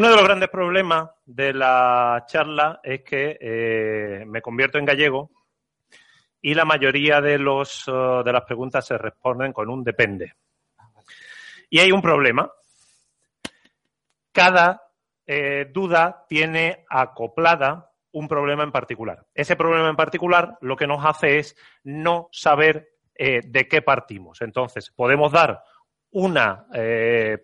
Uno 0.00 0.08
de 0.08 0.16
los 0.16 0.24
grandes 0.24 0.48
problemas 0.48 1.10
de 1.26 1.52
la 1.52 2.24
charla 2.26 2.80
es 2.82 3.02
que 3.02 3.36
eh, 3.38 4.24
me 4.24 4.40
convierto 4.40 4.78
en 4.78 4.86
gallego 4.86 5.30
y 6.40 6.54
la 6.54 6.64
mayoría 6.64 7.20
de, 7.20 7.36
los, 7.36 7.86
uh, 7.86 8.22
de 8.24 8.32
las 8.32 8.44
preguntas 8.44 8.86
se 8.86 8.96
responden 8.96 9.52
con 9.52 9.68
un 9.68 9.84
depende. 9.84 10.36
Y 11.68 11.80
hay 11.80 11.92
un 11.92 12.00
problema. 12.00 12.50
Cada 14.32 14.90
eh, 15.26 15.68
duda 15.70 16.24
tiene 16.26 16.86
acoplada 16.88 17.92
un 18.12 18.26
problema 18.26 18.62
en 18.62 18.72
particular. 18.72 19.26
Ese 19.34 19.54
problema 19.54 19.90
en 19.90 19.96
particular 19.96 20.56
lo 20.62 20.76
que 20.76 20.86
nos 20.86 21.04
hace 21.04 21.40
es 21.40 21.54
no 21.84 22.30
saber 22.32 22.88
eh, 23.14 23.42
de 23.44 23.68
qué 23.68 23.82
partimos. 23.82 24.40
Entonces, 24.40 24.90
podemos 24.96 25.30
dar 25.30 25.62
una, 26.10 26.68
eh, 26.72 27.36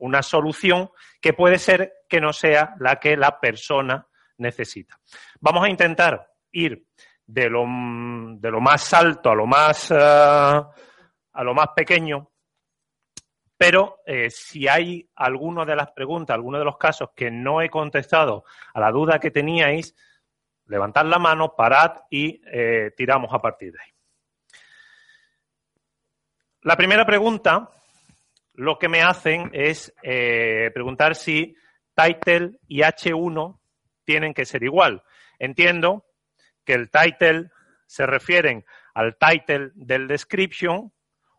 una 0.00 0.24
solución 0.24 0.90
que 1.20 1.34
puede 1.34 1.56
ser 1.56 1.99
que 2.10 2.20
no 2.20 2.34
sea 2.34 2.74
la 2.80 2.96
que 2.96 3.16
la 3.16 3.40
persona 3.40 4.06
necesita. 4.36 5.00
Vamos 5.40 5.64
a 5.64 5.70
intentar 5.70 6.30
ir 6.52 6.84
de 7.24 7.48
lo, 7.48 7.64
de 8.36 8.50
lo 8.50 8.60
más 8.60 8.92
alto 8.92 9.30
a 9.30 9.34
lo 9.34 9.46
más, 9.46 9.90
a 9.92 10.72
lo 11.42 11.54
más 11.54 11.68
pequeño, 11.74 12.30
pero 13.60 13.98
eh, 14.06 14.30
si 14.30 14.66
hay 14.66 15.06
alguna 15.16 15.66
de 15.66 15.76
las 15.76 15.90
preguntas, 15.92 16.32
alguno 16.32 16.58
de 16.58 16.64
los 16.64 16.78
casos 16.78 17.10
que 17.14 17.30
no 17.30 17.60
he 17.60 17.68
contestado 17.68 18.44
a 18.72 18.80
la 18.80 18.90
duda 18.90 19.18
que 19.18 19.30
teníais, 19.30 19.94
levantad 20.64 21.04
la 21.04 21.18
mano, 21.18 21.54
parad 21.54 21.92
y 22.08 22.40
eh, 22.46 22.92
tiramos 22.96 23.30
a 23.34 23.38
partir 23.38 23.72
de 23.72 23.78
ahí. 23.82 23.90
La 26.62 26.74
primera 26.74 27.04
pregunta, 27.04 27.68
lo 28.54 28.78
que 28.78 28.88
me 28.88 29.02
hacen 29.02 29.50
es 29.52 29.94
eh, 30.02 30.70
preguntar 30.72 31.14
si 31.14 31.54
title 32.00 32.58
y 32.66 32.80
H1 32.80 33.58
tienen 34.04 34.34
que 34.34 34.44
ser 34.44 34.62
igual. 34.62 35.02
Entiendo 35.38 36.06
que 36.64 36.74
el 36.74 36.90
title 36.90 37.50
se 37.86 38.06
refieren 38.06 38.64
al 38.94 39.16
title 39.16 39.70
del 39.74 40.08
description 40.08 40.92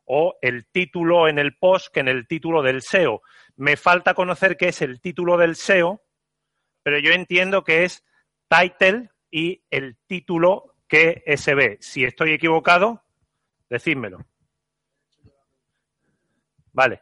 o 0.05 0.37
el 0.41 0.67
título 0.67 1.27
en 1.27 1.39
el 1.39 1.57
post 1.57 1.93
que 1.93 2.01
en 2.01 2.07
el 2.07 2.27
título 2.27 2.61
del 2.61 2.81
SEO. 2.81 3.21
Me 3.55 3.77
falta 3.77 4.13
conocer 4.13 4.57
qué 4.57 4.69
es 4.69 4.81
el 4.81 4.99
título 4.99 5.37
del 5.37 5.55
SEO, 5.55 6.01
pero 6.83 6.99
yo 6.99 7.11
entiendo 7.11 7.63
que 7.63 7.83
es 7.83 8.03
title 8.49 9.09
y 9.29 9.63
el 9.69 9.97
título 10.07 10.75
que 10.87 11.23
se 11.37 11.55
ve. 11.55 11.77
Si 11.79 12.03
estoy 12.03 12.33
equivocado, 12.33 13.03
decídmelo. 13.69 14.25
Vale. 16.73 17.01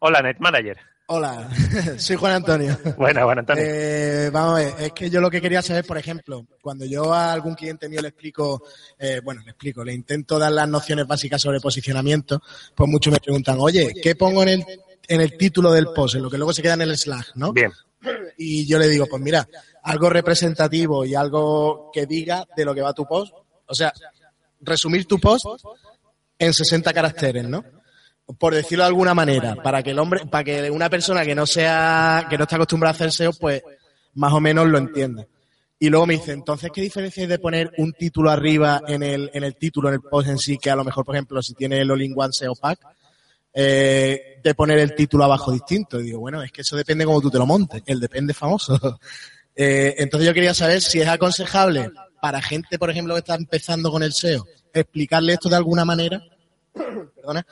Hola, 0.00 0.20
Net 0.20 0.38
Manager. 0.40 0.91
Hola, 1.14 1.46
soy 1.98 2.16
Juan 2.16 2.32
Antonio. 2.32 2.74
Bueno, 2.96 3.24
Juan 3.24 3.40
Antonio. 3.40 3.62
Eh, 3.66 4.30
vamos 4.32 4.52
a 4.52 4.64
ver, 4.64 4.74
es 4.78 4.92
que 4.92 5.10
yo 5.10 5.20
lo 5.20 5.30
que 5.30 5.42
quería 5.42 5.60
saber, 5.60 5.84
por 5.84 5.98
ejemplo, 5.98 6.46
cuando 6.62 6.86
yo 6.86 7.12
a 7.12 7.34
algún 7.34 7.54
cliente 7.54 7.86
mío 7.90 8.00
le 8.00 8.08
explico, 8.08 8.62
eh, 8.98 9.20
bueno, 9.22 9.42
le 9.44 9.50
explico, 9.50 9.84
le 9.84 9.92
intento 9.92 10.38
dar 10.38 10.50
las 10.50 10.66
nociones 10.66 11.06
básicas 11.06 11.42
sobre 11.42 11.60
posicionamiento, 11.60 12.40
pues 12.74 12.88
muchos 12.88 13.12
me 13.12 13.20
preguntan, 13.20 13.58
oye, 13.60 13.92
¿qué 14.02 14.16
pongo 14.16 14.42
en 14.42 14.48
el, 14.48 14.64
en 15.06 15.20
el 15.20 15.36
título 15.36 15.70
del 15.70 15.88
post? 15.88 16.14
En 16.14 16.22
lo 16.22 16.30
que 16.30 16.38
luego 16.38 16.54
se 16.54 16.62
queda 16.62 16.74
en 16.74 16.80
el 16.80 16.96
Slack, 16.96 17.32
¿no? 17.34 17.52
Bien. 17.52 17.70
Y 18.38 18.66
yo 18.66 18.78
le 18.78 18.88
digo, 18.88 19.06
pues 19.06 19.20
mira, 19.20 19.46
algo 19.82 20.08
representativo 20.08 21.04
y 21.04 21.14
algo 21.14 21.90
que 21.92 22.06
diga 22.06 22.46
de 22.56 22.64
lo 22.64 22.74
que 22.74 22.80
va 22.80 22.94
tu 22.94 23.04
post. 23.04 23.34
O 23.66 23.74
sea, 23.74 23.92
resumir 24.62 25.06
tu 25.06 25.20
post 25.20 25.44
en 26.38 26.54
60 26.54 26.90
caracteres, 26.94 27.46
¿no? 27.46 27.62
Por 28.38 28.54
decirlo 28.54 28.84
de 28.84 28.88
alguna 28.88 29.14
manera, 29.14 29.56
para 29.56 29.82
que 29.82 29.90
el 29.90 29.98
hombre, 29.98 30.26
para 30.26 30.44
que 30.44 30.70
una 30.70 30.88
persona 30.88 31.24
que 31.24 31.34
no 31.34 31.46
sea, 31.46 32.26
que 32.28 32.36
no 32.36 32.44
está 32.44 32.56
acostumbrada 32.56 32.92
a 32.92 32.94
hacer 32.94 33.12
SEO, 33.12 33.32
pues 33.32 33.62
más 34.14 34.32
o 34.32 34.40
menos 34.40 34.66
lo 34.68 34.78
entienda. 34.78 35.26
Y 35.78 35.88
luego 35.88 36.06
me 36.06 36.14
dice, 36.14 36.32
entonces, 36.32 36.70
¿qué 36.72 36.80
diferencia 36.80 37.22
hay 37.22 37.28
de 37.28 37.38
poner 37.38 37.72
un 37.78 37.92
título 37.92 38.30
arriba 38.30 38.82
en 38.86 39.02
el, 39.02 39.30
en 39.34 39.42
el 39.42 39.56
título, 39.56 39.88
en 39.88 39.94
el 39.94 40.00
post 40.00 40.28
en 40.28 40.38
sí, 40.38 40.56
que 40.56 40.70
a 40.70 40.76
lo 40.76 40.84
mejor, 40.84 41.04
por 41.04 41.16
ejemplo, 41.16 41.42
si 41.42 41.54
tiene 41.54 41.80
el 41.80 41.90
All-in-One 41.90 42.32
SEO 42.32 42.54
Pack, 42.54 42.78
eh, 43.52 44.40
de 44.42 44.54
poner 44.54 44.78
el 44.78 44.94
título 44.94 45.24
abajo 45.24 45.50
distinto? 45.50 45.98
Y 46.00 46.04
digo, 46.04 46.20
bueno, 46.20 46.40
es 46.42 46.52
que 46.52 46.60
eso 46.60 46.76
depende 46.76 47.04
cómo 47.04 47.20
tú 47.20 47.30
te 47.30 47.38
lo 47.38 47.46
montes. 47.46 47.82
El 47.86 47.98
depende 47.98 48.32
famoso. 48.32 48.78
eh, 49.56 49.96
entonces 49.98 50.28
yo 50.28 50.34
quería 50.34 50.54
saber 50.54 50.80
si 50.80 51.00
es 51.00 51.08
aconsejable 51.08 51.90
para 52.20 52.40
gente, 52.40 52.78
por 52.78 52.88
ejemplo, 52.88 53.14
que 53.14 53.20
está 53.20 53.34
empezando 53.34 53.90
con 53.90 54.04
el 54.04 54.12
SEO, 54.12 54.46
explicarle 54.72 55.32
esto 55.32 55.48
de 55.48 55.56
alguna 55.56 55.84
manera. 55.84 56.22
Perdona 56.72 57.44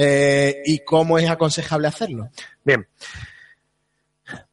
eh, 0.00 0.62
y 0.64 0.84
cómo 0.84 1.18
es 1.18 1.28
aconsejable 1.28 1.88
hacerlo. 1.88 2.28
Bien. 2.62 2.86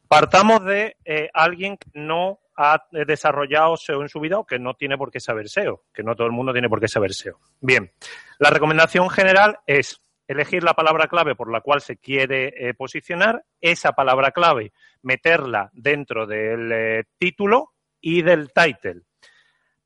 Partamos 0.08 0.64
de 0.64 0.96
eh, 1.04 1.30
alguien 1.32 1.76
que 1.76 1.88
no 1.94 2.40
ha 2.56 2.84
desarrollado 2.90 3.76
SEO 3.76 4.02
en 4.02 4.08
su 4.08 4.18
vida 4.18 4.38
o 4.38 4.46
que 4.46 4.58
no 4.58 4.74
tiene 4.74 4.98
por 4.98 5.12
qué 5.12 5.20
saber 5.20 5.48
SEO, 5.48 5.84
que 5.92 6.02
no 6.02 6.16
todo 6.16 6.26
el 6.26 6.32
mundo 6.32 6.52
tiene 6.52 6.68
por 6.68 6.80
qué 6.80 6.88
saber 6.88 7.12
SEO. 7.12 7.38
Bien, 7.60 7.92
la 8.38 8.50
recomendación 8.50 9.08
general 9.08 9.60
es 9.66 10.00
elegir 10.26 10.64
la 10.64 10.74
palabra 10.74 11.06
clave 11.06 11.36
por 11.36 11.52
la 11.52 11.60
cual 11.60 11.80
se 11.80 11.96
quiere 11.96 12.52
eh, 12.56 12.74
posicionar, 12.74 13.44
esa 13.60 13.92
palabra 13.92 14.32
clave 14.32 14.72
meterla 15.02 15.70
dentro 15.74 16.26
del 16.26 17.06
título 17.18 17.72
y 18.00 18.22
del 18.22 18.52
title. 18.52 19.02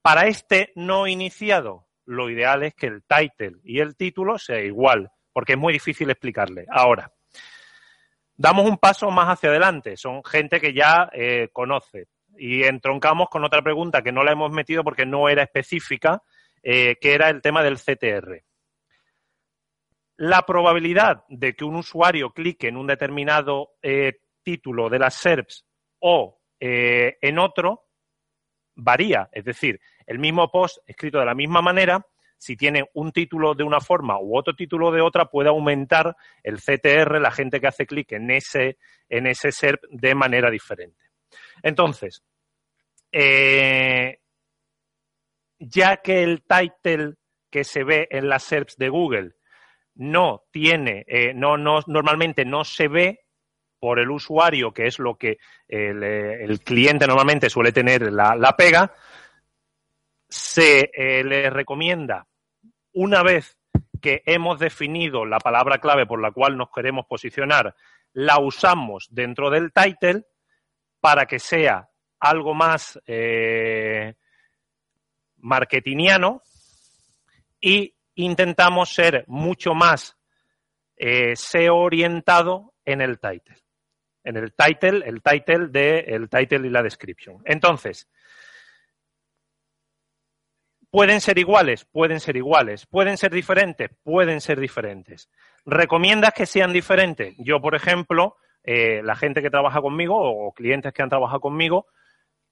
Para 0.01 0.27
este 0.27 0.73
no 0.75 1.07
iniciado, 1.07 1.87
lo 2.07 2.31
ideal 2.31 2.63
es 2.63 2.75
que 2.75 2.87
el 2.87 3.03
title 3.03 3.59
y 3.63 3.81
el 3.81 3.97
título 3.97 4.39
sea 4.39 4.61
igual 4.61 5.11
porque 5.33 5.53
es 5.53 5.59
muy 5.59 5.73
difícil 5.73 6.11
explicarle. 6.11 6.67
Ahora, 6.69 7.13
damos 8.37 8.69
un 8.69 8.79
paso 8.79 9.11
más 9.11 9.29
hacia 9.29 9.51
adelante. 9.51 9.97
Son 9.97 10.25
gente 10.25 10.61
que 10.61 10.73
ya 10.73 11.11
eh, 11.13 11.49
conoce. 11.53 12.09
Y 12.37 12.63
entroncamos 12.63 13.29
con 13.29 13.45
otra 13.45 13.63
pregunta 13.63 14.03
que 14.03 14.13
no 14.13 14.25
la 14.25 14.33
hemos 14.33 14.51
metido 14.51 14.83
porque 14.83 15.05
no 15.05 15.29
era 15.29 15.43
específica, 15.43 16.23
eh, 16.63 16.97
que 17.01 17.13
era 17.13 17.29
el 17.29 17.43
tema 17.43 17.63
del 17.63 17.77
CTR. 17.77 18.43
La 20.17 20.43
probabilidad 20.43 21.25
de 21.29 21.55
que 21.55 21.65
un 21.65 21.77
usuario 21.77 22.31
clique 22.31 22.69
en 22.69 22.77
un 22.77 22.87
determinado 22.87 23.73
eh, 23.83 24.21
título 24.43 24.89
de 24.89 24.99
las 24.99 25.15
SERPs 25.15 25.67
o 26.01 26.39
en 26.63 27.39
otro 27.39 27.87
varía. 28.75 29.29
Es 29.33 29.45
decir, 29.45 29.81
el 30.07 30.19
mismo 30.19 30.51
post 30.51 30.79
escrito 30.87 31.19
de 31.19 31.25
la 31.25 31.35
misma 31.35 31.63
manera 31.63 32.05
si 32.41 32.57
tiene 32.57 32.89
un 32.95 33.13
título 33.13 33.55
de 33.55 33.65
una 33.65 33.81
forma 33.81 34.19
u 34.19 34.35
otro 34.35 34.57
título 34.57 34.91
de 34.91 35.03
otra, 35.03 35.27
puede 35.27 35.51
aumentar 35.51 36.17
el 36.43 36.57
CTR, 36.57 37.21
la 37.21 37.31
gente 37.31 37.61
que 37.61 37.67
hace 37.67 37.85
clic 37.85 38.13
en 38.13 38.31
ese, 38.31 38.79
en 39.11 39.27
ese 39.27 39.53
SERP 39.53 39.85
de 39.91 40.15
manera 40.15 40.51
diferente. 40.51 41.05
Entonces, 41.63 42.23
eh, 43.13 44.21
ya 45.59 45.99
que 45.99 46.23
el 46.23 46.43
title 46.43 47.17
que 47.51 47.63
se 47.63 47.85
ve 47.85 48.09
en 48.11 48.31
las 48.31 48.45
SERPs 48.45 48.79
de 48.79 48.89
Google 48.89 49.33
no 49.97 50.45
tiene, 50.51 51.05
eh, 51.09 51.35
no, 51.35 51.59
no, 51.59 51.81
normalmente 51.89 52.47
no 52.47 52.65
se 52.65 52.89
ve 52.89 53.21
por 53.79 53.99
el 53.99 54.11
usuario, 54.11 54.73
que 54.73 54.87
es 54.87 54.99
lo 54.99 55.17
que 55.17 55.37
el, 55.69 56.03
el 56.03 56.61
cliente 56.61 57.07
normalmente 57.07 57.51
suele 57.51 57.71
tener 57.71 58.11
la, 58.11 58.35
la 58.35 58.57
pega, 58.57 58.95
se 60.27 60.91
eh, 60.95 61.23
le 61.23 61.51
recomienda 61.51 62.27
una 62.93 63.23
vez 63.23 63.59
que 64.01 64.23
hemos 64.27 64.59
definido 64.59 65.25
la 65.25 65.39
palabra 65.39 65.79
clave 65.79 66.07
por 66.07 66.21
la 66.21 66.33
cual 66.33 66.57
nos 66.57 66.71
queremos 66.71 67.07
posicionar, 67.07 67.75
la 68.13 68.41
usamos 68.41 69.09
dentro 69.11 69.51
del 69.51 69.73
title 69.73 70.25
para 71.01 71.27
que 71.27 71.39
sea 71.39 71.89
algo 72.19 72.55
más 72.55 73.01
eh, 73.07 74.15
marketingiano 75.39 76.43
y 77.61 77.95
intentamos 78.15 78.93
ser 78.93 79.25
mucho 79.27 79.75
más 79.75 80.17
eh, 80.97 81.35
SEO 81.37 81.77
orientado 81.77 82.75
en 82.85 83.01
el 83.01 83.19
title. 83.19 83.57
En 84.23 84.37
el 84.37 84.53
title, 84.53 85.03
el 85.07 85.23
title 85.23 85.69
de 85.69 86.01
el 86.01 86.29
title 86.29 86.67
y 86.67 86.71
la 86.71 86.83
description. 86.83 87.43
Entonces, 87.47 88.09
¿Pueden 90.91 91.21
ser 91.21 91.39
iguales? 91.39 91.85
Pueden 91.85 92.19
ser 92.19 92.37
iguales. 92.37 92.87
¿Pueden 92.87 93.17
ser 93.17 93.33
diferentes? 93.33 93.91
Pueden 94.03 94.41
ser 94.41 94.59
diferentes. 94.59 95.31
¿Recomiendas 95.65 96.35
que 96.35 96.47
sean 96.47 96.73
diferentes? 96.73 97.35
Yo, 97.39 97.61
por 97.61 97.75
ejemplo, 97.75 98.37
eh, 98.65 99.01
la 99.05 99.15
gente 99.15 99.41
que 99.41 99.51
trabaja 99.51 99.81
conmigo 99.81 100.17
o 100.19 100.53
clientes 100.53 100.93
que 100.93 101.03
han 101.03 101.09
trabajado 101.09 101.41
conmigo, 101.41 101.87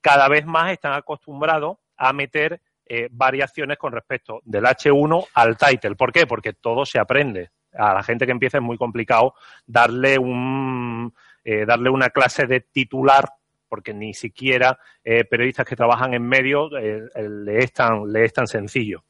cada 0.01 0.29
vez 0.29 0.45
más 0.45 0.71
están 0.71 0.93
acostumbrados 0.93 1.77
a 1.97 2.13
meter 2.13 2.61
eh, 2.85 3.09
variaciones 3.11 3.77
con 3.77 3.91
respecto 3.91 4.39
del 4.45 4.63
H1 4.63 5.27
al 5.33 5.57
title. 5.57 5.95
¿Por 5.95 6.11
qué? 6.13 6.25
Porque 6.25 6.53
todo 6.53 6.85
se 6.85 6.97
aprende. 6.97 7.51
A 7.73 7.93
la 7.93 8.03
gente 8.03 8.25
que 8.25 8.31
empieza 8.31 8.57
es 8.57 8.63
muy 8.63 8.77
complicado 8.77 9.35
darle 9.67 10.17
un 10.17 11.13
eh, 11.43 11.65
darle 11.65 11.89
una 11.89 12.09
clase 12.09 12.47
de 12.47 12.61
titular 12.61 13.29
porque 13.69 13.93
ni 13.93 14.13
siquiera 14.13 14.77
eh, 15.03 15.23
periodistas 15.23 15.65
que 15.65 15.75
trabajan 15.75 16.13
en 16.13 16.23
medios 16.23 16.71
eh, 16.81 17.01
le, 17.15 17.59
es 17.59 17.71
tan, 17.71 18.11
le 18.11 18.25
es 18.25 18.33
tan 18.33 18.47
sencillo. 18.47 19.03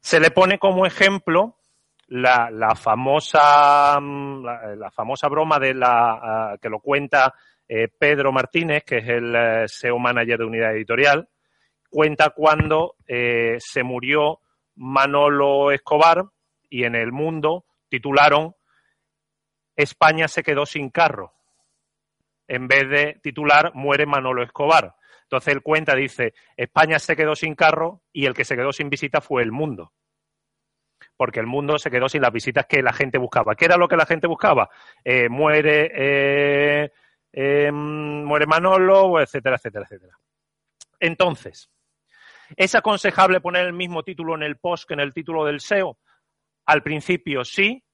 Se 0.00 0.18
le 0.18 0.30
pone 0.30 0.58
como 0.58 0.86
ejemplo 0.86 1.58
la, 2.08 2.74
famosa 2.74 4.00
mm, 4.00 4.44
la, 4.44 4.90
famosa 4.90 5.28
broma 5.28 5.58
de 5.58 5.74
la 5.74 6.54
uh, 6.54 6.58
que 6.58 6.68
lo 6.68 6.80
cuenta 6.80 7.34
eh, 7.68 7.88
Pedro 7.88 8.32
Martínez, 8.32 8.84
que 8.84 8.98
es 8.98 9.08
el 9.08 9.34
uh, 9.34 9.68
SEO 9.68 9.98
manager 9.98 10.38
de 10.38 10.44
unidad 10.44 10.74
editorial, 10.74 11.28
cuenta 11.90 12.30
cuando 12.30 12.96
eh, 13.06 13.56
se 13.58 13.82
murió 13.82 14.40
Manolo 14.76 15.70
Escobar 15.70 16.24
y 16.70 16.84
en 16.84 16.94
el 16.94 17.12
mundo 17.12 17.66
titularon 17.88 18.54
España 19.76 20.28
se 20.28 20.42
quedó 20.42 20.66
sin 20.66 20.90
carro. 20.90 21.34
En 22.48 22.66
vez 22.66 22.88
de 22.88 23.20
titular 23.22 23.72
Muere 23.74 24.06
Manolo 24.06 24.42
Escobar. 24.42 24.94
Entonces 25.22 25.54
él 25.54 25.62
cuenta, 25.62 25.94
dice, 25.94 26.32
España 26.56 26.98
se 26.98 27.14
quedó 27.14 27.36
sin 27.36 27.54
carro 27.54 28.02
y 28.12 28.24
el 28.26 28.34
que 28.34 28.44
se 28.44 28.56
quedó 28.56 28.72
sin 28.72 28.88
visita 28.88 29.20
fue 29.20 29.42
el 29.42 29.52
mundo. 29.52 29.92
Porque 31.16 31.40
el 31.40 31.46
mundo 31.46 31.78
se 31.78 31.90
quedó 31.90 32.08
sin 32.08 32.22
las 32.22 32.32
visitas 32.32 32.66
que 32.66 32.82
la 32.82 32.92
gente 32.92 33.18
buscaba. 33.18 33.54
¿Qué 33.54 33.66
era 33.66 33.76
lo 33.76 33.88
que 33.88 33.96
la 33.96 34.06
gente 34.06 34.26
buscaba? 34.26 34.70
Eh, 35.04 35.28
muere, 35.28 35.92
eh, 35.94 36.90
eh, 37.32 37.70
muere 37.70 38.46
Manolo, 38.46 39.20
etcétera, 39.20 39.56
etcétera, 39.56 39.84
etcétera. 39.84 40.18
Entonces, 40.98 41.70
¿es 42.56 42.74
aconsejable 42.74 43.40
poner 43.40 43.66
el 43.66 43.74
mismo 43.74 44.02
título 44.02 44.34
en 44.34 44.42
el 44.42 44.56
post 44.56 44.88
que 44.88 44.94
en 44.94 45.00
el 45.00 45.12
título 45.12 45.44
del 45.44 45.60
SEO? 45.60 45.98
Al 46.66 46.82
principio 46.82 47.44
sí, 47.44 47.84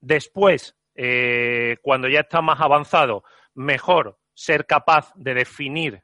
después, 0.00 0.76
eh, 0.94 1.76
cuando 1.82 2.08
ya 2.08 2.20
está 2.20 2.40
más 2.40 2.60
avanzado, 2.60 3.24
mejor 3.56 4.18
ser 4.34 4.66
capaz 4.66 5.12
de 5.16 5.34
definir 5.34 6.02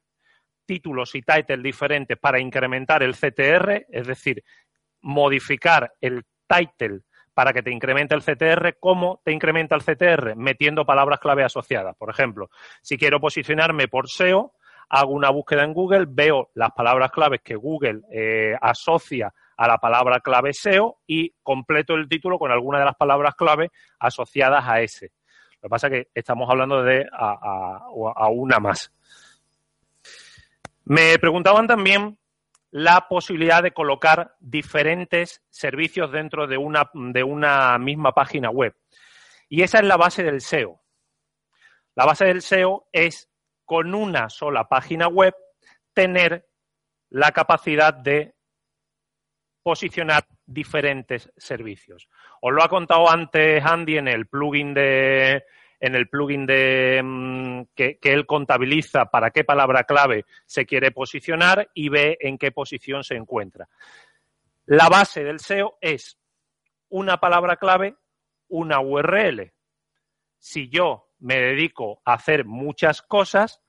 títulos 0.64 1.14
y 1.14 1.22
titles 1.22 1.62
diferentes 1.62 2.19
para 2.19 2.40
incrementar 2.40 3.02
el 3.02 3.14
CTR, 3.14 3.87
es 3.88 4.06
decir, 4.06 4.43
modificar 5.00 5.93
el 6.00 6.25
title 6.49 7.00
para 7.34 7.52
que 7.52 7.62
te 7.62 7.70
incremente 7.70 8.14
el 8.14 8.22
CTR. 8.22 8.78
¿Cómo 8.78 9.20
te 9.25 9.32
incrementa 9.32 9.75
el 9.75 9.82
CTR? 9.82 10.37
Metiendo 10.37 10.84
palabras 10.84 11.20
clave 11.20 11.44
asociadas. 11.44 11.96
Por 11.96 12.10
ejemplo, 12.10 12.50
si 12.82 12.96
quiero 12.96 13.20
posicionarme 13.20 13.88
por 13.88 14.08
SEO, 14.08 14.54
hago 14.88 15.12
una 15.12 15.31
búsqueda 15.31 15.64
en 15.64 15.72
Google, 15.72 16.06
veo 16.08 16.50
las 16.54 16.70
palabras 16.72 17.10
claves 17.10 17.40
que 17.43 17.56
Google 17.56 18.02
eh, 18.12 18.54
asocia 18.60 19.32
a 19.56 19.69
la 19.69 19.78
palabra 19.78 20.20
clave 20.20 20.52
SEO 20.52 20.99
y 21.06 21.34
completo 21.43 21.94
el 21.94 22.08
título 22.08 22.38
con 22.38 22.50
alguna 22.50 22.78
de 22.78 22.84
las 22.84 22.96
palabras 22.96 23.34
clave 23.34 23.70
asociadas 23.99 24.64
a 24.66 24.81
ese. 24.81 25.12
Lo 25.62 25.69
que 25.69 25.70
pasa 25.70 25.87
es 25.87 25.93
que 25.93 26.11
estamos 26.12 26.50
hablando 26.50 26.82
de 26.82 27.06
a, 27.12 27.87
a, 28.17 28.29
una 28.29 28.59
más. 28.59 28.93
Me 30.85 31.17
preguntaban 31.20 31.69
también 31.69 32.19
la 32.73 33.06
posibilidad 33.09 33.62
de 33.62 33.70
colocar 33.70 34.35
diferentes 34.41 35.41
servicios 35.50 36.11
dentro 36.11 36.49
de 36.49 36.59
una, 36.59 36.91
de 36.93 37.23
una 37.23 37.79
misma 37.79 38.11
página 38.11 38.50
web. 38.50 38.75
Y 39.49 39.62
esa 39.62 39.79
es 39.79 39.85
la 39.85 39.97
base 39.97 40.25
del 40.25 40.41
SEO. 40.41 40.81
La 41.94 42.06
base 42.06 42.25
del 42.25 42.43
SEO 42.43 42.88
es 42.91 43.29
con 43.64 43.94
una 43.94 44.31
sola 44.31 44.69
página 44.69 45.06
web 45.06 45.32
tener 45.94 46.49
la 47.09 47.31
capacidad 47.31 47.94
de 47.94 48.35
posicionar 49.62 50.26
diferentes 50.47 51.31
servicios. 51.37 52.09
Os 52.41 52.53
lo 52.53 52.62
ha 52.62 52.69
contado 52.69 53.09
antes 53.11 53.64
Andy 53.64 53.99
en 53.99 54.09
el 54.09 54.26
plugin 54.26 54.75
de 54.75 55.44
en 55.81 55.97
el 55.97 56.09
plugin 56.09 56.47
de 56.47 57.00
mm, 57.03 57.62
que, 57.75 57.99
que, 57.99 58.12
él 58.12 58.25
contabiliza 58.25 59.06
para 59.06 59.31
qué 59.31 59.43
palabra 59.43 59.82
clave 59.82 60.26
se 60.47 60.64
quiere 60.64 60.93
posicionar 60.93 61.70
y 61.75 61.88
ve 61.88 62.19
en 62.20 62.38
qué 62.38 62.53
posición 62.53 63.03
se 63.03 63.17
encuentra. 63.17 63.69
La 64.67 64.88
base 64.88 65.25
del 65.25 65.41
SEO 65.41 65.79
es 65.81 66.19
una 66.88 67.17
palabra 67.19 67.56
clave, 67.56 67.97
una 68.49 68.81
URL. 68.81 69.53
Si 70.38 70.69
yo 70.69 71.09
me 71.19 71.41
dedico 71.41 72.00
a 72.05 72.14
hacer 72.14 72.44
muchas 72.44 73.03
cosas, 73.03 73.61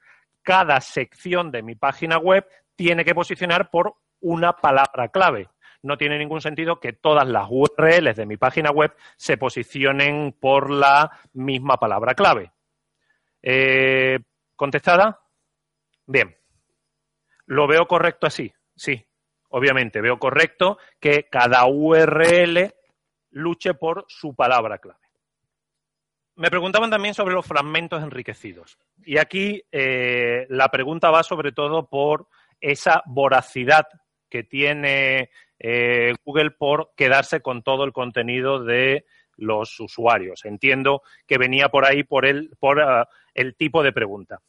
cada 0.43 0.81
sección 0.81 1.49
de 1.51 1.63
mi 1.63 1.73
página 1.73 2.19
web 2.19 2.45
tiene 2.75 3.03
que 3.03 3.15
posicionar 3.15 3.71
por 3.71 3.95
una 4.19 4.53
palabra 4.53 5.07
clave 5.07 5.49
no 5.83 5.97
tiene 5.97 6.17
ningún 6.17 6.41
sentido 6.41 6.79
que 6.79 6.93
todas 6.93 7.27
las 7.27 7.47
URLs 7.49 8.15
de 8.15 8.25
mi 8.25 8.37
página 8.37 8.71
web 8.71 8.95
se 9.17 9.37
posicionen 9.37 10.35
por 10.39 10.71
la 10.71 11.11
misma 11.33 11.77
palabra 11.77 12.15
clave. 12.15 12.51
Eh, 13.41 14.19
¿Contestada? 14.55 15.21
Bien. 16.07 16.35
¿Lo 17.45 17.67
veo 17.67 17.85
correcto 17.85 18.25
así? 18.25 18.51
Sí, 18.75 19.05
obviamente. 19.49 20.01
Veo 20.01 20.17
correcto 20.17 20.77
que 20.99 21.27
cada 21.29 21.65
URL 21.67 22.73
luche 23.31 23.73
por 23.73 24.05
su 24.07 24.33
palabra 24.33 24.77
clave. 24.77 24.99
Me 26.35 26.49
preguntaban 26.49 26.89
también 26.89 27.13
sobre 27.13 27.35
los 27.35 27.45
fragmentos 27.45 28.01
enriquecidos. 28.01 28.79
Y 29.03 29.17
aquí 29.17 29.61
eh, 29.71 30.47
la 30.49 30.69
pregunta 30.69 31.11
va 31.11 31.23
sobre 31.23 31.51
todo 31.51 31.87
por 31.87 32.27
esa 32.59 33.03
voracidad 33.05 33.87
que 34.33 34.43
tiene 34.43 35.29
eh, 35.59 36.15
Google 36.25 36.49
por 36.49 36.91
quedarse 36.97 37.41
con 37.41 37.61
todo 37.61 37.83
el 37.83 37.93
contenido 37.93 38.63
de 38.63 39.05
los 39.35 39.79
usuarios. 39.79 40.43
Entiendo 40.43 41.03
que 41.27 41.37
venía 41.37 41.69
por 41.69 41.85
ahí 41.85 42.03
por 42.03 42.25
el, 42.25 42.49
por, 42.59 42.79
uh, 42.79 43.05
el 43.35 43.55
tipo 43.55 43.83
de 43.83 43.93
pregunta. 43.93 44.41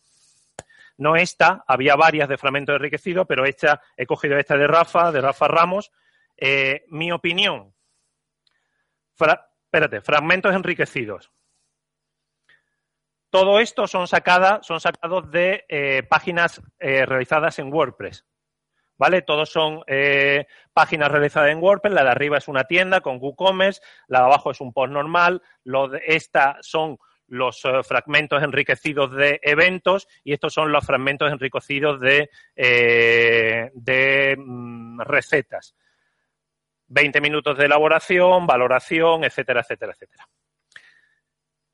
No 0.97 1.17
esta, 1.17 1.65
había 1.69 1.97
varias 1.97 2.31
de 2.31 2.39
fragmento 2.39 2.73
enriquecido, 2.73 3.27
pero 3.27 3.45
esta, 3.45 3.83
he 3.95 4.07
cogido 4.07 4.39
esta 4.39 4.57
de 4.57 4.67
Rafa, 4.67 5.13
de 5.13 5.21
Rafa 5.21 5.49
Ramos. 5.49 5.93
Eh, 6.39 6.87
mi 6.89 7.13
opinión. 7.13 7.75
Fra 9.15 9.51
espérate, 9.65 10.01
fragmentos 10.01 10.55
enriquecidos. 10.55 11.31
Todo 13.29 13.61
esto 13.61 13.87
son, 13.87 14.09
sacada, 14.09 14.63
son 14.63 14.81
sacados 14.81 15.31
de 15.31 15.67
eh, 15.69 16.05
páginas 16.09 16.63
realizadas 16.79 17.59
en 17.59 17.71
WordPress. 17.71 18.25
¿Vale? 18.99 19.23
Todos 19.23 19.51
son 19.51 19.83
eh, 19.87 20.47
páginas 20.73 21.11
realizadas 21.11 21.51
en 21.51 21.63
WordPress. 21.63 21.95
La 21.95 22.05
de 22.05 22.11
arriba 22.11 22.39
es 22.39 22.49
una 22.49 22.65
tienda 22.65 23.01
con 23.01 23.19
WooCommerce, 23.21 23.83
la 24.09 24.21
de 24.21 24.25
abajo 24.27 24.51
es 24.51 24.61
un 24.61 24.73
post 24.73 24.93
normal, 24.93 25.43
lo 25.65 25.89
de 25.89 26.03
esta 26.07 26.59
son 26.61 26.99
los 27.27 27.65
uh, 27.65 27.83
fragmentos 27.83 28.43
enriquecidos 28.43 29.13
de 29.13 29.41
eventos 29.43 30.07
y 30.23 30.33
estos 30.33 30.53
son 30.53 30.71
los 30.71 30.85
fragmentos 30.85 31.33
enriquecidos 31.33 32.01
de, 32.01 32.31
eh, 32.55 34.37
mm, 34.37 35.01
recetas. 35.01 35.75
20 36.87 37.21
minutos 37.21 37.57
de 37.57 37.65
elaboración, 37.65 38.47
valoración, 38.47 39.25
etcétera, 39.25 39.61
etcétera, 39.61 39.93
etcétera. 39.93 40.29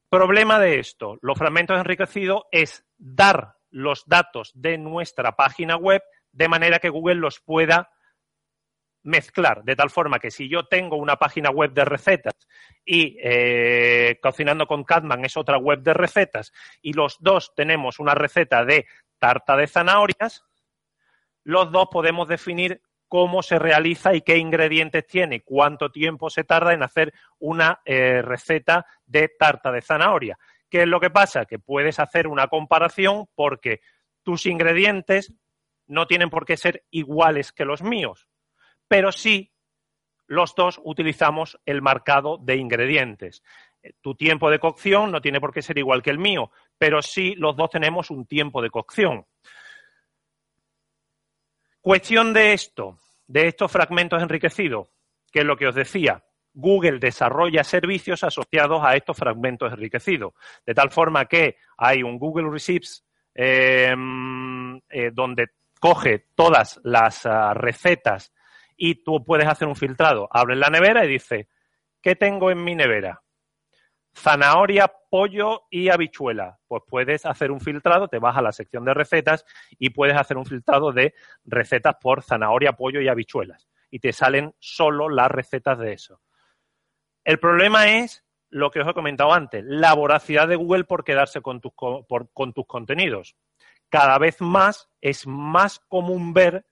Problema 0.09 0.59
de 0.59 0.79
esto, 0.79 1.19
los 1.21 1.37
fragmentos 1.37 1.79
enriquecidos 1.79 2.45
es 2.51 2.85
dar 2.97 3.57
los 3.71 4.05
datos 4.07 4.51
de 4.55 4.79
nuestra 4.79 5.33
página 5.37 5.77
web 5.77 6.03
de 6.33 6.49
manera 6.49 6.79
que 6.79 6.89
Google 6.89 7.17
los 7.17 7.41
pueda 7.41 7.91
mezclar, 9.03 9.65
de 9.65 9.77
tal 9.77 9.91
forma 9.91 10.19
que 10.19 10.31
si 10.31 10.49
yo 10.49 10.67
tengo 10.67 10.97
una 10.97 11.17
página 11.17 11.51
web 11.51 11.73
de 11.73 11.85
recetas 11.85 12.35
y 12.85 13.17
eh, 13.23 14.19
Cocinando 14.23 14.67
con 14.67 14.85
Catman 14.85 15.25
es 15.25 15.37
otra 15.37 15.57
web 15.59 15.81
de 15.81 15.95
recetas 15.95 16.53
y 16.83 16.93
los 16.93 17.17
dos 17.19 17.55
tenemos 17.55 17.99
una 17.99 18.15
receta 18.15 18.65
de 18.65 18.87
tarta 19.19 19.57
de 19.57 19.67
zanahorias, 19.67 20.45
los 21.45 21.73
dos 21.73 21.89
podemos 21.91 22.29
definir 22.29 22.83
cómo 23.09 23.43
se 23.43 23.59
realiza 23.59 24.15
y 24.15 24.21
qué 24.21 24.37
ingredientes 24.37 25.07
tiene, 25.07 25.43
cuánto 25.43 25.91
tiempo 25.91 26.31
se 26.31 26.45
tarda 26.45 26.73
en 26.73 26.83
hacer 26.83 27.13
una 27.39 27.81
eh, 27.85 28.23
receta 28.23 28.87
de 29.05 29.29
tarta 29.29 29.73
de 29.73 29.83
zanahoria. 29.83 30.39
¿Qué 30.69 30.83
es 30.83 30.89
lo 30.89 31.01
que 31.01 31.11
pasa? 31.11 31.45
Que 31.45 31.59
puedes 31.59 31.99
hacer 31.99 32.29
una 32.29 32.47
comparación 32.47 33.27
porque 33.35 33.81
tus 34.23 34.47
ingredientes 34.47 35.35
no 35.91 36.07
tienen 36.07 36.31
por 36.31 36.47
qué 36.47 36.57
ser 36.57 36.85
iguales 36.91 37.53
que 37.53 37.65
los 37.65 37.83
míos, 37.83 38.29
pero 38.89 39.13
sí 39.13 39.53
los 40.27 40.55
dos 40.55 40.81
utilizamos 40.85 41.59
el 41.67 41.83
marcado 41.83 42.39
de 42.39 42.57
ingredientes. 42.57 43.43
Tu 44.01 44.15
tiempo 44.15 44.51
de 44.51 44.61
cocción 44.61 45.11
no 45.11 45.21
tiene 45.21 45.41
por 45.41 45.53
qué 45.53 45.63
ser 45.63 45.79
igual 45.79 46.03
que 46.03 46.11
el 46.11 46.19
mío, 46.19 46.53
pero 46.79 47.03
sí 47.03 47.35
los 47.35 47.57
dos 47.57 47.71
tenemos 47.71 48.11
un 48.11 48.27
tiempo 48.27 48.63
de 48.63 48.71
cocción. 48.71 49.27
Cuestión 51.81 52.33
de 52.33 52.53
esto, 52.53 52.99
de 53.27 53.49
estos 53.49 53.73
fragmentos 53.73 54.23
enriquecidos, 54.23 54.89
que 55.33 55.41
es 55.41 55.45
lo 55.45 55.57
que 55.57 55.67
os 55.67 55.75
decía. 55.75 56.23
Google 56.53 56.99
desarrolla 56.99 57.65
servicios 57.65 58.23
asociados 58.23 58.81
a 58.85 58.95
estos 58.97 59.17
fragmentos 59.17 59.73
enriquecidos, 59.73 60.35
de 60.65 60.75
tal 60.75 60.91
forma 60.91 61.25
que 61.25 61.57
hay 61.77 62.03
un 62.03 62.19
Google 62.19 62.51
Receipts 62.51 63.05
eh, 63.35 63.95
eh, 64.91 65.11
donde 65.13 65.49
coge 65.81 66.27
todas 66.37 66.79
las 66.85 67.25
uh, 67.25 67.55
recetas 67.55 68.33
y 68.77 69.03
tú 69.03 69.25
puedes 69.25 69.49
hacer 69.49 69.67
un 69.67 69.75
filtrado. 69.75 70.29
Abre 70.31 70.55
la 70.55 70.71
nevera 70.71 71.05
y 71.05 71.09
dice, 71.09 71.49
¿qué 72.01 72.15
tengo 72.15 72.51
en 72.51 72.63
mi 72.63 72.77
nevera? 72.77 73.23
Zanahoria, 74.15 74.93
pollo 75.11 75.63
y 75.71 75.89
habichuela. 75.89 76.59
Pues 76.69 76.83
puedes 76.87 77.27
hacer 77.27 77.51
un 77.51 77.61
filtrado, 77.61 78.09
te 78.09 78.19
vas 78.19 78.37
a 78.37 78.43
la 78.43 78.53
sección 78.53 78.85
de 78.85 78.95
recetas 78.95 79.45
y 79.79 79.91
puedes 79.91 80.17
hacer 80.17 80.37
un 80.37 80.47
filtrado 80.47 80.93
de 80.93 81.15
recetas 81.45 81.97
por 82.01 82.23
zanahoria, 82.23 82.73
pollo 82.73 83.01
y 83.01 83.09
habichuelas. 83.09 83.69
Y 83.91 83.99
te 84.01 84.13
salen 84.13 84.55
solo 84.59 85.09
las 85.09 85.31
recetas 85.31 85.79
de 85.79 85.93
eso. 85.93 86.21
El 87.25 87.39
problema 87.39 87.99
es 87.99 88.25
lo 88.51 88.71
que 88.71 88.81
os 88.81 88.89
he 88.89 88.95
comentado 88.95 89.33
antes, 89.33 89.65
la 89.65 89.95
voracidad 89.95 90.49
de 90.49 90.57
Google 90.57 90.85
por 90.85 91.05
quedarse 91.05 91.41
con 91.41 91.61
tus, 91.61 91.73
con 91.75 92.53
tus 92.53 92.67
contenidos. 92.67 93.37
Cada 93.91 94.19
vez 94.19 94.41
más 94.41 94.89
es 95.01 95.27
más 95.27 95.81
común 95.81 96.33
ver, 96.33 96.67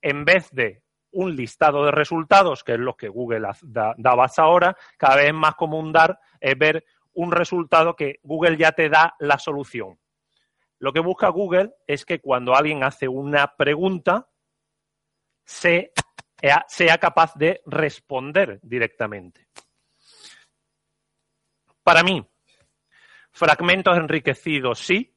en 0.00 0.24
vez 0.24 0.50
de 0.52 0.82
un 1.10 1.36
listado 1.36 1.84
de 1.84 1.90
resultados, 1.90 2.64
que 2.64 2.72
es 2.72 2.78
lo 2.78 2.96
que 2.96 3.08
Google 3.08 3.48
da, 3.62 3.94
daba 3.98 4.30
ahora, 4.36 4.76
cada 4.96 5.16
vez 5.16 5.26
es 5.26 5.34
más 5.34 5.54
común 5.54 5.92
dar, 5.92 6.18
es 6.40 6.56
ver 6.56 6.84
un 7.12 7.32
resultado 7.32 7.94
que 7.94 8.20
Google 8.22 8.56
ya 8.56 8.72
te 8.72 8.88
da 8.88 9.14
la 9.18 9.38
solución. 9.38 9.98
Lo 10.78 10.92
que 10.92 11.00
busca 11.00 11.28
Google 11.28 11.74
es 11.86 12.04
que 12.04 12.20
cuando 12.20 12.54
alguien 12.54 12.82
hace 12.84 13.08
una 13.08 13.56
pregunta, 13.56 14.28
sea, 15.44 15.88
sea 16.68 16.98
capaz 16.98 17.34
de 17.34 17.62
responder 17.66 18.58
directamente. 18.62 19.48
Para 21.82 22.02
mí, 22.02 22.26
fragmentos 23.30 23.96
enriquecidos 23.96 24.78
sí. 24.80 25.13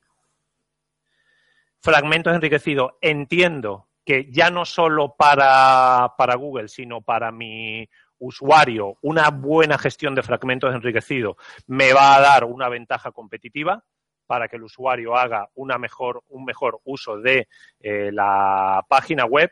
Fragmentos 1.87 2.35
enriquecidos 2.35 2.95
entiendo 2.99 3.87
que 4.03 4.29
ya 4.29 4.49
no 4.49 4.65
solo 4.65 5.15
para, 5.15 6.15
para 6.17 6.35
Google, 6.35 6.67
sino 6.67 7.01
para 7.01 7.31
mi 7.31 7.87
usuario, 8.19 8.97
una 9.03 9.29
buena 9.29 9.77
gestión 9.77 10.13
de 10.13 10.21
fragmentos 10.21 10.75
enriquecidos 10.75 11.37
me 11.65 11.93
va 11.93 12.17
a 12.17 12.19
dar 12.19 12.43
una 12.43 12.67
ventaja 12.67 13.13
competitiva 13.13 13.85
para 14.25 14.49
que 14.49 14.57
el 14.57 14.63
usuario 14.63 15.15
haga 15.15 15.49
una 15.55 15.77
mejor, 15.77 16.25
un 16.27 16.43
mejor 16.43 16.81
uso 16.83 17.21
de 17.21 17.47
eh, 17.79 18.11
la 18.11 18.85
página 18.89 19.23
web, 19.23 19.49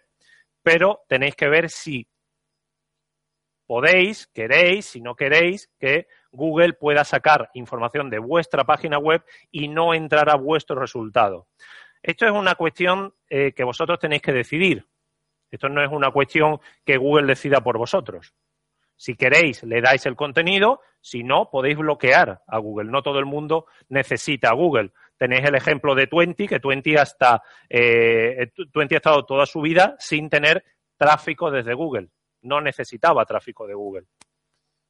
pero 0.62 1.04
tenéis 1.08 1.38
que 1.38 1.48
ver 1.48 1.70
si 1.70 2.06
podéis, 3.66 4.28
queréis, 4.28 4.88
si 4.88 5.00
no 5.00 5.16
queréis, 5.16 5.70
que 5.80 6.08
Google 6.34 6.74
pueda 6.74 7.06
sacar 7.06 7.50
información 7.54 8.10
de 8.10 8.20
vuestra 8.20 8.66
página 8.66 8.98
web 8.98 9.24
y 9.52 9.70
no 9.70 9.94
entrar 9.94 10.30
a 10.30 10.36
vuestro 10.36 10.76
resultado. 10.76 11.48
Esto 12.06 12.28
es 12.28 12.32
una 12.34 12.54
cuestión 12.54 13.16
eh, 13.28 13.54
que 13.54 13.64
vosotros 13.64 13.98
tenéis 13.98 14.22
que 14.22 14.32
decidir. 14.32 14.86
Esto 15.50 15.70
no 15.70 15.84
es 15.84 15.92
una 15.92 16.12
cuestión 16.12 16.60
que 16.86 16.98
Google 16.98 17.26
decida 17.26 17.62
por 17.62 17.80
vosotros. 17.80 18.36
Si 18.96 19.16
queréis, 19.16 19.64
le 19.64 19.82
dais 19.82 20.06
el 20.06 20.16
contenido, 20.16 20.82
si 21.02 21.24
no, 21.24 21.50
podéis 21.50 21.78
bloquear 21.78 22.44
a 22.46 22.58
Google. 22.60 22.92
No 22.92 23.02
todo 23.02 23.18
el 23.18 23.26
mundo 23.26 23.66
necesita 23.90 24.50
a 24.50 24.54
Google. 24.54 24.92
Tenéis 25.18 25.46
el 25.46 25.56
ejemplo 25.56 25.96
de 25.96 26.06
Twenty, 26.06 26.48
que 26.48 26.60
Twenty, 26.60 26.96
hasta, 26.96 27.42
eh, 27.68 28.52
Twenty 28.72 28.94
ha 28.94 28.98
estado 28.98 29.26
toda 29.26 29.48
su 29.48 29.62
vida 29.62 29.96
sin 29.98 30.30
tener 30.30 30.64
tráfico 30.98 31.50
desde 31.50 31.74
Google. 31.74 32.10
No 32.44 32.62
necesitaba 32.62 33.26
tráfico 33.26 33.66
de 33.66 33.74
Google. 33.74 34.06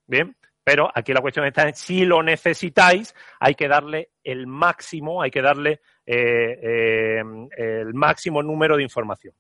Bien, 0.06 0.36
pero 0.66 0.92
aquí 0.94 1.14
la 1.14 1.22
cuestión 1.22 1.46
está 1.46 1.66
en 1.66 1.76
si 1.76 2.04
lo 2.04 2.22
necesitáis, 2.22 3.16
hay 3.40 3.56
que 3.56 3.70
darle 3.70 4.10
el 4.22 4.48
máximo, 4.48 5.22
hay 5.22 5.32
que 5.32 5.42
darle 5.42 5.80
eh, 6.06 6.60
eh, 6.62 7.24
el 7.58 7.94
máximo 7.94 8.44
número 8.44 8.78
de 8.78 8.84
información. 8.84 9.34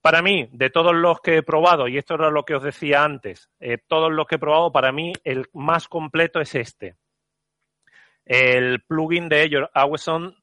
Para 0.00 0.22
mí, 0.22 0.48
de 0.52 0.70
todos 0.70 0.94
los 0.94 1.20
que 1.20 1.36
he 1.36 1.42
probado, 1.42 1.86
y 1.86 1.98
esto 1.98 2.14
era 2.14 2.30
lo 2.30 2.44
que 2.44 2.54
os 2.54 2.62
decía 2.62 3.04
antes, 3.04 3.50
eh, 3.60 3.76
todos 3.86 4.10
los 4.10 4.26
que 4.26 4.36
he 4.36 4.38
probado, 4.38 4.72
para 4.72 4.92
mí 4.92 5.12
el 5.24 5.46
más 5.52 5.88
completo 5.88 6.40
es 6.40 6.54
este. 6.54 6.96
El 8.24 8.82
plugin 8.84 9.28
de 9.28 9.50
Your 9.50 9.70
Awesome, 9.74 10.34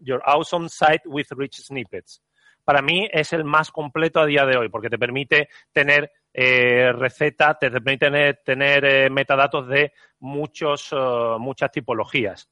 Your 0.00 0.20
awesome 0.26 0.68
Site 0.68 1.02
with 1.06 1.26
Rich 1.30 1.62
Snippets. 1.62 2.22
Para 2.64 2.82
mí 2.82 3.08
es 3.10 3.32
el 3.32 3.44
más 3.44 3.70
completo 3.70 4.20
a 4.20 4.26
día 4.26 4.44
de 4.44 4.58
hoy, 4.58 4.68
porque 4.68 4.90
te 4.90 4.98
permite 4.98 5.48
tener 5.72 6.12
eh, 6.34 6.92
recetas, 6.92 7.58
te 7.58 7.70
permite 7.70 8.34
tener, 8.44 8.84
eh, 8.84 9.08
metadatos 9.08 9.68
de 9.68 9.94
muchos, 10.18 10.94
muchas 11.38 11.70
tipologías, 11.70 12.50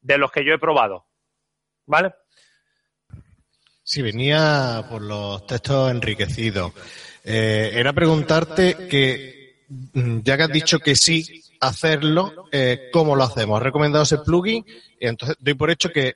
de 0.00 0.16
los 0.16 0.30
que 0.30 0.44
yo 0.44 0.54
he 0.54 0.58
probado. 0.58 1.07
¿Vale? 1.88 2.12
Sí, 3.82 4.02
venía 4.02 4.86
por 4.90 5.00
los 5.00 5.46
textos 5.46 5.90
enriquecidos. 5.90 6.72
Eh, 7.24 7.70
era 7.72 7.94
preguntarte 7.94 8.86
que, 8.88 9.64
mm, 9.94 10.18
ya 10.22 10.36
que 10.36 10.42
has 10.42 10.52
dicho 10.52 10.78
que 10.78 10.94
sí 10.94 11.42
hacerlo, 11.60 12.46
eh, 12.52 12.90
¿cómo 12.92 13.16
lo 13.16 13.24
hacemos? 13.24 13.56
¿Has 13.56 13.64
recomendado 13.64 14.04
ese 14.04 14.18
plugin? 14.18 14.64
Y 15.00 15.06
entonces 15.06 15.36
doy 15.40 15.54
por 15.54 15.70
hecho 15.70 15.88
que 15.88 16.14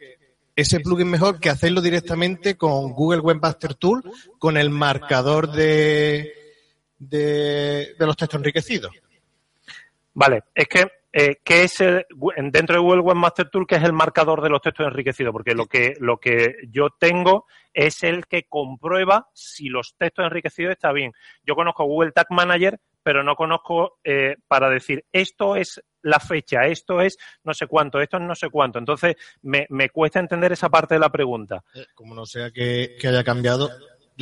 ese 0.54 0.80
plugin 0.80 1.08
mejor 1.08 1.40
que 1.40 1.48
hacerlo 1.48 1.80
directamente 1.80 2.56
con 2.56 2.92
Google 2.92 3.20
Webmaster 3.20 3.74
Tool, 3.74 4.02
con 4.38 4.58
el 4.58 4.68
marcador 4.68 5.50
de, 5.50 6.34
de, 6.98 7.94
de 7.98 8.06
los 8.06 8.16
textos 8.18 8.38
enriquecidos. 8.38 8.92
Vale, 10.12 10.44
es 10.54 10.68
que 10.68 10.86
eh, 11.12 11.37
¿qué 11.45 11.64
es 11.64 11.81
el, 11.81 12.07
dentro 12.50 12.76
de 12.76 12.83
Google 12.83 13.02
Webmaster 13.02 13.50
Tool, 13.50 13.66
qué 13.66 13.76
es 13.76 13.83
el 13.83 13.92
marcador 13.92 14.40
de 14.42 14.49
los 14.49 14.62
textos 14.62 14.87
enriquecidos? 14.87 15.33
Porque 15.33 15.54
lo 15.54 15.66
que, 15.66 15.95
lo 16.00 16.19
que 16.19 16.54
yo 16.69 16.88
tengo 16.99 17.47
es 17.75 18.02
el 18.02 18.26
que 18.26 18.45
comprueba 18.49 19.28
si 19.35 19.69
los 19.69 19.95
textos 19.99 20.25
enriquecidos 20.25 20.73
están 20.73 20.95
bien. 20.95 21.12
Yo 21.45 21.54
conozco 21.54 21.85
Google 21.85 22.12
Tag 22.12 22.28
Manager, 22.31 22.81
pero 23.02 23.23
no 23.23 23.35
conozco 23.35 23.99
eh, 24.04 24.37
para 24.49 24.71
decir 24.71 25.04
esto 25.12 25.57
es 25.57 25.83
la 26.02 26.19
fecha, 26.19 26.62
esto 26.66 27.00
es 27.00 27.16
no 27.45 27.54
sé 27.54 27.66
cuánto, 27.66 28.00
esto 28.00 28.16
es 28.16 28.23
no 28.23 28.35
sé 28.35 28.49
cuánto. 28.49 28.78
Entonces, 28.78 29.16
me, 29.42 29.66
me 29.71 29.90
cuesta 29.90 30.19
entender 30.19 30.52
esa 30.52 30.69
parte 30.69 30.95
de 30.95 31.00
la 31.00 31.11
pregunta. 31.11 31.62
Eh, 31.75 31.87
como 31.95 32.14
no 32.14 32.26
sea 32.26 32.50
que, 32.50 32.97
que 32.99 33.09
haya 33.09 33.23
cambiado, 33.23 33.71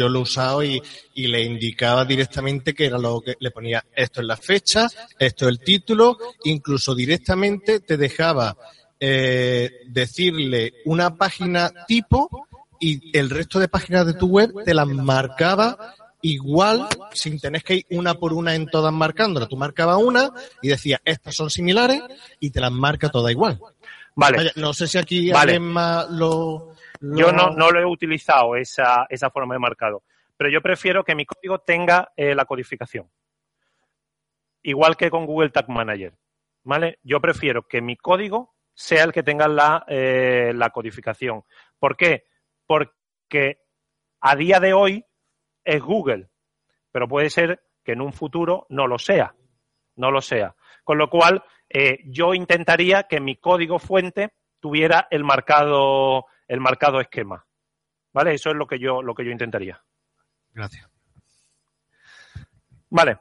yo 0.00 0.08
lo 0.08 0.20
he 0.20 0.22
usado 0.22 0.64
y, 0.64 0.82
le 1.14 1.42
indicaba 1.42 2.06
directamente 2.06 2.72
que 2.72 2.86
era 2.86 2.96
lo 2.96 3.20
que 3.20 3.36
le 3.38 3.50
ponía 3.50 3.84
esto 3.94 4.22
es 4.22 4.26
la 4.26 4.38
fecha, 4.38 4.88
esto 5.18 5.44
es 5.44 5.50
el 5.50 5.58
título, 5.60 6.16
incluso 6.44 6.94
directamente 6.94 7.80
te 7.80 7.98
dejaba 7.98 8.56
eh, 8.98 9.82
decirle 9.86 10.72
una 10.86 11.14
página 11.14 11.70
tipo 11.86 12.48
y 12.80 13.16
el 13.16 13.28
resto 13.28 13.58
de 13.58 13.68
páginas 13.68 14.06
de 14.06 14.14
tu 14.14 14.28
web 14.28 14.64
te 14.64 14.72
las 14.72 14.88
marcaba 14.88 15.94
igual 16.22 16.88
sin 17.12 17.38
tener 17.38 17.62
que 17.62 17.74
ir 17.74 17.86
una 17.90 18.14
por 18.14 18.32
una 18.32 18.54
en 18.54 18.66
todas 18.66 18.92
marcándolas. 18.92 19.50
Tú 19.50 19.58
marcabas 19.58 19.98
una 20.02 20.30
y 20.62 20.68
decías, 20.68 21.00
estas 21.04 21.36
son 21.36 21.50
similares 21.50 22.02
y 22.40 22.48
te 22.48 22.60
las 22.60 22.72
marca 22.72 23.10
todas 23.10 23.30
igual. 23.30 23.60
Vale. 24.16 24.52
no 24.56 24.72
sé 24.72 24.86
si 24.86 24.98
aquí 24.98 25.30
alguien 25.30 25.62
más 25.62 26.10
lo, 26.10 26.74
yo 27.00 27.32
no, 27.32 27.50
no 27.50 27.70
lo 27.70 27.80
he 27.80 27.84
utilizado 27.86 28.56
esa, 28.56 29.06
esa 29.08 29.30
forma 29.30 29.54
de 29.54 29.60
marcado, 29.60 30.02
pero 30.36 30.50
yo 30.50 30.60
prefiero 30.60 31.04
que 31.04 31.14
mi 31.14 31.26
código 31.26 31.58
tenga 31.60 32.12
eh, 32.16 32.34
la 32.34 32.44
codificación. 32.44 33.10
Igual 34.62 34.96
que 34.96 35.10
con 35.10 35.26
Google 35.26 35.50
Tag 35.50 35.68
Manager. 35.68 36.14
¿Vale? 36.62 36.98
Yo 37.02 37.20
prefiero 37.20 37.66
que 37.66 37.80
mi 37.80 37.96
código 37.96 38.54
sea 38.74 39.04
el 39.04 39.12
que 39.12 39.22
tenga 39.22 39.48
la, 39.48 39.84
eh, 39.88 40.52
la 40.54 40.70
codificación. 40.70 41.44
¿Por 41.78 41.96
qué? 41.96 42.24
Porque 42.66 43.60
a 44.20 44.36
día 44.36 44.60
de 44.60 44.74
hoy 44.74 45.04
es 45.64 45.82
Google, 45.82 46.28
pero 46.92 47.08
puede 47.08 47.30
ser 47.30 47.62
que 47.84 47.92
en 47.92 48.02
un 48.02 48.12
futuro 48.12 48.66
no 48.68 48.86
lo 48.86 48.98
sea. 48.98 49.34
No 49.96 50.10
lo 50.10 50.20
sea. 50.20 50.54
Con 50.84 50.98
lo 50.98 51.08
cual, 51.08 51.42
eh, 51.68 52.00
yo 52.06 52.34
intentaría 52.34 53.04
que 53.04 53.20
mi 53.20 53.36
código 53.36 53.78
fuente 53.78 54.32
tuviera 54.60 55.08
el 55.10 55.24
marcado 55.24 56.26
el 56.50 56.58
marcado 56.58 57.00
esquema. 57.00 57.46
¿Vale? 58.12 58.34
Eso 58.34 58.50
es 58.50 58.56
lo 58.56 58.66
que 58.66 58.80
yo, 58.80 59.02
lo 59.02 59.14
que 59.14 59.24
yo 59.24 59.30
intentaría. 59.30 59.80
Gracias. 60.52 60.90
Vale. 62.88 63.18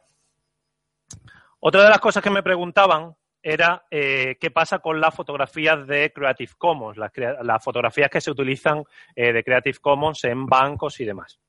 Otra 1.60 1.84
de 1.84 1.90
las 1.90 2.00
cosas 2.00 2.24
que 2.24 2.32
me 2.32 2.42
preguntaban 2.42 3.16
era 3.44 3.86
eh, 3.92 4.38
qué 4.42 4.50
pasa 4.50 4.80
con 4.80 5.00
las 5.00 5.14
fotografías 5.14 5.86
de 5.86 6.12
Creative 6.12 6.54
Commons, 6.58 6.98
las, 6.98 7.64
fotografías 7.64 8.10
que 8.10 8.20
se 8.20 8.32
utilizan 8.32 8.84
eh, 9.16 9.32
de 9.32 9.44
Creative 9.44 9.78
Commons 9.78 10.24
en 10.24 10.48
bancos 10.48 11.00
y 11.00 11.06
demás. 11.06 11.40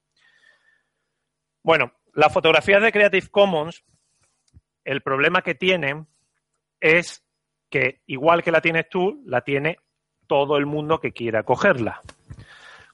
Bueno, 1.62 1.94
las 2.12 2.30
fotografías 2.30 2.82
de 2.82 2.92
Creative 2.92 3.28
Commons, 3.28 3.82
el 4.84 5.00
problema 5.00 5.40
que 5.40 5.54
tienen 5.54 6.06
es 6.78 7.24
que 7.70 8.02
igual 8.06 8.42
que 8.42 8.52
la 8.52 8.60
tienes 8.60 8.86
tú, 8.90 9.22
la 9.24 9.40
tiene 9.40 9.78
todo 10.30 10.58
el 10.58 10.64
mundo 10.64 11.00
que 11.00 11.10
quiera 11.10 11.42
cogerla. 11.42 12.02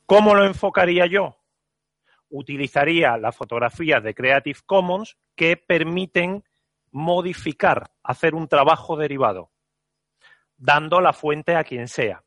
¿Cómo 0.07 0.35
lo 0.35 0.47
enfocaría 0.47 1.05
yo? 1.05 1.37
Utilizaría 2.31 3.19
las 3.19 3.37
fotografías 3.37 4.03
de 4.03 4.15
Creative 4.15 4.61
Commons 4.65 5.19
que 5.35 5.59
permiten 5.59 6.45
modificar, 6.93 7.91
hacer 8.03 8.35
un 8.35 8.49
trabajo 8.49 8.97
derivado, 8.97 9.51
dando 10.57 11.03
la 11.03 11.13
fuente 11.13 11.57
a 11.57 11.65
quien 11.65 11.89
sea. 11.89 12.25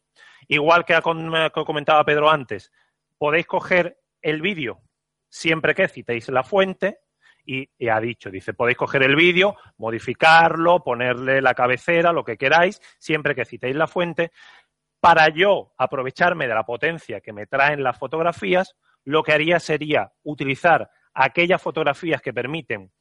Igual 0.47 0.85
que 0.85 1.01
comentaba 1.01 2.05
Pedro 2.05 2.29
antes, 2.29 2.71
podéis 3.17 3.47
coger 3.47 3.97
el 4.21 4.43
vídeo 4.43 4.79
siempre 5.27 5.73
que 5.73 5.87
citéis 5.87 6.29
la 6.29 6.43
fuente 6.43 6.99
y, 7.43 7.67
ha 7.89 7.99
dicho, 7.99 8.29
dice, 8.29 8.53
podéis 8.53 8.77
coger 8.77 9.01
el 9.01 9.15
vídeo, 9.15 9.57
modificarlo, 9.77 10.83
ponerle 10.83 11.41
la 11.41 11.55
cabecera, 11.55 12.13
lo 12.13 12.23
que 12.23 12.37
queráis, 12.37 12.79
siempre 12.99 13.33
que 13.33 13.43
citéis 13.43 13.75
la 13.75 13.87
fuente, 13.87 14.31
para 14.99 15.29
yo 15.29 15.73
aprovecharme 15.77 16.47
de 16.47 16.53
la 16.53 16.65
potencia 16.65 17.21
que 17.21 17.33
me 17.33 17.45
traen 17.45 17.83
las 17.83 17.97
fotografías, 17.97 18.75
lo 19.05 19.23
que 19.23 19.33
haría 19.33 19.59
sería 19.59 20.11
utilizar 20.23 20.89
aquellas 21.13 21.61
fotografías 21.61 22.21
que 22.21 22.33
permiten 22.33 22.91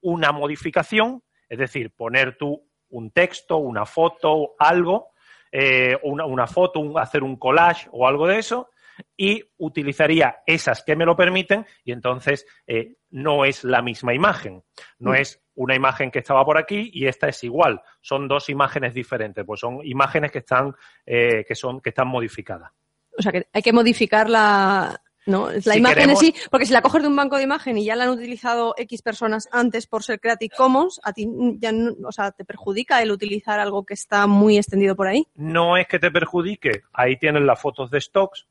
una 0.00 0.32
modificación, 0.32 1.22
Es 1.48 1.58
decir, 1.58 1.90
poner 1.94 2.38
tú 2.38 2.66
un 2.88 3.10
texto, 3.10 3.58
una 3.58 3.84
foto, 3.84 4.54
algo, 4.58 5.10
eh, 5.50 5.98
una, 6.02 6.24
una, 6.24 6.46
foto, 6.46 6.98
hacer 6.98 7.22
un 7.22 7.36
collage 7.36 7.88
o 7.92 8.06
algo 8.06 8.26
de 8.26 8.38
eso, 8.38 8.70
y 9.16 9.42
utilizaría 9.58 10.42
esas 10.46 10.82
que 10.82 10.96
me 10.96 11.04
lo 11.04 11.16
permiten 11.16 11.66
y 11.84 11.92
entonces 11.92 12.46
eh, 12.66 12.96
no 13.10 13.44
es 13.44 13.64
la 13.64 13.82
misma 13.82 14.14
imagen. 14.14 14.62
No 14.98 15.12
mm. 15.12 15.16
es 15.16 15.41
una 15.54 15.74
imagen 15.74 16.10
que 16.10 16.20
estaba 16.20 16.44
por 16.44 16.58
aquí 16.58 16.90
y 16.92 17.06
esta 17.06 17.28
es 17.28 17.42
igual. 17.44 17.80
Son 18.00 18.28
dos 18.28 18.48
imágenes 18.48 18.94
diferentes, 18.94 19.44
pues 19.44 19.60
son 19.60 19.80
imágenes 19.84 20.30
que 20.30 20.38
están, 20.38 20.74
eh, 21.06 21.44
que 21.46 21.54
son, 21.54 21.80
que 21.80 21.90
están 21.90 22.08
modificadas. 22.08 22.70
O 23.16 23.22
sea 23.22 23.32
que 23.32 23.46
hay 23.52 23.62
que 23.62 23.72
modificar 23.72 24.30
la, 24.30 25.00
¿no? 25.26 25.48
La 25.64 25.76
imagen 25.76 26.10
en 26.10 26.16
sí, 26.16 26.34
porque 26.50 26.66
si 26.66 26.72
la 26.72 26.82
coges 26.82 27.02
de 27.02 27.08
un 27.08 27.16
banco 27.16 27.36
de 27.36 27.42
imagen 27.44 27.78
y 27.78 27.84
ya 27.84 27.96
la 27.96 28.04
han 28.04 28.10
utilizado 28.10 28.74
X 28.76 29.02
personas 29.02 29.48
antes 29.52 29.86
por 29.86 30.02
ser 30.02 30.20
Creative 30.20 30.54
Commons, 30.56 31.00
a 31.04 31.12
ti 31.12 31.28
ya 31.58 31.72
no, 31.72 31.92
o 32.06 32.12
sea, 32.12 32.32
te 32.32 32.44
perjudica 32.44 33.02
el 33.02 33.12
utilizar 33.12 33.60
algo 33.60 33.84
que 33.84 33.94
está 33.94 34.26
muy 34.26 34.56
extendido 34.56 34.96
por 34.96 35.06
ahí. 35.06 35.26
No 35.34 35.76
es 35.76 35.86
que 35.86 35.98
te 35.98 36.10
perjudique, 36.10 36.82
ahí 36.92 37.16
tienes 37.18 37.42
las 37.42 37.60
fotos 37.60 37.90
de 37.90 38.00
stocks, 38.00 38.46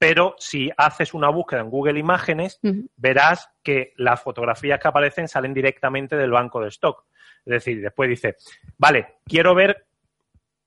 pero 0.00 0.34
si 0.38 0.70
haces 0.78 1.12
una 1.12 1.28
búsqueda 1.28 1.60
en 1.60 1.68
Google 1.68 1.98
Imágenes, 1.98 2.58
verás 2.96 3.50
que 3.62 3.92
las 3.98 4.22
fotografías 4.22 4.80
que 4.80 4.88
aparecen 4.88 5.28
salen 5.28 5.52
directamente 5.52 6.16
del 6.16 6.30
banco 6.30 6.58
de 6.62 6.68
stock. 6.68 7.04
Es 7.44 7.52
decir, 7.52 7.82
después 7.82 8.08
dice, 8.08 8.36
vale, 8.78 9.18
quiero 9.26 9.54
ver 9.54 9.84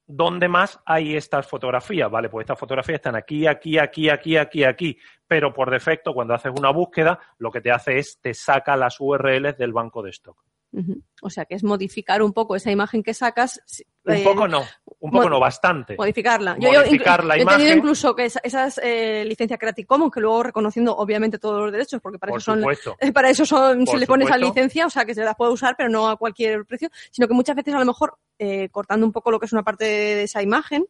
¿dónde 0.06 0.48
más 0.48 0.80
hay 0.86 1.16
estas 1.16 1.48
fotografías? 1.48 2.12
Vale, 2.12 2.30
pues 2.30 2.44
estas 2.44 2.60
fotografías 2.60 2.98
están 2.98 3.16
aquí, 3.16 3.48
aquí, 3.48 3.80
aquí, 3.80 4.08
aquí, 4.08 4.38
aquí, 4.38 4.64
aquí. 4.64 4.98
Pero 5.28 5.52
por 5.52 5.72
defecto, 5.72 6.14
cuando 6.14 6.36
haces 6.36 6.52
una 6.56 6.70
búsqueda, 6.70 7.20
lo 7.40 7.50
que 7.50 7.62
te 7.62 7.72
hace 7.72 7.98
es 7.98 8.20
te 8.22 8.36
saca 8.36 8.78
las 8.78 9.00
URLs 9.00 9.58
del 9.58 9.74
banco 9.74 10.04
de 10.04 10.12
stock. 10.12 10.38
O 11.24 11.30
sea, 11.32 11.46
que 11.46 11.56
es 11.56 11.64
modificar 11.64 12.22
un 12.22 12.34
poco 12.34 12.56
esa 12.56 12.72
imagen 12.72 13.02
que 13.02 13.16
sacas. 13.16 13.64
Un 14.06 14.16
eh, 14.16 14.22
poco 14.24 14.48
no, 14.48 14.64
un 15.00 15.12
poco 15.12 15.30
no, 15.30 15.40
bastante. 15.40 15.96
Modificarla. 15.96 16.58
Yo, 16.60 16.72
Modificar 16.74 17.24
la 17.24 17.38
he 17.38 17.46
tenido 17.46 17.74
incluso 17.74 18.14
que 18.14 18.26
esas, 18.26 18.80
eh, 18.84 19.24
licencias 19.26 19.58
Creative 19.58 19.88
Commons, 19.88 20.12
que 20.12 20.20
luego 20.20 20.44
reconociendo 20.44 20.96
obviamente 20.96 21.40
todos 21.40 21.62
los 21.62 21.72
derechos, 21.72 22.02
porque 22.02 22.20
para 22.20 22.34
eso 22.34 22.42
son, 22.42 22.64
para 23.14 23.30
eso 23.30 23.46
son, 23.46 23.88
se 23.88 23.98
le 23.98 24.06
pone 24.06 24.26
esa 24.26 24.38
licencia, 24.38 24.86
o 24.86 24.90
sea, 24.90 25.06
que 25.06 25.16
se 25.16 25.24
las 25.24 25.36
puede 25.36 25.54
usar, 25.54 25.76
pero 25.78 25.90
no 25.90 26.10
a 26.10 26.18
cualquier 26.18 26.66
precio, 26.66 26.90
sino 27.12 27.28
que 27.28 27.34
muchas 27.34 27.56
veces 27.56 27.74
a 27.74 27.80
lo 27.80 27.86
mejor 27.86 28.18
eh, 28.38 28.68
cortando 28.70 29.06
un 29.06 29.14
poco 29.14 29.32
lo 29.32 29.40
que 29.40 29.46
es 29.46 29.54
una 29.54 29.64
parte 29.64 29.86
de 29.86 30.24
esa 30.24 30.42
imagen, 30.42 30.86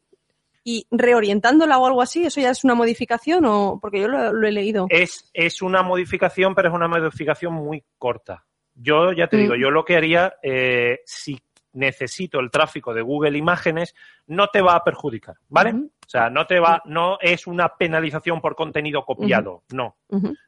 y 0.64 0.88
reorientándola 0.92 1.78
o 1.78 1.86
algo 1.86 2.02
así, 2.02 2.26
¿eso 2.26 2.40
ya 2.40 2.52
es 2.52 2.64
una 2.64 2.74
modificación 2.74 3.44
o 3.46 3.80
porque 3.82 4.00
yo 4.00 4.08
lo, 4.08 4.48
he 4.48 4.52
leído? 4.52 4.88
Es, 4.90 5.30
es 5.34 5.62
una 5.62 5.84
modificación, 5.84 6.56
pero 6.56 6.70
es 6.70 6.74
una 6.74 6.88
modificación 6.88 7.54
muy 7.54 7.84
corta. 7.98 8.46
Yo 8.74 9.12
ya 9.12 9.28
te 9.28 9.38
digo, 9.38 9.56
mm. 9.56 9.60
yo 9.60 9.70
lo 9.70 9.86
que 9.86 9.98
haría, 9.98 10.36
eh, 10.42 11.02
si 11.06 11.40
necesito 11.74 12.40
el 12.40 12.52
tráfico 12.52 12.94
de 12.94 13.02
Google 13.02 13.38
Imágenes, 13.38 13.96
no 14.28 14.48
te 14.48 14.62
va 14.62 14.76
a 14.76 14.84
perjudicar, 14.84 15.36
¿vale? 15.50 15.72
O 15.72 16.10
sea, 16.10 16.30
no 16.30 16.46
te 16.46 16.60
va, 16.60 16.82
no 16.86 17.18
es 17.22 17.48
una 17.48 17.70
penalización 17.76 18.42
por 18.42 18.56
contenido 18.56 19.04
copiado, 19.04 19.64
no, 19.72 19.98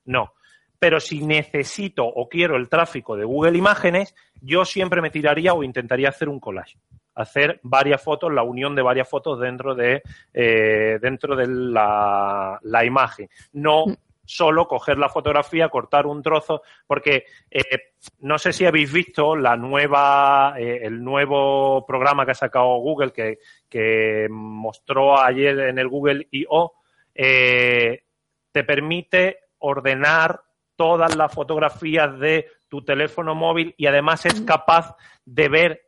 no. 0.05 0.34
Pero 0.77 1.00
si 1.00 1.25
necesito 1.25 2.05
o 2.05 2.27
quiero 2.27 2.58
el 2.58 2.70
tráfico 2.70 3.15
de 3.15 3.25
Google 3.25 3.58
Imágenes, 3.58 4.13
yo 4.41 4.65
siempre 4.65 5.01
me 5.01 5.10
tiraría 5.10 5.53
o 5.53 5.63
intentaría 5.63 6.10
hacer 6.10 6.29
un 6.29 6.39
collage 6.39 6.77
hacer 7.15 7.62
varias 7.63 8.03
fotos, 8.03 8.32
la 8.34 8.44
unión 8.44 8.75
de 8.75 8.82
varias 8.82 9.10
fotos 9.10 9.39
dentro 9.39 9.74
de, 9.74 10.03
eh, 10.34 11.00
dentro 11.01 11.35
de 11.35 11.48
la, 11.48 12.59
la, 12.61 12.85
imagen. 12.85 13.29
No 13.53 13.85
solo 14.25 14.68
coger 14.68 14.98
la 14.98 15.09
fotografía, 15.09 15.70
cortar 15.70 16.05
un 16.05 16.22
trozo, 16.22 16.61
porque 16.85 17.25
eh, 17.50 17.94
no 18.20 18.38
sé 18.38 18.51
si 18.51 18.66
habéis 18.66 18.92
visto 18.92 19.35
la 19.35 19.55
nueva, 19.55 20.55
eh, 20.57 20.81
el 20.83 21.03
nuevo 21.03 21.85
programa 21.85 22.25
que 22.25 22.31
ha 22.31 22.35
sacado 22.35 22.77
Google 22.77 23.11
que, 23.11 23.40
que 23.70 24.27
mostró 24.29 25.20
ayer 25.20 25.59
en 25.59 25.79
el 25.79 25.88
Google 25.88 26.27
I.O. 26.31 26.74
Eh, 27.14 28.03
te 28.51 28.64
permite 28.64 29.40
ordenar 29.59 30.42
todas 30.75 31.16
las 31.16 31.33
fotografías 31.33 32.20
de 32.20 32.48
tu 32.68 32.83
teléfono 32.83 33.35
móvil 33.35 33.74
y 33.77 33.85
además 33.85 34.25
es 34.25 34.42
capaz 34.42 34.96
de 35.24 35.50
ver 35.50 35.81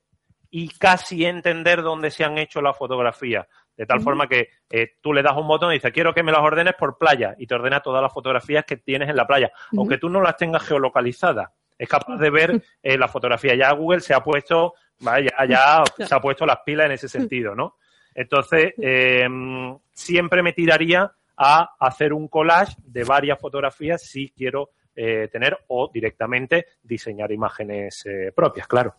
y 0.50 0.70
casi 0.70 1.26
entender 1.26 1.82
dónde 1.82 2.12
se 2.12 2.24
han 2.24 2.38
hecho 2.38 2.62
las 2.62 2.78
fotografías. 2.78 3.48
De 3.78 3.86
tal 3.86 4.02
forma 4.02 4.28
que 4.28 4.50
eh, 4.72 4.96
tú 5.02 5.14
le 5.14 5.22
das 5.22 5.38
un 5.38 5.48
botón 5.48 5.72
y 5.72 5.76
dices, 5.76 5.94
quiero 5.94 6.12
que 6.12 6.24
me 6.24 6.32
las 6.32 6.42
ordenes 6.42 6.74
por 6.74 6.98
playa 6.98 7.36
y 7.38 7.46
te 7.46 7.54
ordena 7.54 7.80
todas 7.80 8.02
las 8.02 8.12
fotografías 8.12 8.66
que 8.66 8.78
tienes 8.78 9.08
en 9.08 9.16
la 9.16 9.28
playa, 9.28 9.52
aunque 9.78 10.00
tú 10.00 10.10
no 10.10 10.20
las 10.20 10.36
tengas 10.36 10.64
geolocalizadas. 10.64 11.50
Es 11.78 11.88
capaz 11.88 12.18
de 12.18 12.32
ver 12.32 12.62
eh, 12.82 12.98
la 12.98 13.08
fotografía. 13.08 13.54
Ya 13.54 13.72
Google 13.74 14.00
se 14.00 14.16
ha 14.16 14.24
puesto, 14.24 14.74
vaya, 15.02 15.32
ya, 15.48 15.84
se 15.96 16.16
ha 16.16 16.20
puesto 16.20 16.44
las 16.44 16.58
pilas 16.66 16.88
en 16.88 16.94
ese 16.94 17.08
sentido, 17.08 17.54
¿no? 17.54 17.76
Entonces, 18.16 18.74
em, 18.80 19.78
siempre 19.94 20.42
me 20.42 20.54
tiraría 20.54 21.12
a 21.38 21.76
hacer 21.80 22.14
un 22.14 22.28
collage 22.30 22.76
de 22.84 23.04
varias 23.04 23.40
fotografías 23.40 24.02
si 24.02 24.32
quiero 24.32 24.72
eh, 24.96 25.30
tener 25.32 25.56
o 25.68 25.92
directamente 25.94 26.66
diseñar 26.82 27.32
imágenes 27.32 28.04
propias, 28.34 28.66
claro. 28.66 28.96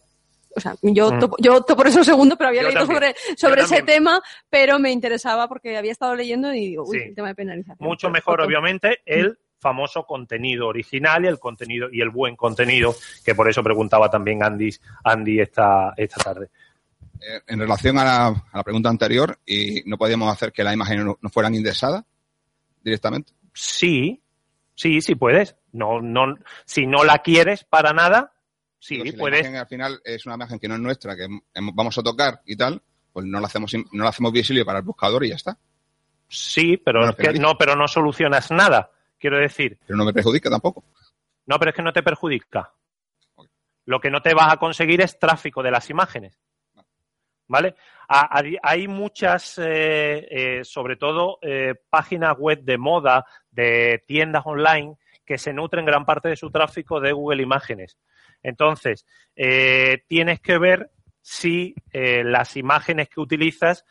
O 0.54 0.60
sea, 0.60 0.74
yo, 0.82 1.12
mm. 1.12 1.30
yo 1.38 1.64
por 1.64 1.86
eso 1.86 2.02
segundo, 2.02 2.36
pero 2.36 2.48
había 2.48 2.62
leído 2.62 2.86
sobre, 2.86 3.14
sobre 3.36 3.62
ese 3.62 3.82
tema, 3.82 4.20
pero 4.48 4.78
me 4.78 4.90
interesaba 4.90 5.48
porque 5.48 5.76
había 5.76 5.92
estado 5.92 6.14
leyendo 6.14 6.52
y 6.52 6.68
digo, 6.68 6.84
uy, 6.86 6.98
el 6.98 7.14
tema 7.14 7.28
de 7.28 7.34
penalización. 7.34 7.76
Mucho 7.80 8.10
mejor, 8.10 8.40
obviamente, 8.40 9.00
el 9.04 9.38
famoso 9.60 10.04
contenido 10.04 10.68
original 10.68 11.24
y 11.24 11.28
el 11.28 11.38
contenido 11.38 11.88
y 11.92 12.00
el 12.00 12.10
buen 12.10 12.36
contenido, 12.36 12.94
que 13.24 13.34
por 13.34 13.48
eso 13.48 13.62
preguntaba 13.62 14.10
también 14.10 14.42
Andy, 14.42 14.70
Andy 15.04 15.40
esta, 15.40 15.92
esta 15.96 16.22
tarde. 16.22 16.48
Eh, 17.20 17.40
en 17.48 17.58
relación 17.58 17.98
a 17.98 18.32
la, 18.52 18.62
pregunta 18.62 18.88
anterior, 18.88 19.38
¿y 19.44 19.82
no 19.86 19.98
podíamos 19.98 20.32
hacer 20.32 20.52
que 20.52 20.62
las 20.62 20.74
imágenes 20.74 21.04
no, 21.04 21.30
fueran 21.30 21.54
indexadas 21.54 22.04
directamente? 22.82 23.32
Sí, 23.52 24.22
sí, 24.74 25.00
sí 25.00 25.14
puedes. 25.14 25.56
No, 25.72 26.00
no, 26.00 26.36
si 26.64 26.86
no 26.86 27.04
la 27.04 27.18
quieres 27.18 27.64
para 27.64 27.92
nada, 27.92 28.32
Sí, 28.78 29.00
si 29.00 29.12
puedes. 29.12 29.46
al 29.46 29.66
final 29.66 30.00
es 30.04 30.24
una 30.26 30.36
imagen 30.36 30.58
que 30.58 30.68
no 30.68 30.74
es 30.74 30.80
nuestra, 30.80 31.16
que 31.16 31.26
vamos 31.74 31.98
a 31.98 32.02
tocar 32.02 32.42
y 32.46 32.56
tal, 32.56 32.80
pues 33.12 33.26
no 33.26 33.40
la 33.40 33.46
hacemos, 33.46 33.74
no 33.74 34.04
la 34.04 34.10
hacemos 34.10 34.32
visible 34.32 34.64
para 34.64 34.78
el 34.78 34.84
buscador 34.84 35.24
y 35.24 35.30
ya 35.30 35.34
está. 35.34 35.58
Sí, 36.28 36.76
pero 36.76 37.06
no, 37.40 37.58
pero 37.58 37.74
no 37.74 37.88
solucionas 37.88 38.50
nada, 38.50 38.90
quiero 39.18 39.38
decir. 39.38 39.78
Pero 39.86 39.96
no 39.96 40.04
me 40.04 40.12
perjudica 40.12 40.50
tampoco. 40.50 40.84
No, 41.46 41.58
pero 41.58 41.70
es 41.70 41.74
que 41.74 41.82
no 41.82 41.92
te 41.92 42.02
perjudica. 42.02 42.72
Lo 43.86 44.00
que 44.00 44.10
no 44.10 44.20
te 44.20 44.34
vas 44.34 44.52
a 44.52 44.58
conseguir 44.58 45.00
es 45.00 45.18
tráfico 45.18 45.62
de 45.62 45.70
las 45.70 45.88
imágenes. 45.88 46.38
¿Vale? 47.46 47.74
Hay 48.62 48.86
muchas, 48.86 49.56
eh, 49.56 50.28
eh, 50.30 50.64
sobre 50.64 50.96
todo, 50.96 51.38
eh, 51.40 51.74
páginas 51.88 52.36
web 52.36 52.62
de 52.62 52.76
moda, 52.76 53.24
de 53.50 54.04
tiendas 54.06 54.42
online, 54.44 54.96
que 55.28 55.36
se 55.36 55.52
nutren 55.52 55.84
gran 55.84 56.06
parte 56.06 56.30
de 56.30 56.36
su 56.36 56.50
tráfico 56.50 57.00
de 57.00 57.12
Google 57.12 57.42
Imágenes. 57.42 57.98
Entonces, 58.42 59.04
eh, 59.36 60.04
tienes 60.08 60.40
que 60.40 60.56
ver 60.56 60.90
si 61.20 61.74
eh, 61.92 62.24
las 62.24 62.56
imágenes 62.56 63.10
que 63.10 63.20
utilizas 63.20 63.84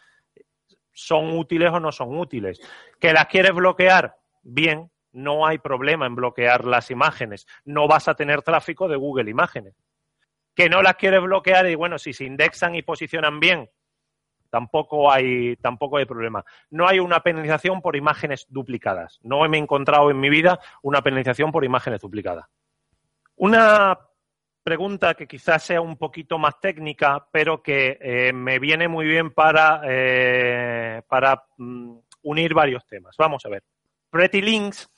son 0.92 1.38
útiles 1.38 1.70
o 1.72 1.80
no 1.80 1.92
son 1.92 2.18
útiles. 2.18 2.60
¿Que 3.00 3.14
las 3.14 3.28
quieres 3.28 3.54
bloquear? 3.54 4.16
Bien, 4.42 4.90
no 5.12 5.46
hay 5.46 5.60
problema 5.60 6.08
en 6.08 6.16
bloquear 6.16 6.66
las 6.66 6.90
imágenes. 6.90 7.46
No 7.66 7.88
vas 7.88 8.08
a 8.08 8.16
tener 8.16 8.42
tráfico 8.42 8.88
de 8.88 8.96
Google 8.96 9.30
Imágenes. 9.30 9.76
¿Que 10.56 10.70
no 10.70 10.82
las 10.82 10.96
quieres 10.96 11.22
bloquear? 11.22 11.70
Y 11.70 11.76
bueno, 11.76 12.00
si 12.00 12.14
se 12.14 12.26
indexan 12.26 12.74
y 12.74 12.82
posicionan 12.82 13.40
bien, 13.40 13.70
tampoco 14.50 15.12
hay, 15.12 15.56
tampoco 15.58 15.98
hay 15.98 16.06
problema. 16.06 16.44
No 16.70 16.88
hay 16.88 17.00
una 17.00 17.22
penalización 17.22 17.82
por 17.82 17.96
imágenes 17.96 18.46
duplicadas. 18.50 19.20
No 19.24 19.48
me 19.48 19.58
he 19.58 19.62
encontrado 19.62 20.10
en 20.12 20.20
mi 20.20 20.30
vida 20.30 20.60
una 20.82 21.02
penalización 21.02 21.52
por 21.52 21.64
imágenes 21.64 22.02
duplicadas. 22.02 22.46
Una 23.36 24.00
pregunta 24.64 25.14
que 25.14 25.28
quizás 25.28 25.64
sea 25.64 25.80
un 25.80 25.96
poquito 25.96 26.38
más 26.38 26.60
técnica, 26.60 27.26
pero 27.32 27.62
que 27.62 27.98
eh, 28.02 28.34
me 28.34 28.60
viene 28.60 28.88
muy 28.88 29.06
bien 29.06 29.32
para, 29.32 29.82
eh, 29.86 31.02
para 31.08 31.46
mm, 31.58 31.98
unir 32.24 32.54
varios 32.54 32.86
temas. 32.86 33.16
Vamos 33.18 33.46
a 33.46 33.50
ver. 33.50 33.64
Pretty 34.10 34.42
Links 34.42 34.90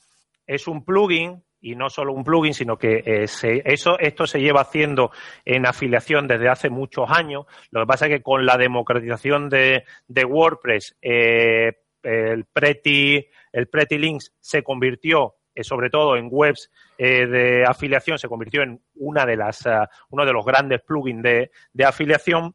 es 0.46 0.66
un 0.66 0.84
plugin 0.84 1.42
y 1.60 1.76
no 1.76 1.90
solo 1.90 2.12
un 2.12 2.24
plugin, 2.24 2.54
sino 2.54 2.76
que 2.76 3.02
eh, 3.04 3.26
eso, 3.64 3.98
esto 3.98 4.26
se 4.26 4.40
lleva 4.40 4.62
haciendo 4.62 5.10
en 5.44 5.66
afiliación 5.66 6.26
desde 6.26 6.48
hace 6.48 6.70
muchos 6.70 7.10
años. 7.10 7.46
Lo 7.70 7.80
que 7.80 7.86
pasa 7.86 8.06
es 8.06 8.12
que 8.12 8.22
con 8.22 8.46
la 8.46 8.56
democratización 8.56 9.48
de, 9.48 9.84
de 10.08 10.24
WordPress, 10.24 10.96
el 11.00 12.44
Pretty, 12.52 13.26
el 13.52 13.68
Pretty 13.68 13.98
Links 13.98 14.32
se 14.40 14.62
convirtió 14.62 15.34
eh, 15.54 15.64
sobre 15.64 15.90
todo 15.90 16.16
en 16.16 16.28
webs 16.30 16.70
eh, 16.96 17.26
de 17.26 17.64
afiliación, 17.64 18.18
se 18.18 18.28
convirtió 18.28 18.62
en 18.62 18.80
una 18.96 19.26
de 19.26 19.36
las, 19.36 19.66
eh, 19.66 19.70
uno 20.10 20.24
de 20.24 20.32
los 20.32 20.44
grandes 20.44 20.80
plugins 20.82 21.22
de, 21.22 21.50
de 21.72 21.84
afiliación, 21.84 22.54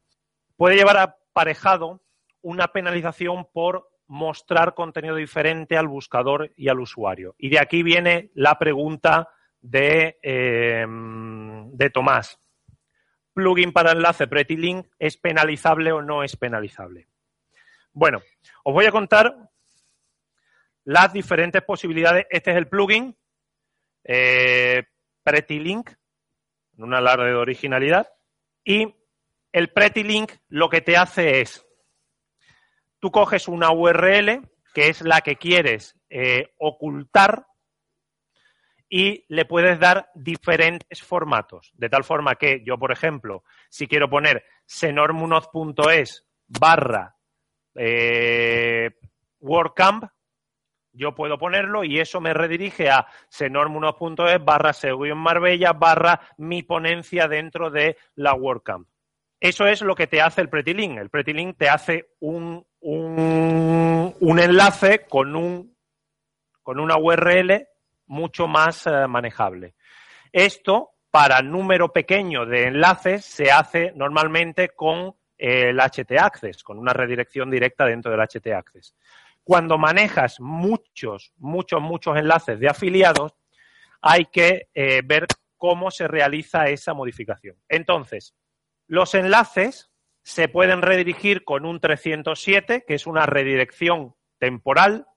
puede 0.56 0.76
llevar 0.76 0.98
aparejado 0.98 2.02
una 2.42 2.68
penalización 2.68 3.48
por 3.52 3.90
mostrar 4.08 4.74
contenido 4.76 5.16
diferente 5.16 5.78
al 5.78 5.88
buscador 5.88 6.52
y 6.56 6.70
al 6.70 6.80
usuario. 6.80 7.36
Y 7.38 7.50
de 7.50 7.60
aquí 7.60 7.84
viene 7.84 8.32
la 8.34 8.58
pregunta 8.58 9.30
de, 9.62 10.18
de 11.72 11.90
Tomás. 11.90 12.40
plugin 13.34 13.74
para 13.74 13.92
enlace 13.92 14.28
Pretty 14.28 14.58
Link 14.58 14.88
es 15.00 15.18
penalizable 15.18 15.92
o 15.92 16.02
no 16.02 16.24
es 16.24 16.36
penalizable. 16.36 17.08
Bueno, 17.92 18.22
os 18.64 18.74
voy 18.74 18.86
a 18.86 18.92
contar 18.92 19.36
las 20.84 21.12
diferentes 21.12 21.64
posibilidades. 21.64 22.28
Este 22.30 22.52
es 22.52 22.58
el 22.58 22.68
plugin 22.68 23.18
eh, 24.04 24.84
Pretty 25.24 25.60
Link, 25.60 25.90
en 26.78 26.84
una 26.84 27.02
larga 27.02 27.26
de 27.26 27.34
originalidad. 27.34 28.08
Y 28.64 28.94
el 29.52 29.70
Pretty 29.70 30.04
Link 30.04 30.32
lo 30.50 30.70
que 30.70 30.82
te 30.82 30.96
hace 30.96 31.42
es, 31.42 31.65
tú 33.06 33.12
coges 33.12 33.48
una 33.48 33.72
URL 33.72 34.50
que 34.74 34.90
es 34.90 35.04
la 35.04 35.22
que 35.22 35.36
quieres 35.36 35.96
eh, 36.10 36.56
ocultar 36.58 37.46
y 38.90 39.24
le 39.28 39.46
puedes 39.46 39.80
dar 39.80 40.10
diferentes 40.16 41.04
formatos. 41.04 41.72
De 41.76 41.88
tal 41.88 42.04
forma 42.04 42.34
que 42.34 42.64
yo, 42.66 42.80
por 42.80 42.92
ejemplo, 42.92 43.44
si 43.70 43.88
quiero 43.88 44.10
poner 44.10 44.44
senormunoz.es 44.66 46.26
barra 46.48 47.16
eh, 47.76 48.90
WordCamp, 49.40 50.06
yo 50.92 51.14
puedo 51.14 51.38
ponerlo 51.38 51.84
y 51.84 52.00
eso 52.00 52.20
me 52.22 52.34
redirige 52.34 52.90
a 52.90 53.06
senormunoz.es 53.30 54.44
barra 54.44 54.72
en 54.82 55.18
Marbella 55.20 55.74
barra 55.74 56.22
mi 56.40 56.64
ponencia 56.64 57.28
dentro 57.28 57.70
de 57.70 57.98
la 58.16 58.34
WordCamp. 58.34 58.88
Eso 59.48 59.68
es 59.68 59.84
lo 59.84 59.94
que 59.94 60.08
te 60.08 60.22
hace 60.22 60.42
el 60.42 60.50
Pretty 60.50 60.72
El 60.72 61.12
Pretty 61.12 61.54
te 61.54 61.70
hace 61.70 62.14
un, 62.22 62.66
un, 62.80 64.40
enlace 64.40 65.06
con, 65.08 65.36
un, 65.36 65.78
con 66.64 66.80
una 66.80 66.98
URL 66.98 67.68
mucho 68.08 68.48
más 68.48 68.88
eh, 68.88 69.06
manejable. 69.08 69.76
Esto, 70.32 70.94
para 71.12 71.44
número 71.44 71.94
pequeño 71.94 72.48
de 72.48 72.64
enlaces, 72.64 73.24
se 73.24 73.52
hace 73.52 73.92
normalmente 73.96 74.70
con 74.70 75.16
el 75.38 75.80
HT 75.80 76.14
Access, 76.20 76.64
con 76.64 76.80
una 76.80 76.94
redirección 76.94 77.52
directa 77.52 77.86
dentro 77.86 78.12
del 78.12 78.22
HT 78.22 78.48
Access. 78.48 78.96
Cuando 79.44 79.78
manejas 79.78 80.40
muchos, 80.40 81.34
muchos, 81.38 81.84
muchos 81.84 82.18
enlaces 82.18 82.60
de 82.60 82.68
afiliados, 82.68 83.36
hay 84.02 84.26
que 84.26 84.70
eh, 84.74 85.04
ver 85.06 85.28
cómo 85.56 85.92
se 85.92 86.08
realiza 86.08 86.66
esa 86.66 86.96
modificación. 86.96 87.58
Entonces, 87.70 88.34
los 88.88 89.16
enlaces 89.16 89.92
se 90.22 90.48
pueden 90.48 90.82
redirigir 90.82 91.44
con 91.44 91.66
un 91.66 91.80
307, 91.80 92.84
que 92.88 92.96
es 92.96 93.06
una 93.06 93.26
redirección 93.26 94.16
temporal. 94.40 95.08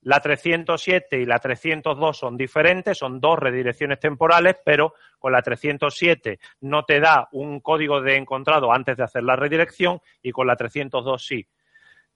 La 0.00 0.20
307 0.20 1.18
y 1.18 1.24
la 1.24 1.38
302 1.38 2.16
son 2.16 2.36
diferentes, 2.36 2.98
son 2.98 3.20
dos 3.20 3.38
redirecciones 3.38 3.98
temporales, 3.98 4.56
pero 4.64 4.94
con 5.18 5.32
la 5.32 5.42
307 5.42 6.38
no 6.60 6.84
te 6.84 7.00
da 7.00 7.28
un 7.32 7.60
código 7.60 8.00
de 8.02 8.16
encontrado 8.16 8.72
antes 8.72 8.96
de 8.96 9.02
hacer 9.02 9.22
la 9.24 9.34
redirección 9.34 10.00
y 10.22 10.30
con 10.30 10.46
la 10.46 10.56
302 10.56 11.26
sí. 11.26 11.48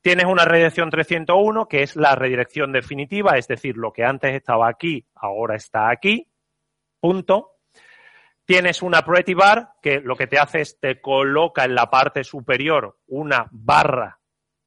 Tienes 0.01 0.27
una 0.27 0.45
redirección 0.45 0.91
301, 0.91 1.67
que 1.67 1.83
es 1.83 1.97
la 1.97 2.15
redirección 2.15 2.73
definitiva, 2.73 3.37
es 3.37 3.49
decir, 3.49 3.77
lo 3.77 3.93
que 3.93 4.05
antes 4.05 4.33
estaba 4.33 4.69
aquí, 4.69 5.05
ahora 5.17 5.57
está 5.57 5.91
aquí, 5.91 6.29
punto. 7.01 7.58
Tienes 8.49 8.81
una 8.81 9.03
Pretty 9.03 9.35
Bar 9.35 9.75
que 9.83 10.01
lo 10.01 10.17
que 10.17 10.27
te 10.27 10.39
hace 10.39 10.63
es 10.63 10.81
te 10.81 11.03
coloca 11.03 11.67
en 11.67 11.75
la 11.75 11.91
parte 11.91 12.25
superior 12.25 12.97
una 13.09 13.47
barra, 13.51 14.19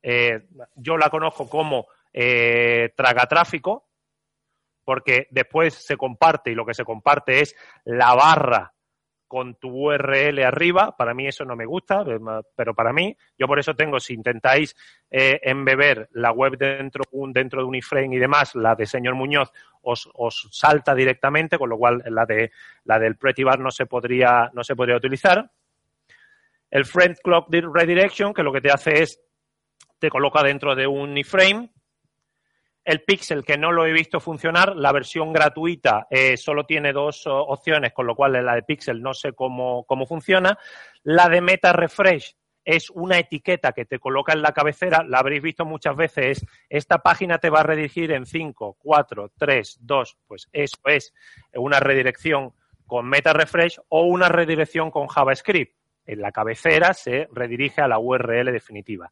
eh, 0.04 0.50
yo 0.76 0.98
la 0.98 1.10
conozco 1.10 1.50
como 1.50 1.88
eh, 2.14 2.94
tragatráfico, 2.96 3.88
porque 4.86 5.26
después 5.32 5.74
se 5.74 5.98
comparte 5.98 6.52
y 6.52 6.54
lo 6.54 6.64
que 6.64 6.76
se 6.76 6.86
comparte 6.86 7.40
es 7.40 7.56
la 7.84 8.14
barra 8.14 8.72
con 9.32 9.56
tu 9.56 9.70
URL 9.70 10.44
arriba. 10.44 10.94
Para 10.98 11.14
mí 11.14 11.26
eso 11.26 11.46
no 11.46 11.56
me 11.56 11.66
gusta, 11.66 12.04
pero 12.54 12.76
para 12.76 12.92
mí, 12.92 13.16
yo 13.40 13.48
por 13.48 13.60
eso 13.60 13.74
tengo, 13.74 13.98
si 13.98 14.14
intentáis 14.14 14.76
eh, 15.10 15.40
embeber 15.44 16.10
la 16.12 16.34
web 16.34 16.58
dentro, 16.58 17.06
un, 17.12 17.32
dentro 17.32 17.62
de 17.62 17.66
un 17.66 17.76
iframe 17.76 18.14
y 18.14 18.20
demás, 18.20 18.56
la 18.56 18.76
de 18.76 18.86
señor 18.86 19.16
Muñoz 19.16 19.50
os, 19.84 20.10
os, 20.16 20.50
salta 20.52 20.94
directamente, 20.94 21.58
con 21.58 21.70
lo 21.70 21.78
cual 21.78 22.04
la, 22.08 22.26
de, 22.26 22.52
la 22.84 23.00
del 23.00 23.16
Pretty 23.16 23.46
Bar 23.46 23.58
no 23.62 23.72
se 23.72 23.86
podría, 23.86 24.52
no 24.54 24.66
se 24.66 24.76
podría 24.76 24.98
utilizar. 24.98 25.50
El 26.70 26.84
Friend 26.84 27.16
Clock 27.24 27.48
Redirection, 27.50 28.34
que 28.34 28.44
lo 28.44 28.52
que 28.52 28.60
te 28.60 28.70
hace 28.70 29.02
es, 29.02 29.18
te 29.98 30.10
coloca 30.10 30.44
dentro 30.44 30.76
de 30.76 30.88
un 30.88 31.18
iframe, 31.18 31.72
el 32.84 33.04
Pixel, 33.04 33.44
que 33.44 33.58
no 33.58 33.72
lo 33.72 33.86
he 33.86 33.92
visto 33.92 34.20
funcionar, 34.20 34.76
la 34.76 34.92
versión 34.92 35.32
gratuita 35.32 36.08
eh, 36.10 36.36
solo 36.38 36.66
tiene 36.66 36.94
dos 36.94 37.24
opciones, 37.28 37.94
con 37.94 38.08
lo 38.08 38.16
cual 38.16 38.34
la 38.44 38.56
de 38.56 38.64
Pixel 38.64 39.02
no 39.02 39.14
sé 39.14 39.34
cómo, 39.34 39.84
cómo 39.86 40.06
funciona. 40.06 40.58
La 41.04 41.30
de 41.30 41.42
Meta 41.42 41.74
Refresh 41.74 42.36
es 42.64 42.90
una 42.92 43.18
etiqueta 43.18 43.72
que 43.72 43.86
te 43.86 44.00
coloca 44.00 44.34
en 44.34 44.42
la 44.42 44.52
cabecera, 44.52 45.04
la 45.04 45.20
habréis 45.20 45.42
visto 45.42 45.66
muchas 45.66 45.96
veces, 45.96 46.46
esta 46.70 47.00
página 47.00 47.38
te 47.38 47.50
va 47.50 47.62
a 47.62 47.64
redirigir 47.64 48.12
en 48.12 48.26
5, 48.26 48.78
4, 48.80 49.32
3, 49.38 49.78
2, 49.82 50.18
pues 50.28 50.48
eso 50.52 50.78
es 50.86 51.14
una 51.54 51.80
redirección 51.80 52.54
con 52.86 53.08
Meta 53.08 53.34
Refresh 53.34 53.80
o 53.90 54.04
una 54.04 54.30
redirección 54.30 54.92
con 54.92 55.08
JavaScript. 55.08 55.76
En 56.06 56.22
la 56.22 56.32
cabecera 56.32 56.94
se 56.94 57.28
redirige 57.32 57.82
a 57.82 57.88
la 57.88 58.00
URL 58.00 58.52
definitiva. 58.52 59.12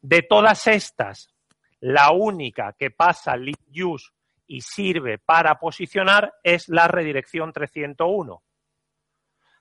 De 0.00 0.22
todas 0.22 0.66
estas, 0.66 1.34
la 1.80 2.12
única 2.12 2.74
que 2.78 2.90
pasa 2.90 3.36
link 3.36 3.58
use 3.74 4.10
y 4.46 4.60
sirve 4.60 5.18
para 5.18 5.58
posicionar 5.58 6.34
es 6.42 6.68
la 6.68 6.88
redirección 6.88 7.52
301. 7.52 8.42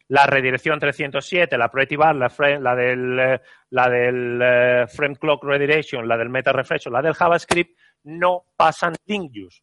La 0.07 0.25
redirección 0.25 0.79
307, 0.79 1.55
la 1.55 1.69
Pretty 1.69 1.95
Bar, 1.95 2.15
la, 2.15 2.31
la 2.59 2.75
del, 2.75 3.39
la 3.69 3.89
del 3.89 4.41
eh, 4.41 4.87
Frame 4.87 5.17
Clock 5.17 5.43
Redirection, 5.43 6.07
la 6.07 6.17
del 6.17 6.29
Meta 6.29 6.51
Refresh 6.51 6.87
o 6.87 6.89
la 6.89 7.03
del 7.03 7.13
JavaScript, 7.13 7.77
no 8.05 8.45
pasan 8.57 8.95
link 9.05 9.31
use, 9.35 9.61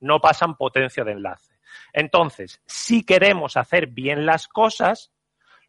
no 0.00 0.20
pasan 0.20 0.56
potencia 0.56 1.04
de 1.04 1.12
enlace. 1.12 1.54
Entonces, 1.92 2.62
si 2.64 3.04
queremos 3.04 3.58
hacer 3.58 3.88
bien 3.88 4.24
las 4.24 4.48
cosas, 4.48 5.12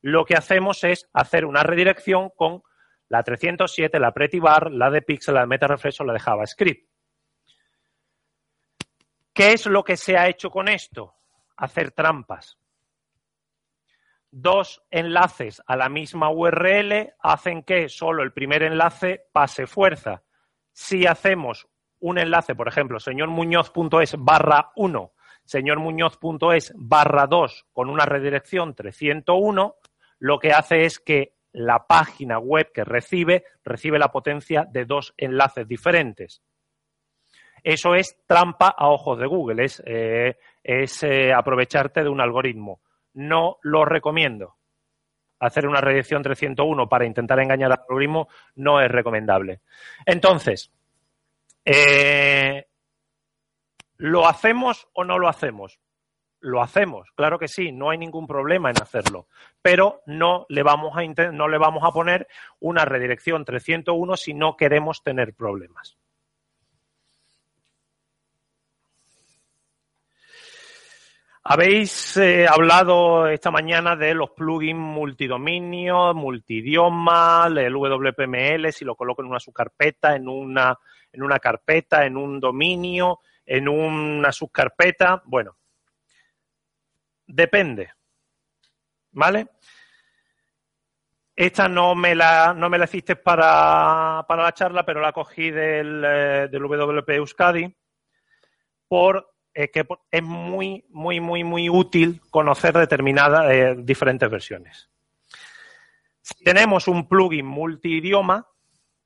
lo 0.01 0.23
que 0.23 0.35
hacemos 0.35 0.85
es 0.85 1.09
hacer 1.11 1.45
una 1.45 1.63
redirección 1.63 2.29
con 2.29 2.63
la 3.09 3.23
307, 3.23 3.99
la 3.99 4.11
Pretty 4.11 4.39
Bar, 4.39 4.71
la 4.71 4.89
de 4.89 5.01
Pixel, 5.01 5.35
la 5.35 5.41
de 5.41 5.47
Meta 5.47 5.67
Refresh 5.67 6.01
o 6.01 6.05
la 6.05 6.13
de 6.13 6.19
JavaScript. 6.19 6.89
¿Qué 9.33 9.51
es 9.51 9.65
lo 9.65 9.83
que 9.83 9.97
se 9.97 10.17
ha 10.17 10.27
hecho 10.29 10.49
con 10.49 10.69
esto? 10.69 11.15
Hacer 11.57 11.91
trampas. 11.91 12.57
Dos 14.31 14.83
enlaces 14.89 15.61
a 15.65 15.75
la 15.75 15.89
misma 15.89 16.29
URL 16.29 17.13
hacen 17.19 17.63
que 17.63 17.89
solo 17.89 18.23
el 18.23 18.33
primer 18.33 18.63
enlace 18.63 19.27
pase 19.31 19.67
fuerza. 19.67 20.23
Si 20.71 21.05
hacemos 21.05 21.67
un 21.99 22.17
enlace, 22.17 22.55
por 22.55 22.67
ejemplo, 22.67 22.99
señormuñoz.es 22.99 24.15
barra 24.17 24.71
1, 24.75 25.13
señormuñoz.es 25.43 26.73
barra 26.75 27.27
2 27.27 27.67
con 27.71 27.89
una 27.89 28.05
redirección 28.05 28.73
301, 28.75 29.75
lo 30.19 30.39
que 30.39 30.51
hace 30.51 30.85
es 30.85 30.99
que 30.99 31.34
la 31.55 31.87
página 31.87 32.37
web 32.37 32.71
que 32.73 32.83
recibe 32.83 33.45
recibe 33.63 33.97
la 33.97 34.11
potencia 34.11 34.67
de 34.69 34.85
dos 34.85 35.13
enlaces 35.17 35.67
diferentes. 35.67 36.41
Eso 37.63 37.95
es 37.95 38.17
trampa 38.27 38.75
a 38.77 38.89
ojos 38.89 39.17
de 39.17 39.25
Google, 39.25 39.63
es, 39.63 39.81
eh, 39.85 40.37
eh, 40.63 41.33
aprovecharte 41.33 42.03
de 42.03 42.09
un 42.09 42.21
algoritmo. 42.21 42.81
No 43.13 43.57
lo 43.63 43.85
recomiendo. 43.85 44.55
Hacer 45.39 45.65
una 45.67 45.81
redirección 45.81 46.21
301 46.21 46.87
para 46.87 47.05
intentar 47.05 47.39
engañar 47.39 47.71
al 47.71 47.79
algoritmo 47.79 48.27
no 48.55 48.81
es 48.81 48.91
recomendable. 48.91 49.61
Entonces, 50.05 50.71
eh, 51.63 52.65
¿lo 53.97 54.27
hacemos 54.27 54.87
o 54.93 55.03
no 55.03 55.17
lo 55.17 55.27
hacemos? 55.27 55.79
Lo 56.45 56.61
hacemos, 56.61 57.09
claro 57.15 57.39
que 57.39 57.47
sí, 57.47 57.71
no 57.71 57.89
hay 57.89 57.97
ningún 57.97 58.27
problema 58.27 58.69
en 58.69 58.79
hacerlo, 58.79 59.27
pero 59.63 60.01
no 60.05 60.45
le 60.47 60.61
vamos 60.61 60.93
a, 60.95 61.31
no 61.31 61.47
le 61.47 61.57
vamos 61.57 61.83
a 61.83 61.91
poner 61.91 62.27
una 62.59 62.85
redirección 62.85 63.43
301 63.43 64.15
si 64.15 64.35
no 64.35 64.55
queremos 64.55 65.01
tener 65.01 65.33
problemas. 65.33 65.97
Habéis 71.43 72.15
eh, 72.17 72.47
hablado 72.47 73.27
esta 73.27 73.49
mañana 73.49 73.95
de 73.95 74.13
los 74.13 74.29
plugins 74.31 74.79
multidominio, 74.79 76.13
multidioma, 76.13 77.47
el 77.47 77.73
WPML, 77.73 78.71
si 78.71 78.85
lo 78.85 78.95
coloco 78.95 79.23
en 79.23 79.29
una 79.29 79.39
subcarpeta, 79.39 80.15
en 80.15 80.27
una, 80.27 80.77
en 81.11 81.23
una 81.23 81.39
carpeta, 81.39 82.05
en 82.05 82.17
un 82.17 82.39
dominio, 82.39 83.19
en 83.45 83.67
una 83.67 84.31
subcarpeta. 84.31 85.21
Bueno, 85.25 85.55
Depende. 87.27 87.91
¿Vale? 89.11 89.47
Esta 91.35 91.67
no 91.67 91.95
me 91.95 92.15
la, 92.15 92.53
no 92.53 92.69
me 92.69 92.77
la 92.77 92.85
hiciste 92.85 93.15
para, 93.15 94.25
la 94.27 94.53
charla, 94.53 94.85
pero 94.85 95.01
la 95.01 95.11
cogí 95.11 95.51
del, 95.51 96.03
eh, 96.05 96.47
del 96.49 96.63
WP 96.63 97.09
Euskadi 97.09 97.75
por 98.87 99.35
que 99.55 99.85
es 100.11 100.23
muy, 100.23 100.85
muy, 100.89 101.21
muy, 101.21 101.43
muy 101.43 101.69
útil 101.69 102.21
conocer 102.29 102.73
determinadas 102.73 103.49
eh, 103.49 103.75
diferentes 103.77 104.29
versiones. 104.29 104.89
Si 106.21 106.43
tenemos 106.43 106.87
un 106.87 107.07
plugin 107.07 107.45
multidioma, 107.45 108.47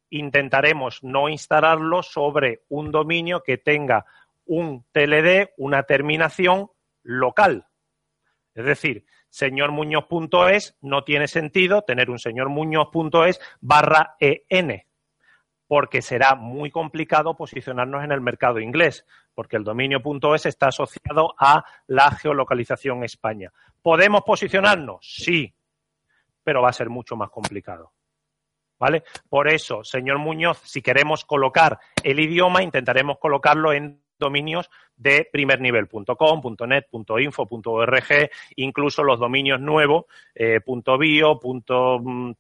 intentaremos 0.10 1.04
no 1.04 1.30
instalarlo 1.30 2.02
sobre 2.02 2.64
un 2.70 2.92
dominio 2.92 3.44
que 3.44 3.58
tenga 3.58 4.06
un 4.46 4.86
TLD, 4.92 5.52
una 5.58 5.84
terminación 5.84 6.72
local. 7.04 7.68
Es 8.54 8.66
decir, 8.66 9.06
señormuñoz.es 9.30 10.78
no 10.82 11.04
tiene 11.04 11.28
sentido 11.28 11.84
tener 11.84 12.10
un 12.10 12.20
señormuñoz.es 12.20 13.40
barra 13.62 14.16
EN, 14.20 14.84
porque 15.68 16.02
será 16.02 16.36
muy 16.36 16.72
complicado 16.72 17.38
posicionarnos 17.38 18.04
en 18.04 18.12
el 18.12 18.22
mercado 18.22 18.60
inglés, 18.60 19.06
porque 19.36 19.56
el 19.56 19.64
dominio.es 19.64 20.48
está 20.48 20.68
asociado 20.68 21.36
a 21.38 21.64
la 21.88 22.12
geolocalización 22.12 23.04
España. 23.04 23.54
¿Podemos 23.82 24.24
posicionarnos? 24.24 25.00
Sí, 25.02 25.54
pero 26.44 26.62
va 26.62 26.70
a 26.70 26.74
ser 26.74 26.90
mucho 26.90 27.16
más 27.16 27.30
complicado. 27.30 27.94
¿Vale? 28.80 29.04
Por 29.30 29.48
eso, 29.48 29.84
señor 29.84 30.20
Muñoz, 30.20 30.60
si 30.64 30.82
queremos 30.82 31.26
colocar 31.26 31.80
el 32.04 32.20
idioma, 32.20 32.64
intentaremos 32.64 33.20
colocarlo 33.20 33.74
en 33.74 34.02
dominios 34.20 34.70
de 34.96 35.28
primer 35.32 35.62
nivel.com, 35.62 36.56
.net, 36.68 36.88
.info, 37.20 37.48
.org, 37.50 38.30
incluso 38.58 39.04
los 39.04 39.20
dominios 39.20 39.60
nuevos, 39.60 40.06
eh, 40.36 40.60
.bio, 41.00 41.40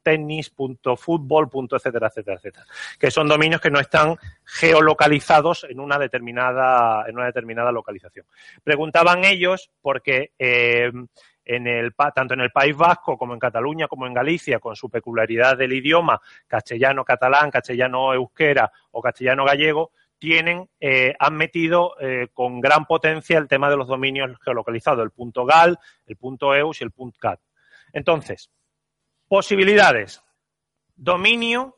.tennis, 0.04 0.54
.fútbol, 0.98 1.50
etcétera, 1.72 2.08
etcétera, 2.08 2.38
etcétera, 2.38 2.66
que 3.00 3.10
son 3.10 3.28
dominios 3.28 3.62
que 3.62 3.72
no 3.72 3.80
están 3.80 4.18
geolocalizados 4.44 5.66
en 5.70 5.80
una 5.80 5.98
determinada, 5.98 7.06
en 7.08 7.16
una 7.16 7.28
determinada 7.28 7.72
localización. 7.72 8.26
Preguntaban 8.64 9.24
ellos 9.24 9.72
porque 9.82 10.34
eh, 10.38 10.92
en 11.50 11.66
el, 11.66 11.96
tanto 11.96 12.36
en 12.36 12.42
el 12.42 12.52
País 12.52 12.78
Vasco 12.78 13.18
como 13.18 13.34
en 13.34 13.40
Cataluña 13.40 13.88
como 13.88 14.06
en 14.06 14.14
Galicia, 14.14 14.60
con 14.60 14.76
su 14.76 14.90
peculiaridad 14.90 15.58
del 15.58 15.74
idioma 15.74 16.22
castellano-catalán, 16.48 17.50
castellano-euskera 17.50 18.72
o 18.92 19.02
castellano-gallego, 19.02 19.92
tienen, 20.20 20.70
eh, 20.80 21.16
han 21.18 21.36
metido 21.36 21.96
eh, 22.00 22.28
con 22.34 22.60
gran 22.60 22.86
potencia 22.86 23.38
el 23.38 23.48
tema 23.48 23.70
de 23.70 23.78
los 23.78 23.88
dominios 23.88 24.38
geolocalizados, 24.44 25.04
el 25.04 25.12
punto 25.12 25.46
.gal, 25.46 25.80
el 26.06 26.18
punto 26.18 26.54
.eus 26.54 26.82
y 26.82 26.84
el 26.84 26.92
punto 26.92 27.18
.cat. 27.20 27.40
Entonces, 27.94 28.52
posibilidades. 29.28 30.22
Dominio, 30.96 31.78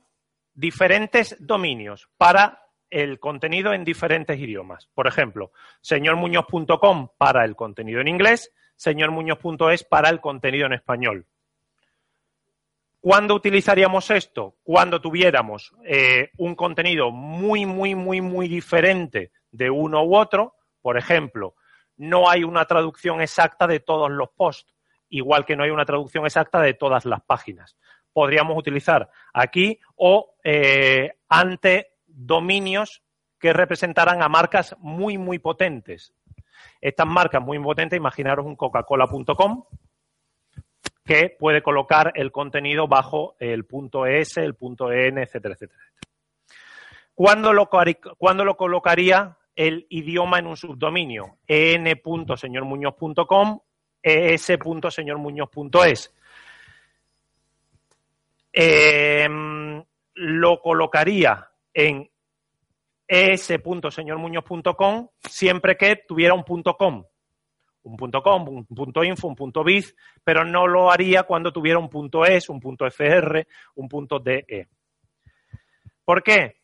diferentes 0.54 1.38
dominios 1.40 2.10
para 2.18 2.62
el 2.90 3.20
contenido 3.20 3.74
en 3.74 3.86
diferentes 3.86 4.38
idiomas. 4.38 4.90
Por 4.94 5.08
ejemplo, 5.08 5.52
señormuñoz.com 5.82 7.10
para 7.18 7.46
el 7.46 7.56
contenido 7.56 8.02
en 8.02 8.08
inglés, 8.08 8.52
señormuñoz.es 8.76 9.84
para 9.86 10.10
el 10.10 10.20
contenido 10.20 10.66
en 10.66 10.74
español. 10.74 11.28
¿Cuándo 13.02 13.34
utilizaríamos 13.34 14.12
esto? 14.12 14.58
Cuando 14.62 15.02
tuviéramos 15.02 15.74
eh, 15.84 16.30
un 16.38 16.54
contenido 16.54 17.10
muy, 17.10 17.66
muy, 17.66 17.96
muy, 17.96 18.22
muy 18.22 18.48
diferente 18.48 19.32
de 19.52 19.72
uno 19.72 20.04
u 20.04 20.16
otro. 20.16 20.54
Por 20.84 21.00
ejemplo, 21.00 21.56
no 21.98 22.30
hay 22.30 22.44
una 22.44 22.66
traducción 22.66 23.20
exacta 23.20 23.66
de 23.66 23.80
todos 23.80 24.12
los 24.12 24.30
posts, 24.30 24.76
igual 25.10 25.46
que 25.46 25.56
no 25.56 25.64
hay 25.64 25.72
una 25.72 25.84
traducción 25.84 26.28
exacta 26.28 26.62
de 26.62 26.76
todas 26.76 27.06
las 27.06 27.24
páginas. 27.24 27.76
Podríamos 28.14 28.56
utilizar 28.56 29.10
aquí 29.34 29.80
o 29.96 30.36
eh, 30.44 31.14
ante 31.28 31.96
dominios 32.06 33.02
que 33.40 33.52
representaran 33.52 34.22
a 34.22 34.30
marcas 34.30 34.76
muy, 34.78 35.18
muy 35.18 35.40
potentes. 35.40 36.14
Estas 36.80 37.08
marcas 37.08 37.42
muy 37.42 37.58
potentes, 37.58 37.98
imaginaros 37.98 38.46
un 38.46 38.56
coca-cola.com, 38.56 39.64
que 41.04 41.36
puede 41.40 41.62
colocar 41.62 42.14
el 42.16 42.32
contenido 42.32 42.88
bajo 42.88 43.36
el 43.40 43.66
punto 43.66 44.06
.es, 44.06 44.38
el 44.38 44.56
punto 44.56 44.90
.en, 44.92 45.18
etcétera, 45.18 45.56
etcétera. 45.56 45.82
¿Cuándo 47.14 47.52
lo, 47.54 47.70
lo 48.46 48.58
colocaría 48.58 49.38
el 49.56 49.86
idioma 49.90 50.40
en 50.40 50.48
un 50.48 50.58
subdominio? 50.58 51.38
en.señormuñoz.com, 51.48 53.60
es.señormuñoz.es. 54.02 56.14
Em, 58.54 59.82
lo 60.14 60.62
colocaría 60.62 61.50
en 61.74 62.12
es.señormuñoz.com 63.08 65.08
siempre 65.20 65.78
que 65.78 66.04
tuviera 66.08 66.34
un 66.34 66.44
punto 66.44 66.76
.com 66.76 67.06
un 67.84 67.98
punto 67.98 68.22
.com, 68.22 68.48
un 68.48 68.66
punto 68.66 69.04
.info, 69.04 69.28
un 69.28 69.36
punto 69.36 69.64
.biz, 69.64 69.96
pero 70.24 70.44
no 70.46 70.68
lo 70.68 70.92
haría 70.92 71.24
cuando 71.24 71.52
tuviera 71.52 71.80
un 71.80 71.90
punto 71.90 72.26
.es, 72.26 72.50
un 72.50 72.60
punto 72.60 72.86
.fr, 72.90 73.46
un 73.76 73.90
punto 73.90 74.20
.de. 74.20 74.68
¿Por 76.04 76.24
qué? 76.24 76.58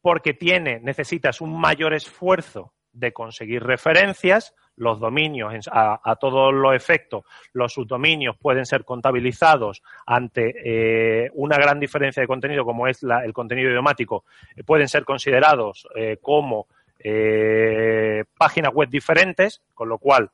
Porque 0.00 0.34
tiene, 0.34 0.80
necesitas 0.80 1.40
un 1.40 1.58
mayor 1.58 1.94
esfuerzo 1.94 2.72
de 2.92 3.12
conseguir 3.12 3.62
referencias, 3.62 4.54
los 4.76 5.00
dominios 5.00 5.68
a, 5.70 6.16
todos 6.16 6.52
los 6.52 6.74
efectos, 6.74 7.24
los 7.52 7.72
subdominios 7.74 8.36
pueden 8.38 8.64
ser 8.64 8.84
contabilizados 8.84 9.82
ante 10.06 11.24
eh, 11.24 11.30
una 11.34 11.56
gran 11.56 11.78
diferencia 11.78 12.22
de 12.22 12.26
contenido 12.26 12.64
como 12.64 12.86
es 12.86 13.02
el 13.02 13.32
contenido 13.32 13.70
idiomático, 13.70 14.24
eh, 14.56 14.64
pueden 14.64 14.88
ser 14.88 15.04
considerados 15.04 15.86
eh, 15.94 16.18
como 16.20 16.66
páginas 18.38 18.72
web 18.72 18.88
diferentes, 18.88 19.60
con 19.74 19.88
lo 19.88 19.98
cual 19.98 20.30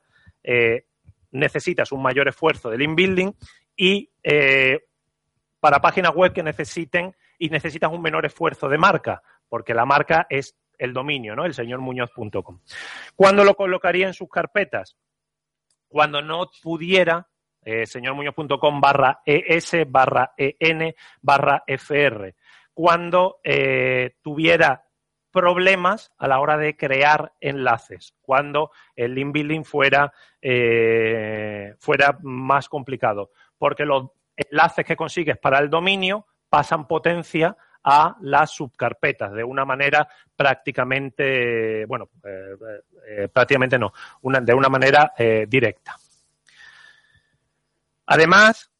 eh, 0.51 0.87
necesitas 1.31 1.93
un 1.93 2.01
mayor 2.01 2.27
esfuerzo 2.27 2.71
del 2.71 2.81
inbuilding 2.81 3.35
y 3.77 4.11
eh, 4.23 4.81
para 5.61 5.81
páginas 5.81 6.15
web 6.15 6.33
que 6.33 6.43
necesiten 6.43 7.15
y 7.39 7.51
necesitas 7.51 7.93
un 7.93 8.01
menor 8.01 8.25
esfuerzo 8.25 8.67
de 8.71 8.79
marca, 8.79 9.23
porque 9.47 9.75
la 9.75 9.85
marca 9.85 10.27
es 10.31 10.57
el 10.79 10.95
dominio, 10.95 11.37
¿no? 11.37 11.45
El 11.45 11.53
señormuñoz.com. 11.53 12.61
¿Cuándo 13.15 13.45
lo 13.45 13.55
colocaría 13.57 14.07
en 14.07 14.15
sus 14.15 14.31
carpetas? 14.31 14.97
Cuando 15.87 16.23
no 16.23 16.51
pudiera 16.63 17.29
eh, 17.63 17.85
señormuñoz.com 17.85 18.81
barra 18.81 19.21
ES 19.27 19.73
barra 19.87 20.33
EN 20.35 20.95
barra 21.21 21.63
FR. 21.67 22.35
Cuando 22.73 23.41
eh, 23.45 24.17
tuviera 24.23 24.88
problemas 25.39 26.11
a 26.19 26.27
la 26.27 26.41
hora 26.41 26.57
de 26.57 26.77
crear 26.77 27.33
enlaces, 27.41 28.13
cuando 28.23 28.73
el 28.97 29.15
link 29.15 29.33
building 29.33 29.63
fuera, 29.63 30.13
eh, 30.43 31.77
fuera 31.79 32.19
más 32.23 32.69
complicado, 32.69 33.31
porque 33.57 33.85
los 33.85 34.11
enlaces 34.37 34.85
que 34.85 34.97
consigues 34.97 35.39
para 35.39 35.61
el 35.61 35.71
dominio 35.71 36.27
pasan 36.49 36.89
potencia 36.89 37.57
a 37.85 38.17
las 38.21 38.51
subcarpetas 38.51 39.33
de 39.33 39.45
una 39.45 39.65
manera 39.65 40.09
prácticamente, 40.35 41.87
bueno, 41.87 42.09
eh, 42.25 42.57
eh, 43.07 43.29
prácticamente 43.33 43.79
no, 43.79 43.93
de 44.21 44.55
una 44.55 44.69
manera 44.69 45.13
directa. 45.47 45.97
Además, 48.07 48.73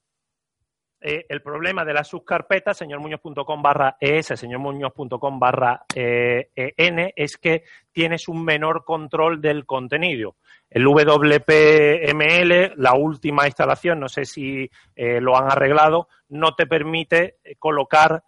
eh, 1.01 1.27
el 1.29 1.43
problema 1.43 1.85
de 1.85 1.95
las 1.95 2.09
subcarpetas, 2.09 2.77
señormuñoz.com 2.77 3.63
barra 3.63 3.97
es, 4.01 4.27
señormuñoz.com 4.27 5.39
barra 5.39 5.85
en, 5.95 7.13
es 7.15 7.37
que 7.37 7.65
tienes 7.93 8.29
un 8.29 8.45
menor 8.45 8.85
control 8.85 9.41
del 9.41 9.65
contenido. 9.67 10.37
El 10.71 10.85
WPML, 10.85 12.75
la 12.77 12.95
última 12.95 13.47
instalación, 13.47 14.01
no 14.01 14.09
sé 14.09 14.27
si 14.27 14.71
eh, 14.95 15.21
lo 15.21 15.37
han 15.37 15.51
arreglado, 15.51 16.09
no 16.29 16.55
te 16.55 16.67
permite 16.67 17.39
eh, 17.43 17.57
colocar 17.59 18.23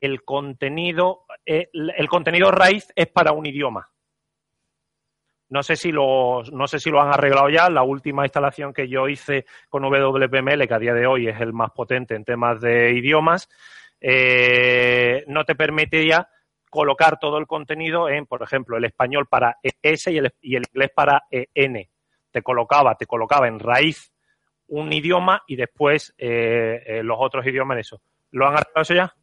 el 0.00 0.24
contenido, 0.24 1.24
el 1.44 2.08
contenido 2.08 2.50
raíz 2.50 2.92
es 2.96 3.06
para 3.06 3.32
un 3.32 3.46
idioma. 3.46 3.88
No 5.54 5.62
sé 5.62 5.76
si 5.76 5.92
lo, 5.92 6.42
no 6.50 6.66
sé 6.66 6.80
si 6.80 6.90
lo 6.90 7.00
han 7.00 7.12
arreglado 7.12 7.48
ya. 7.48 7.70
La 7.70 7.84
última 7.84 8.24
instalación 8.24 8.72
que 8.72 8.88
yo 8.88 9.06
hice 9.06 9.46
con 9.68 9.84
WPML, 9.84 10.66
que 10.66 10.74
a 10.74 10.80
día 10.80 10.92
de 10.92 11.06
hoy 11.06 11.28
es 11.28 11.40
el 11.40 11.52
más 11.52 11.70
potente 11.70 12.16
en 12.16 12.24
temas 12.24 12.60
de 12.60 12.90
idiomas, 12.90 13.48
eh, 14.00 15.22
no 15.28 15.44
te 15.44 15.54
permitía 15.54 16.28
colocar 16.68 17.20
todo 17.20 17.38
el 17.38 17.46
contenido 17.46 18.08
en, 18.08 18.26
por 18.26 18.42
ejemplo, 18.42 18.76
el 18.76 18.84
español 18.84 19.28
para 19.30 19.58
ES 19.62 20.08
y 20.08 20.16
el, 20.18 20.32
inglés 20.42 20.90
para 20.92 21.22
EN. 21.30 21.88
Te 22.32 22.42
colocaba, 22.42 22.96
te 22.96 23.06
colocaba 23.06 23.46
en 23.46 23.60
raíz 23.60 24.12
un 24.66 24.92
idioma 24.92 25.44
y 25.46 25.54
después 25.54 26.16
eh, 26.18 26.82
eh, 26.84 27.02
los 27.04 27.18
otros 27.20 27.46
idiomas 27.46 27.76
en 27.76 27.80
eso. 27.80 28.00
¿Lo 28.32 28.48
han 28.48 28.54
arreglado 28.54 28.82
eso 28.82 28.94
ya? 28.94 29.14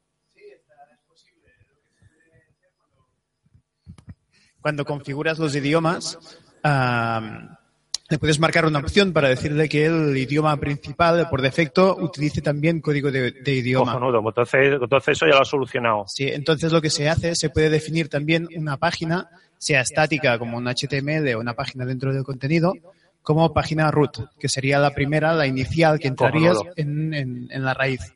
Cuando 4.61 4.85
configuras 4.85 5.39
los 5.39 5.55
idiomas, 5.55 6.17
le 6.63 8.19
puedes 8.19 8.39
marcar 8.39 8.65
una 8.65 8.79
opción 8.79 9.13
para 9.13 9.29
decirle 9.29 9.69
que 9.69 9.85
el 9.85 10.15
idioma 10.17 10.57
principal, 10.57 11.29
por 11.29 11.41
defecto, 11.41 11.95
utilice 11.95 12.41
también 12.41 12.81
código 12.81 13.09
de, 13.09 13.33
idioma. 13.45 13.97
Pues 13.97 14.25
entonces, 14.27 14.79
entonces 14.81 15.17
eso 15.17 15.27
ya 15.27 15.35
lo 15.35 15.41
ha 15.41 15.45
solucionado. 15.45 16.03
Sí, 16.07 16.27
entonces 16.27 16.71
lo 16.71 16.81
que 16.81 16.89
se 16.89 17.09
hace, 17.09 17.35
se 17.35 17.49
puede 17.49 17.69
definir 17.69 18.09
también 18.09 18.47
una 18.55 18.77
página, 18.77 19.29
sea 19.57 19.81
estática 19.81 20.37
como 20.37 20.57
un 20.57 20.67
HTML 20.67 21.35
o 21.35 21.39
una 21.39 21.53
página 21.53 21.85
dentro 21.85 22.13
del 22.13 22.23
contenido, 22.23 22.73
como 23.21 23.53
página 23.53 23.91
root, 23.91 24.17
que 24.37 24.49
sería 24.49 24.79
la 24.79 24.91
primera, 24.93 25.33
la 25.33 25.47
inicial 25.47 25.99
que 25.99 26.09
entrarías 26.09 26.57
en, 26.75 27.13
en, 27.13 27.63
la 27.63 27.73
raíz. 27.73 28.13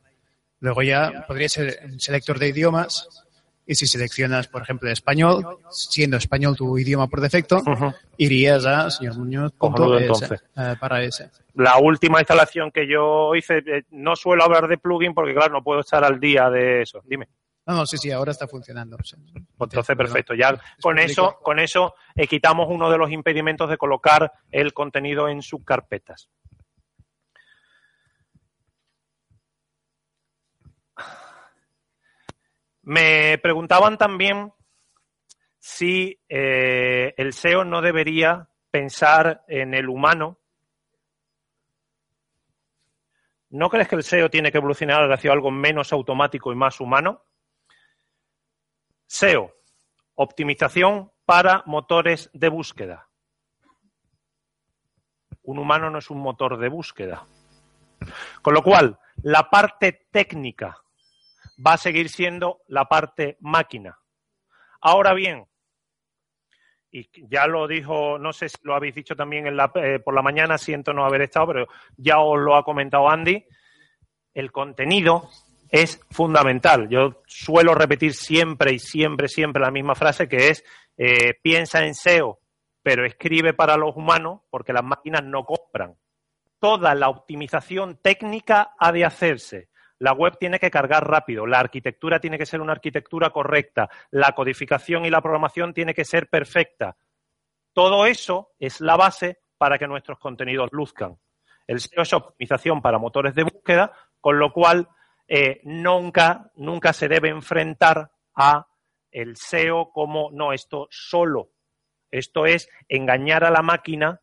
Luego 0.60 0.81
ya 0.81 1.25
podría 1.27 1.47
ser 1.47 1.79
un 1.86 1.99
selector 1.99 2.38
de 2.39 2.49
idiomas 2.49 3.24
y 3.67 3.75
si 3.75 3.88
seleccionas, 3.88 4.47
por 4.47 4.62
ejemplo, 4.62 4.89
español, 4.89 5.60
siendo 5.69 6.17
español 6.17 6.56
tu 6.56 6.78
idioma 6.78 7.08
por 7.08 7.21
defecto, 7.21 7.62
irías 8.17 8.65
a 8.65 8.91
señor 8.91 9.17
Muñoz 9.17 9.54
eh, 9.54 10.75
para 10.80 11.04
ese. 11.04 11.32
La 11.56 11.78
última 11.78 12.19
instalación 12.19 12.71
que 12.71 12.88
yo 12.88 13.34
hice, 13.36 13.63
eh, 13.65 13.84
no 13.91 14.15
suelo 14.15 14.43
hablar 14.43 14.67
de 14.67 14.78
plugin 14.78 15.13
porque, 15.13 15.34
claro, 15.34 15.54
no 15.54 15.63
puedo 15.63 15.80
estar 15.80 16.04
al 16.04 16.19
día 16.19 16.49
de 16.49 16.82
eso. 16.84 17.01
Dime. 17.06 17.28
No, 17.65 17.73
no, 17.73 17.86
sí, 17.88 17.97
sí, 17.97 18.12
ahora 18.12 18.32
está 18.32 18.47
funcionando. 18.47 18.95
Pues 18.97 19.15
entonces, 19.15 19.95
perfecto. 19.95 20.36
Ya 20.36 20.56
con 20.82 20.99
eso, 20.99 21.39
con 21.41 21.58
eso 21.58 21.95
eh, 22.13 22.28
quitamos 22.28 22.67
uno 22.69 22.91
de 22.91 22.97
los 22.97 23.12
impedimentos 23.12 23.69
de 23.69 23.78
colocar 23.78 24.32
el 24.51 24.73
contenido 24.73 25.28
en 25.28 25.41
subcarpetas. 25.41 26.30
Me 32.85 33.39
preguntaban 33.39 33.97
también 33.97 34.53
si 35.57 36.21
eh, 36.29 37.15
el 37.17 37.33
SEO 37.33 37.65
no 37.65 37.81
debería 37.81 38.47
pensar 38.69 39.43
en 39.47 39.73
el 39.73 39.89
humano. 39.89 40.37
¿No 43.49 43.69
crees 43.71 43.87
que 43.87 43.95
el 43.95 44.03
SEO 44.03 44.29
tiene 44.29 44.51
que 44.51 44.59
evolucionar 44.59 45.11
hacia 45.11 45.31
algo 45.31 45.49
menos 45.49 45.91
automático 45.93 46.51
y 46.51 46.55
más 46.55 46.79
humano? 46.79 47.23
SEO, 49.07 49.51
optimización 50.13 51.11
para 51.25 51.63
motores 51.65 52.29
de 52.33 52.49
búsqueda. 52.49 53.09
Un 55.41 55.57
humano 55.57 55.89
no 55.89 55.97
es 55.97 56.11
un 56.11 56.19
motor 56.19 56.59
de 56.59 56.69
búsqueda. 56.69 57.25
Con 58.43 58.53
lo 58.53 58.61
cual, 58.61 58.99
la 59.23 59.49
parte 59.49 60.07
técnica 60.11 60.84
va 61.65 61.73
a 61.73 61.77
seguir 61.77 62.09
siendo 62.09 62.61
la 62.67 62.85
parte 62.85 63.37
máquina. 63.39 63.97
Ahora 64.81 65.13
bien, 65.13 65.45
y 66.91 67.09
ya 67.29 67.45
lo 67.47 67.67
dijo, 67.67 68.17
no 68.17 68.31
sé 68.31 68.47
si 68.47 68.57
lo 68.63 68.73
habéis 68.73 68.95
dicho 68.95 69.15
también 69.15 69.47
eh, 69.47 69.99
por 69.99 70.13
la 70.13 70.21
mañana, 70.21 70.57
siento 70.57 70.93
no 70.93 71.05
haber 71.05 71.23
estado, 71.23 71.47
pero 71.47 71.67
ya 71.97 72.19
os 72.19 72.39
lo 72.39 72.55
ha 72.55 72.63
comentado 72.63 73.09
Andy, 73.09 73.45
el 74.33 74.51
contenido 74.51 75.29
es 75.69 75.99
fundamental. 76.09 76.87
Yo 76.89 77.21
suelo 77.25 77.75
repetir 77.75 78.13
siempre 78.13 78.73
y 78.73 78.79
siempre, 78.79 79.27
siempre 79.27 79.61
la 79.61 79.71
misma 79.71 79.95
frase 79.95 80.29
que 80.29 80.49
es 80.49 80.63
eh, 80.97 81.33
piensa 81.41 81.85
en 81.85 81.95
SEO, 81.95 82.39
pero 82.81 83.05
escribe 83.05 83.53
para 83.53 83.75
los 83.75 83.95
humanos 83.95 84.41
porque 84.49 84.71
las 84.71 84.83
máquinas 84.83 85.23
no 85.23 85.43
compran. 85.43 85.95
Toda 86.59 86.95
la 86.95 87.09
optimización 87.09 87.99
técnica 88.01 88.73
ha 88.79 88.91
de 88.93 89.03
hacerse. 89.03 89.69
La 90.05 90.13
web 90.13 90.37
tiene 90.37 90.59
que 90.59 90.69
cargar 90.69 91.09
rápido, 91.09 91.47
la 91.47 91.59
arquitectura 91.59 92.19
tiene 92.19 92.37
que 92.37 92.45
ser 92.45 92.61
una 92.61 92.73
arquitectura 92.73 93.31
correcta, 93.31 93.89
la 94.11 94.33
codificación 94.33 95.03
y 95.03 95.09
la 95.09 95.19
programación 95.19 95.73
tiene 95.73 95.95
que 95.95 96.05
ser 96.05 96.29
perfecta. 96.29 96.95
Todo 97.73 98.05
eso 98.05 98.51
es 98.59 98.81
la 98.81 98.97
base 98.97 99.39
para 99.57 99.79
que 99.79 99.87
nuestros 99.87 100.19
contenidos 100.19 100.69
luzcan. 100.73 101.17
El 101.65 101.79
SEO 101.79 102.03
es 102.03 102.13
optimización 102.13 102.83
para 102.83 102.99
motores 102.99 103.33
de 103.33 103.45
búsqueda, 103.45 103.93
con 104.21 104.37
lo 104.37 104.53
cual 104.53 104.87
eh, 105.27 105.59
nunca, 105.63 106.51
nunca 106.53 106.93
se 106.93 107.07
debe 107.07 107.29
enfrentar 107.29 108.11
a 108.35 108.67
el 109.09 109.37
SEO 109.37 109.89
como 109.91 110.29
no, 110.31 110.53
esto 110.53 110.87
solo. 110.91 111.49
Esto 112.11 112.45
es 112.45 112.69
engañar 112.89 113.43
a 113.43 113.49
la 113.49 113.63
máquina 113.63 114.21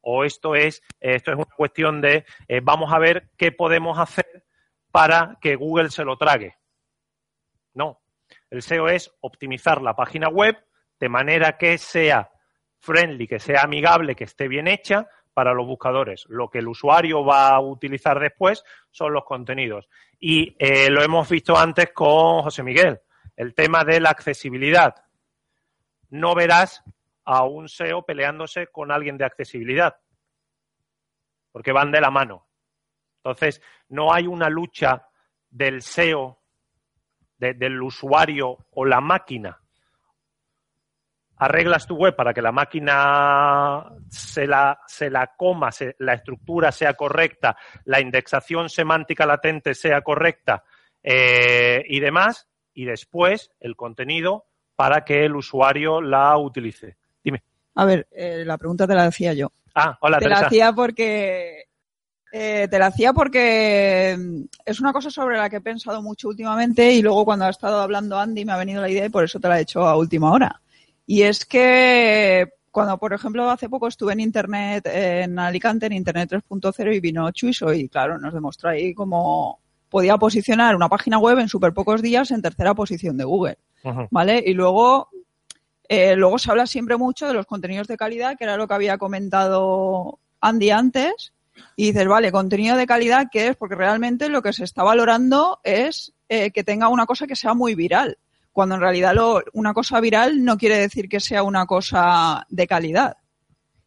o 0.00 0.24
esto 0.24 0.54
es, 0.54 0.82
esto 1.00 1.32
es 1.32 1.36
una 1.36 1.54
cuestión 1.54 2.00
de 2.00 2.24
eh, 2.48 2.60
vamos 2.62 2.90
a 2.94 2.98
ver 2.98 3.28
qué 3.36 3.52
podemos 3.52 3.98
hacer 3.98 4.29
para 4.90 5.38
que 5.40 5.56
Google 5.56 5.90
se 5.90 6.04
lo 6.04 6.16
trague. 6.16 6.56
No, 7.74 8.00
el 8.50 8.62
SEO 8.62 8.88
es 8.88 9.12
optimizar 9.20 9.80
la 9.80 9.94
página 9.94 10.28
web 10.28 10.56
de 10.98 11.08
manera 11.08 11.56
que 11.56 11.78
sea 11.78 12.30
friendly, 12.78 13.26
que 13.26 13.38
sea 13.38 13.62
amigable, 13.62 14.14
que 14.14 14.24
esté 14.24 14.48
bien 14.48 14.68
hecha 14.68 15.08
para 15.32 15.54
los 15.54 15.66
buscadores. 15.66 16.24
Lo 16.28 16.48
que 16.48 16.58
el 16.58 16.68
usuario 16.68 17.24
va 17.24 17.48
a 17.48 17.60
utilizar 17.60 18.18
después 18.18 18.64
son 18.90 19.12
los 19.12 19.24
contenidos. 19.24 19.88
Y 20.18 20.56
eh, 20.58 20.90
lo 20.90 21.02
hemos 21.02 21.28
visto 21.28 21.56
antes 21.56 21.92
con 21.92 22.42
José 22.42 22.62
Miguel, 22.62 23.00
el 23.36 23.54
tema 23.54 23.84
de 23.84 24.00
la 24.00 24.10
accesibilidad. 24.10 24.94
No 26.10 26.34
verás 26.34 26.82
a 27.24 27.44
un 27.44 27.68
SEO 27.68 28.02
peleándose 28.02 28.66
con 28.66 28.90
alguien 28.90 29.16
de 29.16 29.24
accesibilidad, 29.24 29.96
porque 31.52 31.72
van 31.72 31.92
de 31.92 32.00
la 32.00 32.10
mano. 32.10 32.49
Entonces, 33.22 33.60
no 33.88 34.12
hay 34.12 34.26
una 34.26 34.48
lucha 34.48 35.06
del 35.50 35.82
SEO, 35.82 36.38
del 37.38 37.82
usuario 37.82 38.66
o 38.72 38.84
la 38.84 39.00
máquina. 39.00 39.58
Arreglas 41.36 41.86
tu 41.86 41.96
web 41.96 42.14
para 42.14 42.34
que 42.34 42.42
la 42.42 42.52
máquina 42.52 43.84
se 44.08 44.46
la, 44.46 44.78
se 44.86 45.08
la 45.08 45.34
coma, 45.36 45.70
la 45.98 46.14
estructura 46.14 46.70
sea 46.70 46.94
correcta, 46.94 47.56
la 47.84 48.00
indexación 48.00 48.68
semántica 48.68 49.24
latente 49.24 49.74
sea 49.74 50.02
correcta 50.02 50.64
eh, 51.02 51.82
y 51.88 52.00
demás, 52.00 52.46
y 52.74 52.84
después 52.84 53.50
el 53.58 53.74
contenido 53.74 54.44
para 54.76 55.02
que 55.02 55.24
el 55.24 55.34
usuario 55.34 56.02
la 56.02 56.36
utilice. 56.36 56.98
Dime. 57.24 57.42
A 57.74 57.86
ver, 57.86 58.06
eh, 58.10 58.44
la 58.44 58.58
pregunta 58.58 58.86
te 58.86 58.94
la 58.94 59.04
hacía 59.04 59.32
yo. 59.32 59.50
Ah, 59.74 59.96
hola, 60.00 60.18
Te 60.18 60.28
la 60.28 60.40
hacía 60.40 60.72
porque 60.72 61.69
eh, 62.32 62.68
te 62.70 62.78
la 62.78 62.86
hacía 62.86 63.12
porque 63.12 64.16
mm, 64.18 64.42
es 64.64 64.80
una 64.80 64.92
cosa 64.92 65.10
sobre 65.10 65.36
la 65.36 65.50
que 65.50 65.56
he 65.56 65.60
pensado 65.60 66.00
mucho 66.00 66.28
últimamente 66.28 66.92
y 66.92 67.02
luego 67.02 67.24
cuando 67.24 67.44
ha 67.44 67.50
estado 67.50 67.80
hablando 67.80 68.18
Andy 68.18 68.44
me 68.44 68.52
ha 68.52 68.56
venido 68.56 68.80
la 68.80 68.88
idea 68.88 69.06
y 69.06 69.10
por 69.10 69.24
eso 69.24 69.40
te 69.40 69.48
la 69.48 69.58
he 69.58 69.62
hecho 69.62 69.86
a 69.86 69.96
última 69.96 70.30
hora. 70.30 70.60
Y 71.06 71.22
es 71.22 71.44
que 71.44 72.48
cuando, 72.70 72.98
por 72.98 73.12
ejemplo, 73.12 73.50
hace 73.50 73.68
poco 73.68 73.88
estuve 73.88 74.12
en 74.12 74.20
Internet, 74.20 74.88
en 74.92 75.40
Alicante, 75.40 75.86
en 75.86 75.92
Internet 75.92 76.30
3.0 76.30 76.94
y 76.94 77.00
vino 77.00 77.28
Chuiso 77.32 77.72
y 77.72 77.88
claro, 77.88 78.16
nos 78.16 78.32
demostró 78.32 78.70
ahí 78.70 78.94
cómo 78.94 79.58
podía 79.88 80.16
posicionar 80.16 80.76
una 80.76 80.88
página 80.88 81.18
web 81.18 81.40
en 81.40 81.48
súper 81.48 81.74
pocos 81.74 82.00
días 82.00 82.30
en 82.30 82.42
tercera 82.42 82.74
posición 82.74 83.16
de 83.16 83.24
Google. 83.24 83.58
¿Vale? 84.10 84.44
Y 84.46 84.54
luego, 84.54 85.08
eh, 85.88 86.14
luego 86.14 86.38
se 86.38 86.50
habla 86.50 86.66
siempre 86.66 86.96
mucho 86.96 87.26
de 87.26 87.34
los 87.34 87.46
contenidos 87.46 87.88
de 87.88 87.96
calidad, 87.96 88.36
que 88.38 88.44
era 88.44 88.56
lo 88.56 88.68
que 88.68 88.74
había 88.74 88.98
comentado 88.98 90.20
Andy 90.40 90.70
antes 90.70 91.32
y 91.76 91.86
dices, 91.86 92.06
vale, 92.06 92.32
contenido 92.32 92.76
de 92.76 92.86
calidad, 92.86 93.28
¿qué 93.30 93.48
es? 93.48 93.56
Porque 93.56 93.74
realmente 93.74 94.28
lo 94.28 94.42
que 94.42 94.52
se 94.52 94.64
está 94.64 94.82
valorando 94.82 95.60
es 95.64 96.12
eh, 96.28 96.50
que 96.50 96.64
tenga 96.64 96.88
una 96.88 97.06
cosa 97.06 97.26
que 97.26 97.36
sea 97.36 97.54
muy 97.54 97.74
viral, 97.74 98.18
cuando 98.52 98.74
en 98.74 98.80
realidad 98.80 99.14
lo, 99.14 99.42
una 99.52 99.72
cosa 99.72 100.00
viral 100.00 100.44
no 100.44 100.56
quiere 100.56 100.76
decir 100.76 101.08
que 101.08 101.20
sea 101.20 101.42
una 101.42 101.66
cosa 101.66 102.46
de 102.48 102.66
calidad. 102.66 103.16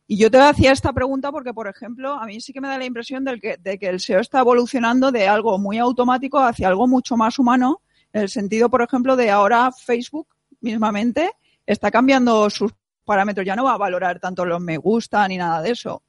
Y 0.08 0.18
yo 0.18 0.30
te 0.30 0.40
hacía 0.40 0.72
esta 0.72 0.92
pregunta 0.94 1.32
porque, 1.32 1.54
por 1.54 1.68
ejemplo, 1.68 2.14
a 2.14 2.26
mí 2.26 2.42
sí 2.42 2.52
que 2.52 2.62
me 2.62 2.68
da 2.68 2.78
la 2.78 2.86
impresión 2.86 3.24
de 3.24 3.40
que, 3.40 3.58
de 3.58 3.80
que 3.80 3.88
el 3.88 4.00
SEO 4.00 4.20
está 4.20 4.40
evolucionando 4.40 5.12
de 5.12 5.28
algo 5.28 5.58
muy 5.58 5.78
automático 5.78 6.40
hacia 6.40 6.68
algo 6.68 6.88
mucho 6.88 7.16
más 7.16 7.40
humano, 7.40 7.82
en 8.12 8.24
el 8.24 8.30
sentido, 8.30 8.70
por 8.70 8.82
ejemplo, 8.82 9.16
de 9.16 9.32
ahora 9.32 9.72
Facebook 9.72 10.28
mismamente 10.62 11.32
está 11.66 11.90
cambiando 11.90 12.50
sus 12.50 12.74
parámetros, 13.06 13.46
ya 13.46 13.56
no 13.56 13.64
va 13.64 13.74
a 13.74 13.78
valorar 13.78 14.20
tanto 14.20 14.46
los 14.46 14.62
me 14.62 14.78
gusta 14.78 15.28
ni 15.28 15.38
nada 15.38 15.62
de 15.62 15.72
eso 15.72 16.04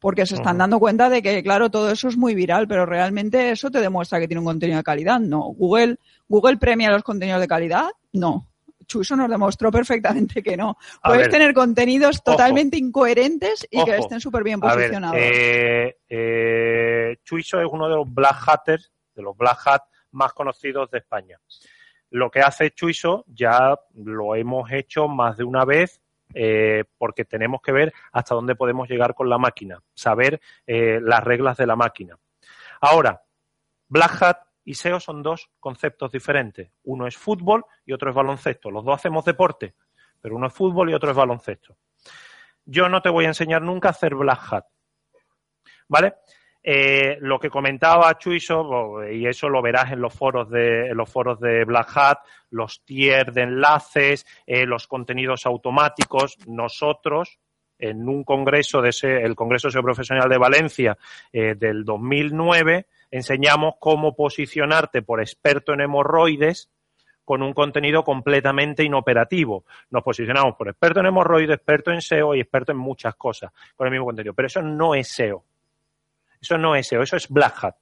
porque 0.00 0.24
se 0.26 0.34
están 0.34 0.58
dando 0.58 0.80
cuenta 0.80 1.10
de 1.10 1.22
que, 1.22 1.42
claro, 1.42 1.70
todo 1.70 1.90
eso 1.90 2.08
es 2.08 2.16
muy 2.16 2.34
viral, 2.34 2.66
pero 2.66 2.86
realmente 2.86 3.50
eso 3.50 3.70
te 3.70 3.80
demuestra 3.80 4.18
que 4.18 4.26
tiene 4.26 4.40
un 4.40 4.46
contenido 4.46 4.78
de 4.78 4.82
calidad. 4.82 5.20
No. 5.20 5.42
Google, 5.42 5.98
Google 6.26 6.56
premia 6.56 6.90
los 6.90 7.02
contenidos 7.02 7.40
de 7.40 7.46
calidad. 7.46 7.90
No. 8.14 8.46
Chuiso 8.86 9.14
nos 9.14 9.30
demostró 9.30 9.70
perfectamente 9.70 10.42
que 10.42 10.56
no. 10.56 10.76
Puedes 11.04 11.28
tener 11.28 11.54
contenidos 11.54 12.24
totalmente 12.24 12.76
incoherentes 12.76 13.68
y 13.70 13.84
que 13.84 13.98
estén 13.98 14.20
súper 14.20 14.42
bien 14.42 14.58
posicionados. 14.58 15.16
eh, 15.20 15.98
eh, 16.08 17.16
Chuiso 17.22 17.60
es 17.60 17.68
uno 17.70 17.88
de 17.88 17.96
los 17.96 18.12
black 18.12 18.42
hatters, 18.48 18.90
de 19.14 19.22
los 19.22 19.36
black 19.36 19.60
hat 19.66 19.82
más 20.12 20.32
conocidos 20.32 20.90
de 20.90 20.98
España. 20.98 21.38
Lo 22.10 22.30
que 22.30 22.40
hace 22.40 22.72
Chuiso 22.72 23.24
ya 23.28 23.78
lo 23.94 24.34
hemos 24.34 24.72
hecho 24.72 25.06
más 25.06 25.36
de 25.36 25.44
una 25.44 25.64
vez 25.64 26.00
eh, 26.34 26.84
porque 26.98 27.24
tenemos 27.24 27.60
que 27.62 27.72
ver 27.72 27.92
hasta 28.12 28.34
dónde 28.34 28.54
podemos 28.54 28.88
llegar 28.88 29.14
con 29.14 29.28
la 29.28 29.38
máquina, 29.38 29.82
saber 29.94 30.40
eh, 30.66 31.00
las 31.02 31.22
reglas 31.24 31.56
de 31.56 31.66
la 31.66 31.76
máquina. 31.76 32.18
Ahora, 32.80 33.22
Black 33.88 34.22
Hat 34.22 34.38
y 34.64 34.74
SEO 34.74 35.00
son 35.00 35.22
dos 35.22 35.50
conceptos 35.58 36.12
diferentes. 36.12 36.70
Uno 36.84 37.06
es 37.06 37.16
fútbol 37.16 37.64
y 37.84 37.92
otro 37.92 38.10
es 38.10 38.16
baloncesto. 38.16 38.70
Los 38.70 38.84
dos 38.84 38.94
hacemos 38.94 39.24
deporte, 39.24 39.74
pero 40.20 40.36
uno 40.36 40.46
es 40.46 40.52
fútbol 40.52 40.90
y 40.90 40.94
otro 40.94 41.10
es 41.10 41.16
baloncesto. 41.16 41.76
Yo 42.64 42.88
no 42.88 43.02
te 43.02 43.08
voy 43.08 43.24
a 43.24 43.28
enseñar 43.28 43.62
nunca 43.62 43.88
a 43.88 43.90
hacer 43.92 44.14
Black 44.14 44.52
Hat. 44.52 44.64
¿Vale? 45.88 46.14
Eh, 46.62 47.16
lo 47.20 47.38
que 47.38 47.48
comentaba 47.48 48.18
Chuiso, 48.18 49.02
y 49.10 49.26
eso 49.26 49.48
lo 49.48 49.62
verás 49.62 49.92
en 49.92 50.00
los 50.00 50.14
foros 50.14 50.50
de, 50.50 50.94
los 50.94 51.10
foros 51.10 51.40
de 51.40 51.64
Black 51.64 51.96
Hat, 51.96 52.18
los 52.50 52.82
tiers 52.84 53.32
de 53.32 53.42
enlaces, 53.42 54.26
eh, 54.46 54.66
los 54.66 54.86
contenidos 54.86 55.46
automáticos. 55.46 56.36
Nosotros, 56.46 57.38
en 57.78 58.06
un 58.08 58.24
congreso 58.24 58.82
de 58.82 58.90
ese, 58.90 59.22
el 59.22 59.34
Congreso 59.34 59.70
SEO 59.70 59.82
Profesional 59.82 60.28
de 60.28 60.38
Valencia 60.38 60.98
eh, 61.32 61.54
del 61.54 61.84
2009, 61.84 62.86
enseñamos 63.10 63.74
cómo 63.80 64.14
posicionarte 64.14 65.02
por 65.02 65.20
experto 65.20 65.72
en 65.72 65.80
hemorroides 65.80 66.70
con 67.24 67.42
un 67.42 67.54
contenido 67.54 68.02
completamente 68.02 68.84
inoperativo. 68.84 69.64
Nos 69.90 70.02
posicionamos 70.02 70.56
por 70.56 70.68
experto 70.68 71.00
en 71.00 71.06
hemorroides, 71.06 71.56
experto 71.56 71.90
en 71.90 72.02
SEO 72.02 72.34
y 72.34 72.40
experto 72.40 72.72
en 72.72 72.78
muchas 72.78 73.14
cosas 73.14 73.52
con 73.76 73.86
el 73.86 73.92
mismo 73.92 74.06
contenido. 74.06 74.34
Pero 74.34 74.46
eso 74.46 74.60
no 74.60 74.94
es 74.94 75.08
SEO. 75.08 75.44
Eso 76.40 76.58
no 76.58 76.74
es 76.74 76.86
SEO, 76.86 77.02
eso 77.02 77.16
es 77.16 77.28
Black 77.28 77.64
Hat. 77.64 77.74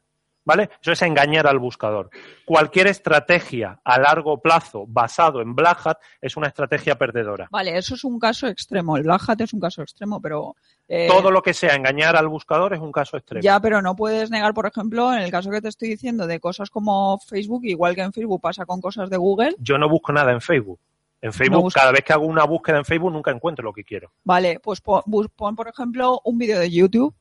¿Vale? 0.45 0.71
Eso 0.81 0.93
es 0.93 1.03
engañar 1.03 1.47
al 1.47 1.59
buscador. 1.59 2.09
Cualquier 2.47 2.87
estrategia 2.87 3.79
a 3.85 4.01
largo 4.01 4.41
plazo 4.41 4.87
basado 4.89 5.43
en 5.43 5.55
Black 5.55 5.87
Hat 5.87 5.99
es 6.23 6.39
una 6.39 6.47
estrategia 6.47 6.97
perdedora. 6.97 7.49
Vale, 7.51 7.77
eso 7.77 7.97
es 7.97 8.03
un 8.03 8.19
caso 8.19 8.47
extremo. 8.47 8.97
El 8.97 9.03
Black 9.03 9.29
Hat 9.29 9.43
es 9.43 9.53
un 9.53 9.61
caso 9.61 9.83
extremo, 9.83 10.23
pero... 10.23 10.57
Eh, 10.89 11.07
Todo 11.07 11.31
lo 11.31 11.43
que 11.43 11.53
sea 11.53 11.75
engañar 11.75 12.17
al 12.17 12.29
buscador 12.29 12.73
es 12.73 12.81
un 12.81 12.93
caso 12.93 13.19
extremo. 13.19 13.43
Ya, 13.43 13.61
pero 13.61 13.83
no 13.83 13.95
puedes 13.95 14.31
negar, 14.31 14.55
por 14.55 14.65
ejemplo, 14.65 15.13
en 15.13 15.21
el 15.21 15.31
caso 15.31 15.51
que 15.51 15.61
te 15.61 15.69
estoy 15.69 15.91
diciendo 15.91 16.27
de 16.27 16.41
cosas 16.41 16.71
como 16.71 17.19
Facebook, 17.19 17.67
igual 17.67 17.95
que 17.95 18.01
en 18.01 18.15
Facebook 18.15 18.41
pasa 18.41 18.65
con 18.65 18.81
cosas 18.81 19.11
de 19.11 19.19
Google. 19.19 19.55
Yo 19.59 19.77
no 19.77 19.87
busco 19.87 20.15
nada 20.15 20.33
en 20.33 20.41
Facebook. 20.41 20.81
En 21.21 21.35
Facebook, 21.35 21.73
cada 21.75 21.93
vez 21.93 22.03
que 22.05 22.15
hago 22.15 22.25
una 22.25 22.45
búsqueda 22.45 22.79
en 22.79 22.87
Facebook, 22.87 23.13
nunca 23.13 23.33
encuentro 23.33 23.65
lo 23.65 23.75
que 23.75 23.85
quiero. 23.85 24.13
Vale, 24.25 24.61
pues 24.61 24.81
pon, 24.81 25.03
pon 25.37 25.57
por 25.57 25.69
ejemplo, 25.69 26.23
un 26.25 26.39
vídeo 26.39 26.59
de 26.59 26.71
YouTube 26.71 27.15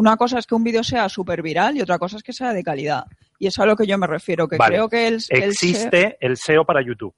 una 0.00 0.16
cosa 0.16 0.38
es 0.38 0.46
que 0.46 0.54
un 0.54 0.64
vídeo 0.64 0.82
sea 0.82 1.10
súper 1.10 1.42
viral 1.42 1.76
y 1.76 1.82
otra 1.82 1.98
cosa 1.98 2.16
es 2.16 2.22
que 2.22 2.32
sea 2.32 2.54
de 2.54 2.62
calidad. 2.62 3.04
Y 3.38 3.48
es 3.48 3.58
a 3.58 3.66
lo 3.66 3.76
que 3.76 3.86
yo 3.86 3.98
me 3.98 4.06
refiero, 4.06 4.48
que 4.48 4.56
creo 4.56 4.88
que 4.88 5.06
el, 5.06 5.16
Existe 5.28 6.16
el 6.20 6.38
SEO 6.38 6.64
para 6.64 6.80
YouTube. 6.80 7.14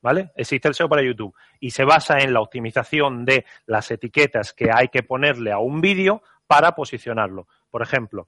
¿Vale? 0.00 0.32
Existe 0.34 0.66
el 0.66 0.74
SEO 0.74 0.88
para 0.88 1.04
YouTube 1.04 1.32
y 1.60 1.70
se 1.70 1.84
basa 1.84 2.18
en 2.18 2.32
la 2.32 2.40
optimización 2.40 3.24
de 3.24 3.44
las 3.66 3.92
etiquetas 3.92 4.52
que 4.52 4.70
hay 4.74 4.88
que 4.88 5.04
ponerle 5.04 5.52
a 5.52 5.58
un 5.58 5.80
vídeo 5.80 6.24
para 6.48 6.72
posicionarlo. 6.72 7.46
Por 7.70 7.82
ejemplo, 7.82 8.26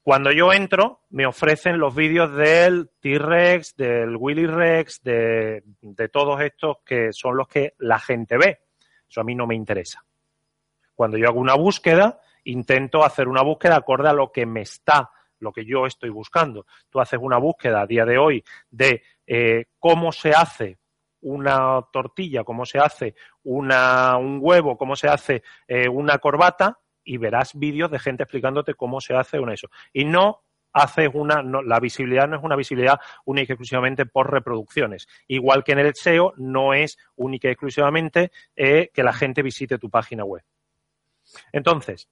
cuando 0.00 0.30
yo 0.30 0.52
entro, 0.52 1.00
me 1.10 1.26
ofrecen 1.26 1.80
los 1.80 1.92
vídeos 1.96 2.32
del 2.36 2.90
T-Rex, 3.00 3.74
del 3.74 4.14
Willy 4.14 4.46
Rex, 4.46 5.02
de, 5.02 5.64
de 5.80 6.08
todos 6.08 6.40
estos 6.40 6.76
que 6.86 7.12
son 7.12 7.36
los 7.36 7.48
que 7.48 7.74
la 7.78 7.98
gente 7.98 8.38
ve. 8.38 8.60
Eso 9.10 9.22
a 9.22 9.24
mí 9.24 9.34
no 9.34 9.48
me 9.48 9.56
interesa. 9.56 10.04
Cuando 10.94 11.18
yo 11.18 11.26
hago 11.26 11.40
una 11.40 11.56
búsqueda, 11.56 12.20
intento 12.48 13.04
hacer 13.04 13.28
una 13.28 13.42
búsqueda 13.42 13.76
acorde 13.76 14.08
a 14.08 14.12
lo 14.12 14.32
que 14.32 14.46
me 14.46 14.62
está, 14.62 15.10
lo 15.38 15.52
que 15.52 15.64
yo 15.64 15.86
estoy 15.86 16.10
buscando. 16.10 16.66
Tú 16.90 17.00
haces 17.00 17.20
una 17.22 17.38
búsqueda 17.38 17.82
a 17.82 17.86
día 17.86 18.04
de 18.04 18.18
hoy 18.18 18.44
de 18.70 19.02
eh, 19.26 19.66
cómo 19.78 20.12
se 20.12 20.30
hace 20.30 20.78
una 21.20 21.82
tortilla, 21.92 22.44
cómo 22.44 22.64
se 22.64 22.78
hace 22.78 23.14
una, 23.44 24.16
un 24.16 24.38
huevo, 24.40 24.76
cómo 24.76 24.96
se 24.96 25.08
hace 25.08 25.42
eh, 25.66 25.88
una 25.88 26.18
corbata 26.18 26.78
y 27.04 27.16
verás 27.16 27.52
vídeos 27.54 27.90
de 27.90 27.98
gente 27.98 28.22
explicándote 28.22 28.74
cómo 28.74 29.00
se 29.00 29.14
hace 29.14 29.38
una 29.38 29.54
eso. 29.54 29.68
Y 29.92 30.04
no 30.04 30.42
haces 30.72 31.10
una, 31.12 31.42
la 31.42 31.80
visibilidad 31.80 32.28
no 32.28 32.36
es 32.36 32.42
una 32.44 32.54
visibilidad 32.56 33.00
única 33.24 33.52
y 33.52 33.54
exclusivamente 33.54 34.06
por 34.06 34.30
reproducciones. 34.30 35.08
Igual 35.26 35.64
que 35.64 35.72
en 35.72 35.80
el 35.80 35.94
SEO 35.94 36.34
no 36.36 36.74
es 36.74 36.98
única 37.16 37.48
y 37.48 37.52
exclusivamente 37.52 38.30
eh, 38.54 38.90
que 38.92 39.02
la 39.02 39.12
gente 39.12 39.42
visite 39.42 39.78
tu 39.78 39.90
página 39.90 40.24
web. 40.24 40.42
Entonces, 41.52 42.08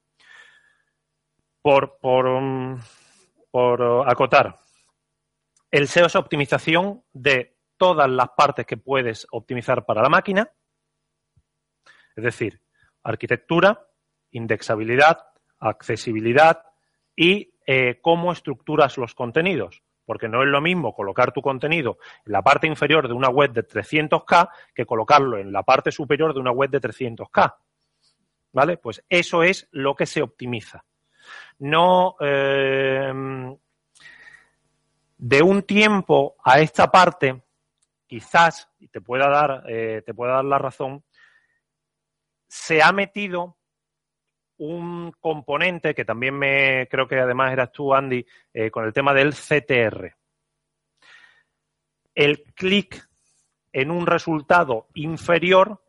por, 1.67 1.99
por, 1.99 2.25
um, 2.27 2.79
por 3.51 4.09
acotar, 4.09 4.55
el 5.69 5.89
SEO 5.89 6.05
es 6.05 6.15
optimización 6.15 7.03
de 7.11 7.57
todas 7.75 8.09
las 8.09 8.29
partes 8.37 8.65
que 8.65 8.77
puedes 8.77 9.27
optimizar 9.31 9.85
para 9.85 10.01
la 10.01 10.07
máquina, 10.07 10.49
es 12.15 12.23
decir, 12.23 12.61
arquitectura, 13.03 13.85
indexabilidad, 14.31 15.17
accesibilidad 15.59 16.63
y 17.17 17.51
eh, 17.65 17.99
cómo 18.01 18.31
estructuras 18.31 18.97
los 18.97 19.13
contenidos. 19.13 19.83
Porque 20.05 20.29
no 20.29 20.43
es 20.43 20.47
lo 20.47 20.61
mismo 20.61 20.93
colocar 20.93 21.33
tu 21.33 21.41
contenido 21.41 21.97
en 22.25 22.31
la 22.31 22.43
parte 22.43 22.67
inferior 22.67 23.09
de 23.09 23.13
una 23.13 23.27
web 23.27 23.51
de 23.51 23.67
300K 23.67 24.51
que 24.73 24.85
colocarlo 24.85 25.37
en 25.37 25.51
la 25.51 25.63
parte 25.63 25.91
superior 25.91 26.33
de 26.33 26.39
una 26.39 26.51
web 26.51 26.69
de 26.69 26.79
300K. 26.79 27.55
¿Vale? 28.53 28.77
Pues 28.77 29.03
eso 29.09 29.43
es 29.43 29.67
lo 29.71 29.95
que 29.95 30.05
se 30.05 30.21
optimiza. 30.21 30.85
No. 31.59 32.15
Eh, 32.19 33.55
de 35.17 35.41
un 35.41 35.63
tiempo 35.63 36.35
a 36.43 36.59
esta 36.59 36.91
parte, 36.91 37.41
quizás, 38.05 38.69
y 38.79 38.87
te 38.87 39.01
pueda 39.01 39.27
dar, 39.29 39.63
eh, 39.67 40.03
te 40.05 40.13
pueda 40.13 40.33
dar 40.33 40.45
la 40.45 40.59
razón, 40.59 41.03
se 42.47 42.81
ha 42.81 42.91
metido 42.91 43.57
un 44.57 45.11
componente 45.19 45.93
que 45.93 46.05
también 46.05 46.37
me 46.37 46.87
creo 46.87 47.07
que 47.07 47.19
además 47.19 47.51
eras 47.51 47.71
tú, 47.71 47.93
Andy, 47.93 48.25
eh, 48.53 48.71
con 48.71 48.85
el 48.85 48.93
tema 48.93 49.13
del 49.13 49.33
CTR. 49.33 50.15
El 52.15 52.43
clic 52.55 53.07
en 53.71 53.91
un 53.91 54.07
resultado 54.07 54.87
inferior 54.93 55.81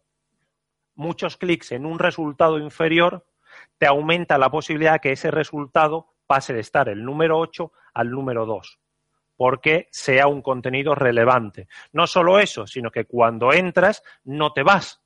muchos 0.99 1.37
clics 1.37 1.73
en 1.73 1.87
un 1.87 1.99
resultado 1.99 2.59
inferior, 2.59 3.25
te 3.79 3.87
aumenta 3.87 4.39
la 4.39 4.51
posibilidad 4.51 5.01
que 5.01 5.13
ese 5.13 5.31
resultado 5.31 6.09
pase 6.27 6.53
de 6.53 6.61
estar 6.61 6.89
el 6.89 7.05
número 7.05 7.39
8 7.39 7.73
al 7.95 8.11
número 8.11 8.45
2, 8.45 8.79
porque 9.37 9.89
sea 9.91 10.27
un 10.27 10.43
contenido 10.43 10.95
relevante. 10.95 11.69
No 11.93 12.07
solo 12.07 12.39
eso, 12.39 12.67
sino 12.67 12.91
que 12.91 13.05
cuando 13.05 13.53
entras 13.53 14.03
no 14.25 14.53
te 14.53 14.63
vas. 14.63 15.01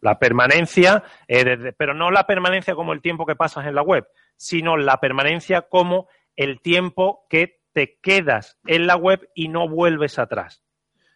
La 0.00 0.18
permanencia, 0.18 1.04
eh, 1.28 1.74
pero 1.76 1.92
no 1.92 2.10
la 2.10 2.26
permanencia 2.26 2.74
como 2.74 2.92
el 2.92 3.02
tiempo 3.02 3.26
que 3.26 3.36
pasas 3.36 3.66
en 3.66 3.74
la 3.74 3.82
web, 3.82 4.08
sino 4.36 4.76
la 4.76 4.98
permanencia 4.98 5.62
como 5.62 6.08
el 6.36 6.60
tiempo 6.60 7.26
que 7.28 7.60
te 7.72 7.98
quedas 8.00 8.58
en 8.66 8.86
la 8.86 8.96
web 8.96 9.28
y 9.34 9.48
no 9.48 9.68
vuelves 9.68 10.18
atrás. 10.18 10.62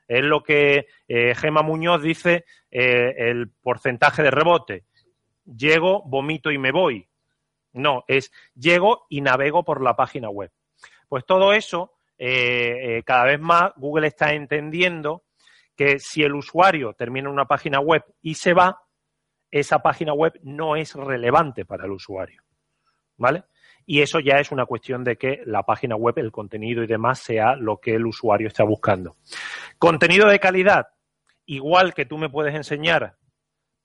Es 0.06 0.22
lo 0.22 0.42
que 0.42 0.86
eh, 1.08 1.34
Gema 1.34 1.62
Muñoz 1.62 2.02
dice, 2.02 2.44
eh, 2.70 3.14
el 3.16 3.48
porcentaje 3.48 4.22
de 4.22 4.30
rebote. 4.30 4.84
Llego, 5.44 6.02
vomito 6.04 6.50
y 6.50 6.58
me 6.58 6.72
voy. 6.72 7.08
No, 7.72 8.04
es 8.06 8.32
llego 8.54 9.06
y 9.08 9.20
navego 9.20 9.64
por 9.64 9.82
la 9.82 9.96
página 9.96 10.30
web. 10.30 10.50
Pues 11.08 11.24
todo 11.26 11.52
eso, 11.52 11.92
eh, 12.18 13.02
cada 13.04 13.24
vez 13.24 13.40
más 13.40 13.72
Google 13.76 14.06
está 14.06 14.32
entendiendo 14.32 15.24
que 15.76 15.98
si 15.98 16.22
el 16.22 16.34
usuario 16.34 16.94
termina 16.94 17.28
una 17.28 17.46
página 17.46 17.80
web 17.80 18.04
y 18.22 18.34
se 18.34 18.52
va, 18.52 18.80
esa 19.50 19.80
página 19.80 20.12
web 20.12 20.38
no 20.42 20.76
es 20.76 20.94
relevante 20.94 21.64
para 21.64 21.84
el 21.84 21.92
usuario. 21.92 22.42
¿Vale? 23.16 23.44
y 23.86 24.00
eso 24.00 24.20
ya 24.20 24.38
es 24.38 24.50
una 24.50 24.66
cuestión 24.66 25.04
de 25.04 25.16
que 25.16 25.42
la 25.44 25.62
página 25.62 25.96
web, 25.96 26.18
el 26.18 26.32
contenido 26.32 26.82
y 26.82 26.86
demás 26.86 27.18
sea 27.18 27.54
lo 27.54 27.78
que 27.78 27.94
el 27.94 28.06
usuario 28.06 28.48
está 28.48 28.64
buscando. 28.64 29.16
Contenido 29.78 30.28
de 30.28 30.40
calidad, 30.40 30.88
igual 31.46 31.92
que 31.92 32.06
tú 32.06 32.16
me 32.16 32.30
puedes 32.30 32.54
enseñar 32.54 33.16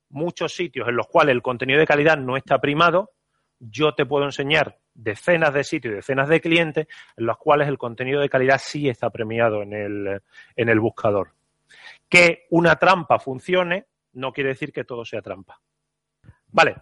muchos 0.09 0.53
sitios 0.53 0.87
en 0.87 0.95
los 0.95 1.07
cuales 1.07 1.33
el 1.33 1.41
contenido 1.41 1.79
de 1.79 1.87
calidad 1.87 2.17
no 2.17 2.37
está 2.37 2.59
primado, 2.59 3.11
yo 3.59 3.93
te 3.93 4.05
puedo 4.05 4.25
enseñar 4.25 4.79
decenas 4.93 5.53
de 5.53 5.63
sitios 5.63 5.91
y 5.91 5.95
decenas 5.95 6.29
de 6.29 6.41
clientes 6.41 6.87
en 7.15 7.25
los 7.25 7.37
cuales 7.37 7.67
el 7.67 7.77
contenido 7.77 8.21
de 8.21 8.29
calidad 8.29 8.59
sí 8.61 8.89
está 8.89 9.09
premiado 9.09 9.61
en 9.61 9.73
el, 9.73 10.21
en 10.55 10.69
el 10.69 10.79
buscador. 10.79 11.33
Que 12.07 12.47
una 12.49 12.75
trampa 12.75 13.19
funcione 13.19 13.85
no 14.13 14.31
quiere 14.31 14.49
decir 14.49 14.71
que 14.71 14.83
todo 14.83 15.05
sea 15.05 15.21
trampa. 15.21 15.61
Vale, 16.51 16.75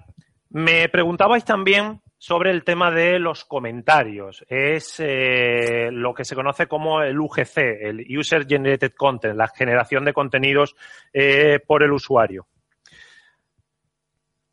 me 0.50 0.88
preguntabais 0.90 1.44
también 1.44 2.02
sobre 2.18 2.52
el 2.52 2.64
tema 2.64 2.90
de 2.90 3.20
los 3.20 3.46
comentarios. 3.46 4.44
Es 4.48 4.96
eh, 5.00 5.90
lo 5.92 6.14
que 6.14 6.26
se 6.26 6.36
conoce 6.36 6.68
como 6.68 7.02
el 7.02 7.20
UGC, 7.20 7.58
el 7.58 8.18
User 8.18 8.48
Generated 8.48 8.94
Content, 8.94 9.36
la 9.36 9.50
generación 9.50 10.06
de 10.06 10.14
contenidos 10.14 10.76
eh, 11.14 11.60
por 11.66 11.84
el 11.84 11.92
usuario. 11.92 12.48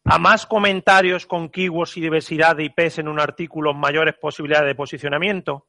A 0.05 0.19
más 0.19 0.47
comentarios 0.47 1.27
con 1.27 1.49
keywords 1.49 1.97
y 1.97 2.03
diversidad 2.03 2.57
de 2.57 2.65
IPs 2.65 2.99
en 2.99 3.09
un 3.09 3.19
artículo, 3.19 3.73
mayores 3.73 4.15
posibilidades 4.21 4.69
de 4.69 4.75
posicionamiento. 4.75 5.67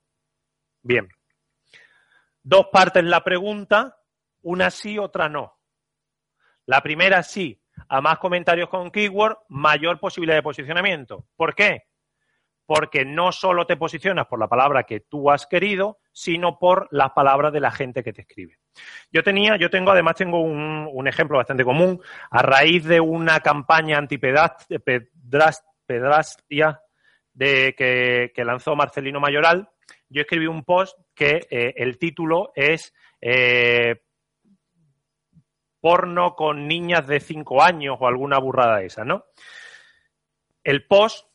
Bien. 0.81 1.07
Dos 2.43 2.67
partes 2.71 3.03
la 3.03 3.23
pregunta, 3.23 3.97
una 4.41 4.69
sí, 4.69 4.99
otra 4.99 5.29
no. 5.29 5.57
La 6.65 6.81
primera 6.81 7.23
sí, 7.23 7.61
a 7.87 8.01
más 8.01 8.19
comentarios 8.19 8.69
con 8.69 8.91
keyword, 8.91 9.37
mayor 9.49 9.99
posibilidad 9.99 10.35
de 10.35 10.43
posicionamiento. 10.43 11.25
¿Por 11.35 11.55
qué? 11.55 11.83
Porque 12.65 13.05
no 13.05 13.31
solo 13.31 13.65
te 13.65 13.77
posicionas 13.77 14.27
por 14.27 14.39
la 14.39 14.47
palabra 14.47 14.83
que 14.83 14.99
tú 14.99 15.31
has 15.31 15.47
querido, 15.47 15.99
sino 16.11 16.59
por 16.59 16.87
las 16.91 17.11
palabras 17.11 17.53
de 17.53 17.59
la 17.59 17.71
gente 17.71 18.03
que 18.03 18.13
te 18.13 18.21
escribe. 18.21 18.59
Yo 19.11 19.23
tenía, 19.23 19.57
yo 19.57 19.69
tengo, 19.69 19.91
además 19.91 20.15
tengo 20.15 20.39
un, 20.41 21.07
ejemplo 21.07 21.37
bastante 21.37 21.63
común, 21.63 22.01
a 22.31 22.41
raíz 22.41 22.83
de 22.83 22.99
una 22.99 23.39
campaña 23.39 23.97
antipedastia 23.97 24.81
de, 27.33 27.75
que, 27.75 28.45
lanzó 28.45 28.75
Marcelino 28.75 29.19
Mayoral, 29.19 29.69
yo 30.09 30.21
escribí 30.21 30.47
un 30.47 30.63
post 30.63 30.97
que 31.13 31.47
eh, 31.49 31.73
el 31.77 31.97
título 31.97 32.51
es 32.55 32.93
eh, 33.21 34.01
porno 35.79 36.35
con 36.35 36.67
niñas 36.67 37.05
de 37.05 37.19
5 37.19 37.61
años 37.61 37.97
o 37.99 38.07
alguna 38.07 38.39
burrada 38.39 38.81
esa, 38.81 39.05
¿no? 39.05 39.25
El 40.63 40.87
post 40.87 41.27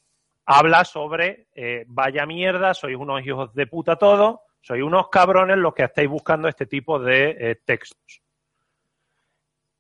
habla 0.45 0.85
sobre 0.85 1.47
eh, 1.55 1.85
vaya 1.87 2.27
mierda, 2.27 2.75
sois 2.75 2.97
unos 2.97 3.25
hijos 3.25 3.55
de 3.55 3.69
puta 3.69 3.95
todos, 3.95 4.41
sois 4.61 4.83
unos 4.83 5.09
cabrones 5.09 5.57
los 5.57 5.75
que 5.75 5.85
estáis 5.85 6.09
buscando 6.09 6.49
este 6.49 6.67
tipo 6.67 6.99
de 6.99 7.31
eh, 7.39 7.57
textos. 7.65 8.23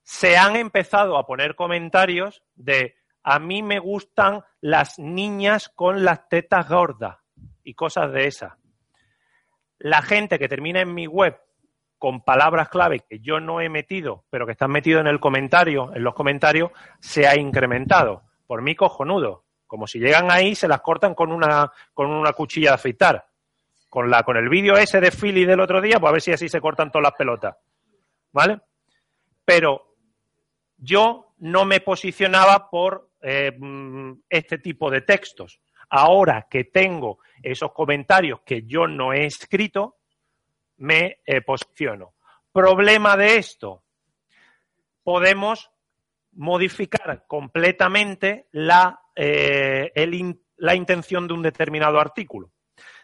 Se 0.02 0.36
han 0.36 0.56
empezado 0.56 1.16
a 1.16 1.26
poner 1.26 1.54
comentarios 1.54 2.42
de 2.54 2.96
a 3.22 3.38
mí 3.38 3.62
me 3.62 3.78
gustan 3.78 4.42
las 4.60 4.98
niñas 4.98 5.68
con 5.68 6.04
las 6.04 6.28
tetas 6.28 6.68
gordas 6.68 7.18
y 7.62 7.74
cosas 7.74 8.12
de 8.12 8.26
esas. 8.26 8.54
La 9.78 10.02
gente 10.02 10.38
que 10.38 10.48
termina 10.48 10.80
en 10.80 10.94
mi 10.94 11.06
web 11.06 11.40
con 11.98 12.22
palabras 12.22 12.70
clave 12.70 13.00
que 13.00 13.20
yo 13.20 13.40
no 13.40 13.60
he 13.60 13.68
metido, 13.68 14.24
pero 14.30 14.46
que 14.46 14.52
están 14.52 14.70
metidos 14.70 15.02
en 15.02 15.06
el 15.06 15.20
comentario, 15.20 15.94
en 15.94 16.02
los 16.02 16.14
comentarios, 16.14 16.70
se 16.98 17.26
ha 17.26 17.36
incrementado. 17.36 18.22
Por 18.46 18.62
mí 18.62 18.74
cojonudo. 18.74 19.44
Como 19.66 19.86
si 19.86 20.00
llegan 20.00 20.30
ahí, 20.30 20.54
se 20.54 20.66
las 20.66 20.80
cortan 20.80 21.14
con 21.14 21.30
una, 21.30 21.70
con 21.94 22.10
una 22.10 22.32
cuchilla 22.32 22.70
de 22.70 22.74
afeitar. 22.74 23.29
Con, 23.90 24.08
la, 24.08 24.22
con 24.22 24.38
el 24.38 24.48
vídeo 24.48 24.76
ese 24.76 25.00
de 25.00 25.10
Philly 25.10 25.44
del 25.44 25.60
otro 25.60 25.82
día, 25.82 25.98
pues 25.98 26.08
a 26.08 26.12
ver 26.12 26.22
si 26.22 26.32
así 26.32 26.48
se 26.48 26.60
cortan 26.60 26.90
todas 26.90 27.10
las 27.10 27.18
pelotas. 27.18 27.56
¿Vale? 28.32 28.60
Pero 29.44 29.96
yo 30.78 31.34
no 31.38 31.64
me 31.64 31.80
posicionaba 31.80 32.70
por 32.70 33.10
eh, 33.20 33.52
mm, 33.56 34.12
este 34.28 34.58
tipo 34.58 34.90
de 34.90 35.02
textos. 35.02 35.60
Ahora 35.90 36.46
que 36.48 36.64
tengo 36.64 37.18
esos 37.42 37.72
comentarios 37.72 38.40
que 38.46 38.62
yo 38.62 38.86
no 38.86 39.12
he 39.12 39.26
escrito, 39.26 39.96
me 40.78 41.18
eh, 41.26 41.42
posiciono. 41.42 42.14
Problema 42.52 43.16
de 43.16 43.36
esto. 43.36 43.82
Podemos 45.02 45.70
modificar 46.32 47.24
completamente 47.26 48.46
la, 48.52 49.00
eh, 49.14 49.92
la 50.56 50.74
intención 50.74 51.26
de 51.26 51.34
un 51.34 51.42
determinado 51.42 51.98
artículo. 51.98 52.52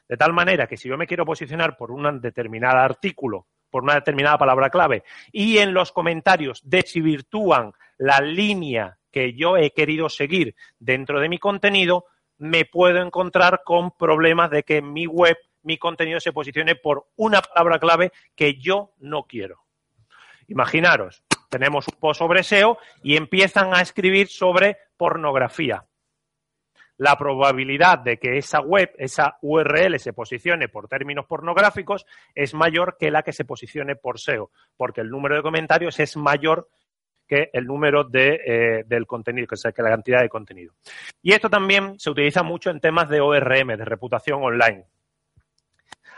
De 0.09 0.17
tal 0.17 0.33
manera 0.33 0.67
que 0.67 0.77
si 0.77 0.89
yo 0.89 0.97
me 0.97 1.07
quiero 1.07 1.25
posicionar 1.25 1.77
por 1.77 1.91
un 1.91 2.21
determinado 2.21 2.79
artículo, 2.79 3.47
por 3.71 3.83
una 3.83 3.95
determinada 3.95 4.39
palabra 4.39 4.71
clave, 4.71 5.03
y 5.33 5.59
en 5.59 5.75
los 5.75 5.93
comentarios 5.93 6.61
desvirtúan 6.65 7.73
la 7.99 8.21
línea 8.21 8.99
que 9.11 9.35
yo 9.35 9.57
he 9.57 9.73
querido 9.73 10.09
seguir 10.09 10.55
dentro 10.79 11.21
de 11.21 11.29
mi 11.29 11.39
contenido, 11.39 12.05
me 12.39 12.65
puedo 12.65 13.01
encontrar 13.01 13.63
con 13.65 13.93
problemas 13.93 14.51
de 14.51 14.63
que 14.63 14.83
mi 14.83 15.07
web 15.07 15.37
mi 15.67 15.79
contenido 15.79 16.21
se 16.21 16.33
posicione 16.33 16.77
por 16.77 17.09
una 17.17 17.43
palabra 17.43 17.81
clave 17.81 18.13
que 18.37 18.55
yo 18.55 18.93
no 18.99 19.25
quiero. 19.25 19.65
Imaginaros, 20.47 21.25
tenemos 21.51 21.89
un 21.89 21.99
post 21.99 22.19
sobre 22.19 22.45
SEO 22.45 22.79
y 23.03 23.17
empiezan 23.17 23.75
a 23.75 23.81
escribir 23.81 24.29
sobre 24.29 24.77
pornografía. 24.97 25.85
La 26.99 27.17
probabilidad 27.17 27.99
de 27.99 28.19
que 28.19 28.39
esa 28.39 28.61
web, 28.61 28.91
esa 28.99 29.37
URL 29.43 29.99
se 29.99 30.13
posicione 30.13 30.69
por 30.69 30.89
términos 30.89 31.27
pornográficos 31.27 32.07
es 32.35 32.55
mayor 32.55 32.97
que 32.99 33.11
la 33.11 33.23
que 33.23 33.33
se 33.33 33.45
posicione 33.45 33.97
por 33.97 34.19
SEO, 34.19 34.51
porque 34.77 35.03
el 35.03 35.11
número 35.11 35.37
de 35.37 35.43
comentarios 35.43 36.01
es 36.01 36.17
mayor 36.17 36.69
que 37.27 37.51
el 37.53 37.67
número 37.67 38.05
de, 38.05 38.41
eh, 38.47 38.85
del 38.87 39.07
contenido, 39.07 39.47
que 39.47 39.57
es 39.57 39.65
la 39.65 39.73
cantidad 39.73 40.21
de 40.21 40.29
contenido. 40.29 40.75
Y 41.23 41.33
esto 41.33 41.51
también 41.51 41.99
se 41.99 42.11
utiliza 42.11 42.43
mucho 42.43 42.71
en 42.71 42.81
temas 42.81 43.09
de 43.09 43.21
ORM, 43.21 43.77
de 43.77 43.85
reputación 43.85 44.43
online. 44.43 44.85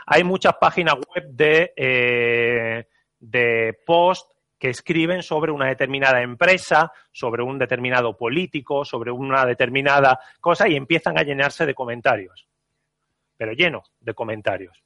Hay 0.05 0.23
muchas 0.23 0.53
páginas 0.59 0.95
web 0.95 1.25
de, 1.29 1.73
eh, 1.75 2.87
de 3.19 3.79
post 3.85 4.31
que 4.59 4.69
escriben 4.69 5.23
sobre 5.23 5.51
una 5.51 5.67
determinada 5.67 6.21
empresa, 6.21 6.91
sobre 7.11 7.41
un 7.41 7.57
determinado 7.57 8.17
político, 8.17 8.83
sobre 8.83 9.09
una 9.09 9.45
determinada 9.45 10.19
cosa 10.41 10.67
y 10.67 10.75
empiezan 10.75 11.17
a 11.17 11.23
llenarse 11.23 11.65
de 11.65 11.73
comentarios, 11.73 12.47
pero 13.37 13.53
lleno 13.53 13.83
de 14.01 14.13
comentarios. 14.13 14.83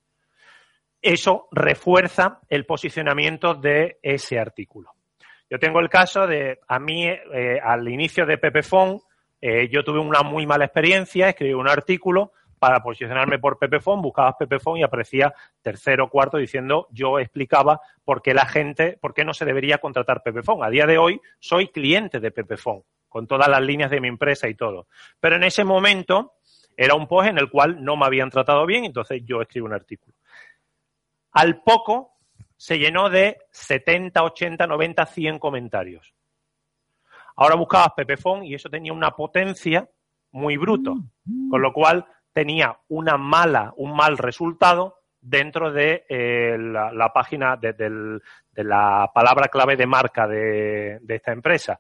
Eso 1.02 1.48
refuerza 1.52 2.40
el 2.48 2.66
posicionamiento 2.66 3.56
de 3.56 3.98
ese 4.02 4.40
artículo. 4.40 4.92
Yo 5.50 5.60
tengo 5.60 5.80
el 5.80 5.90
caso 5.90 6.26
de, 6.28 6.60
a 6.68 6.80
mí, 6.80 7.06
eh, 7.06 7.60
al 7.62 7.88
inicio 7.90 8.26
de 8.26 8.38
Pepefon, 8.38 9.02
eh, 9.42 9.68
yo 9.70 9.84
tuve 9.84 10.00
una 10.00 10.22
muy 10.22 10.46
mala 10.46 10.66
experiencia, 10.66 11.30
escribí 11.30 11.54
un 11.54 11.68
artículo 11.68 12.32
para 12.64 12.82
posicionarme 12.82 13.40
por 13.40 13.60
Pepefon, 13.60 14.02
buscabas 14.02 14.36
Pepefon 14.40 14.78
y 14.78 14.84
aparecía 14.84 15.34
tercero 15.62 16.06
o 16.06 16.10
cuarto 16.10 16.38
diciendo 16.38 16.88
yo 16.92 17.20
explicaba 17.20 17.82
por 18.06 18.22
qué 18.22 18.34
la 18.34 18.46
gente, 18.46 18.98
por 19.02 19.14
qué 19.14 19.26
no 19.26 19.34
se 19.34 19.44
debería 19.44 19.80
contratar 19.80 20.24
Pepefon. 20.24 20.64
A 20.64 20.70
día 20.70 20.86
de 20.86 20.98
hoy 20.98 21.20
soy 21.40 21.68
cliente 21.68 22.22
de 22.22 22.32
Pepefon, 22.32 22.82
con 23.10 23.28
todas 23.28 23.50
las 23.50 23.62
líneas 23.62 23.92
de 23.92 24.00
mi 24.00 24.08
empresa 24.08 24.48
y 24.48 24.56
todo. 24.56 24.88
Pero 25.20 25.36
en 25.36 25.44
ese 25.44 25.66
momento 25.66 26.36
era 26.78 26.96
un 26.96 27.06
post 27.06 27.28
en 27.28 27.38
el 27.38 27.50
cual 27.50 27.84
no 27.84 27.98
me 27.98 28.06
habían 28.06 28.30
tratado 28.30 28.66
bien, 28.66 28.86
entonces 28.86 29.22
yo 29.26 29.42
escribo 29.42 29.68
un 29.68 29.74
artículo. 29.74 30.16
Al 31.34 31.64
poco 31.64 32.14
se 32.56 32.80
llenó 32.80 33.10
de 33.10 33.40
70, 33.52 34.24
80, 34.24 34.68
90, 34.68 35.06
100 35.06 35.38
comentarios. 35.38 36.14
Ahora 37.36 37.56
buscabas 37.56 37.92
Pepefon 37.94 38.46
y 38.46 38.54
eso 38.54 38.70
tenía 38.70 38.94
una 38.94 39.12
potencia 39.12 39.86
muy 40.32 40.56
bruto, 40.56 40.96
con 41.50 41.62
lo 41.62 41.74
cual 41.74 42.06
tenía 42.34 42.78
una 42.90 43.18
mala, 43.18 43.74
un 43.78 43.96
mal 43.96 44.18
resultado 44.18 45.04
dentro 45.22 45.72
de 45.72 46.06
eh, 46.10 46.58
la, 46.60 47.14
página 47.14 47.56
de, 47.56 48.20
la 48.56 49.10
palabra 49.14 49.48
clave 49.48 49.78
de 49.78 49.88
marca 49.88 50.28
de, 50.28 51.00
esta 51.08 51.32
empresa. 51.32 51.80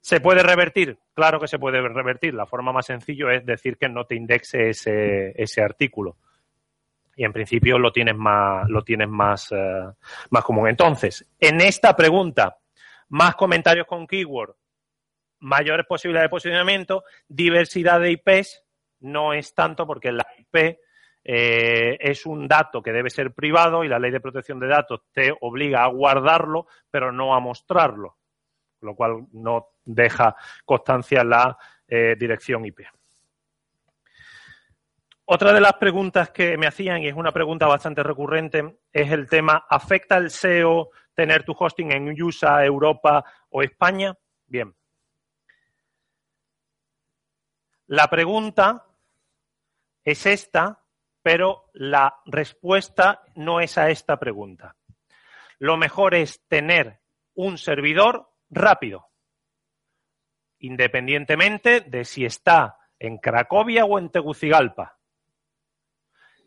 ¿Se 0.00 0.20
puede 0.20 0.42
revertir? 0.42 0.98
Claro 1.12 1.38
que 1.38 1.48
se 1.48 1.58
puede 1.58 1.80
revertir. 1.86 2.32
La 2.32 2.46
forma 2.46 2.72
más 2.72 2.86
sencilla 2.86 3.34
es 3.34 3.44
decir 3.44 3.76
que 3.76 3.88
no 3.88 4.06
te 4.06 4.14
indexe 4.14 4.70
ese, 4.70 5.62
artículo. 5.62 6.16
Y 7.14 7.24
en 7.24 7.34
principio 7.34 7.78
lo 7.78 7.92
tienes 7.92 8.16
más, 8.16 8.66
lo 8.70 8.82
tienes 8.82 9.08
más, 9.08 9.52
eh, 9.52 9.90
más 10.30 10.42
común. 10.42 10.68
Entonces, 10.68 11.28
en 11.38 11.60
esta 11.60 11.94
pregunta, 11.94 12.56
más 13.10 13.34
comentarios 13.34 13.86
con 13.86 14.06
keyword, 14.06 14.54
mayores 15.40 15.84
posibilidades 15.86 16.26
de 16.26 16.30
posicionamiento, 16.30 17.04
diversidad 17.28 18.00
de 18.00 18.12
IPs, 18.12 18.64
no 19.00 19.32
es 19.32 19.54
tanto 19.54 19.86
porque 19.86 20.12
la 20.12 20.26
IP 20.38 20.78
eh, 21.22 21.98
es 22.00 22.24
un 22.24 22.48
dato 22.48 22.82
que 22.82 22.92
debe 22.92 23.10
ser 23.10 23.32
privado 23.32 23.84
y 23.84 23.88
la 23.88 23.98
ley 23.98 24.10
de 24.10 24.20
protección 24.20 24.58
de 24.58 24.68
datos 24.68 25.02
te 25.12 25.32
obliga 25.40 25.84
a 25.84 25.88
guardarlo, 25.88 26.66
pero 26.90 27.12
no 27.12 27.34
a 27.34 27.40
mostrarlo, 27.40 28.18
lo 28.80 28.94
cual 28.94 29.26
no 29.32 29.68
deja 29.84 30.34
constancia 30.64 31.22
la 31.22 31.56
eh, 31.86 32.16
dirección 32.18 32.64
IP. 32.64 32.80
Otra 35.32 35.52
de 35.52 35.60
las 35.60 35.74
preguntas 35.74 36.30
que 36.30 36.56
me 36.56 36.66
hacían, 36.66 37.02
y 37.02 37.08
es 37.08 37.14
una 37.14 37.30
pregunta 37.30 37.66
bastante 37.68 38.02
recurrente, 38.02 38.78
es 38.92 39.12
el 39.12 39.28
tema, 39.28 39.64
¿afecta 39.68 40.16
el 40.16 40.30
SEO 40.30 40.90
tener 41.14 41.44
tu 41.44 41.54
hosting 41.56 41.92
en 41.92 42.20
USA, 42.20 42.64
Europa 42.64 43.24
o 43.50 43.62
España? 43.62 44.12
Bien. 44.46 44.74
La 47.86 48.08
pregunta 48.08 48.89
es 50.04 50.26
esta, 50.26 50.82
pero 51.22 51.70
la 51.74 52.20
respuesta 52.26 53.22
no 53.34 53.60
es 53.60 53.78
a 53.78 53.90
esta 53.90 54.18
pregunta. 54.18 54.76
Lo 55.58 55.76
mejor 55.76 56.14
es 56.14 56.40
tener 56.48 57.00
un 57.34 57.58
servidor 57.58 58.30
rápido, 58.48 59.08
independientemente 60.58 61.80
de 61.80 62.04
si 62.04 62.24
está 62.24 62.78
en 62.98 63.18
Cracovia 63.18 63.84
o 63.84 63.98
en 63.98 64.10
Tegucigalpa. 64.10 64.98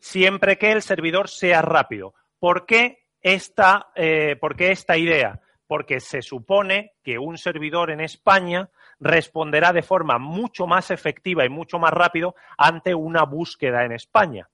Siempre 0.00 0.58
que 0.58 0.72
el 0.72 0.82
servidor 0.82 1.28
sea 1.28 1.62
rápido. 1.62 2.14
¿Por 2.38 2.66
qué 2.66 3.06
esta, 3.20 3.90
eh, 3.94 4.36
¿por 4.36 4.56
qué 4.56 4.70
esta 4.70 4.96
idea? 4.96 5.40
Porque 5.66 6.00
se 6.00 6.22
supone 6.22 6.92
que 7.02 7.18
un 7.18 7.38
servidor 7.38 7.90
en 7.90 8.00
España 8.00 8.70
responderá 9.00 9.72
de 9.72 9.82
forma 9.82 10.18
mucho 10.18 10.66
más 10.66 10.90
efectiva 10.90 11.44
y 11.44 11.48
mucho 11.48 11.78
más 11.78 11.92
rápido 11.92 12.34
ante 12.58 12.94
una 12.94 13.24
búsqueda 13.24 13.84
en 13.84 13.92
España. 13.92 14.48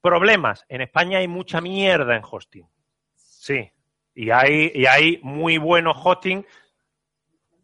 Problemas. 0.00 0.64
En 0.68 0.80
España 0.80 1.18
hay 1.18 1.28
mucha 1.28 1.60
mierda 1.60 2.16
en 2.16 2.22
hosting. 2.28 2.68
Sí. 3.14 3.70
Y 4.14 4.30
hay, 4.30 4.72
y 4.74 4.86
hay 4.86 5.18
muy 5.22 5.58
buenos 5.58 5.96
hosting, 6.02 6.46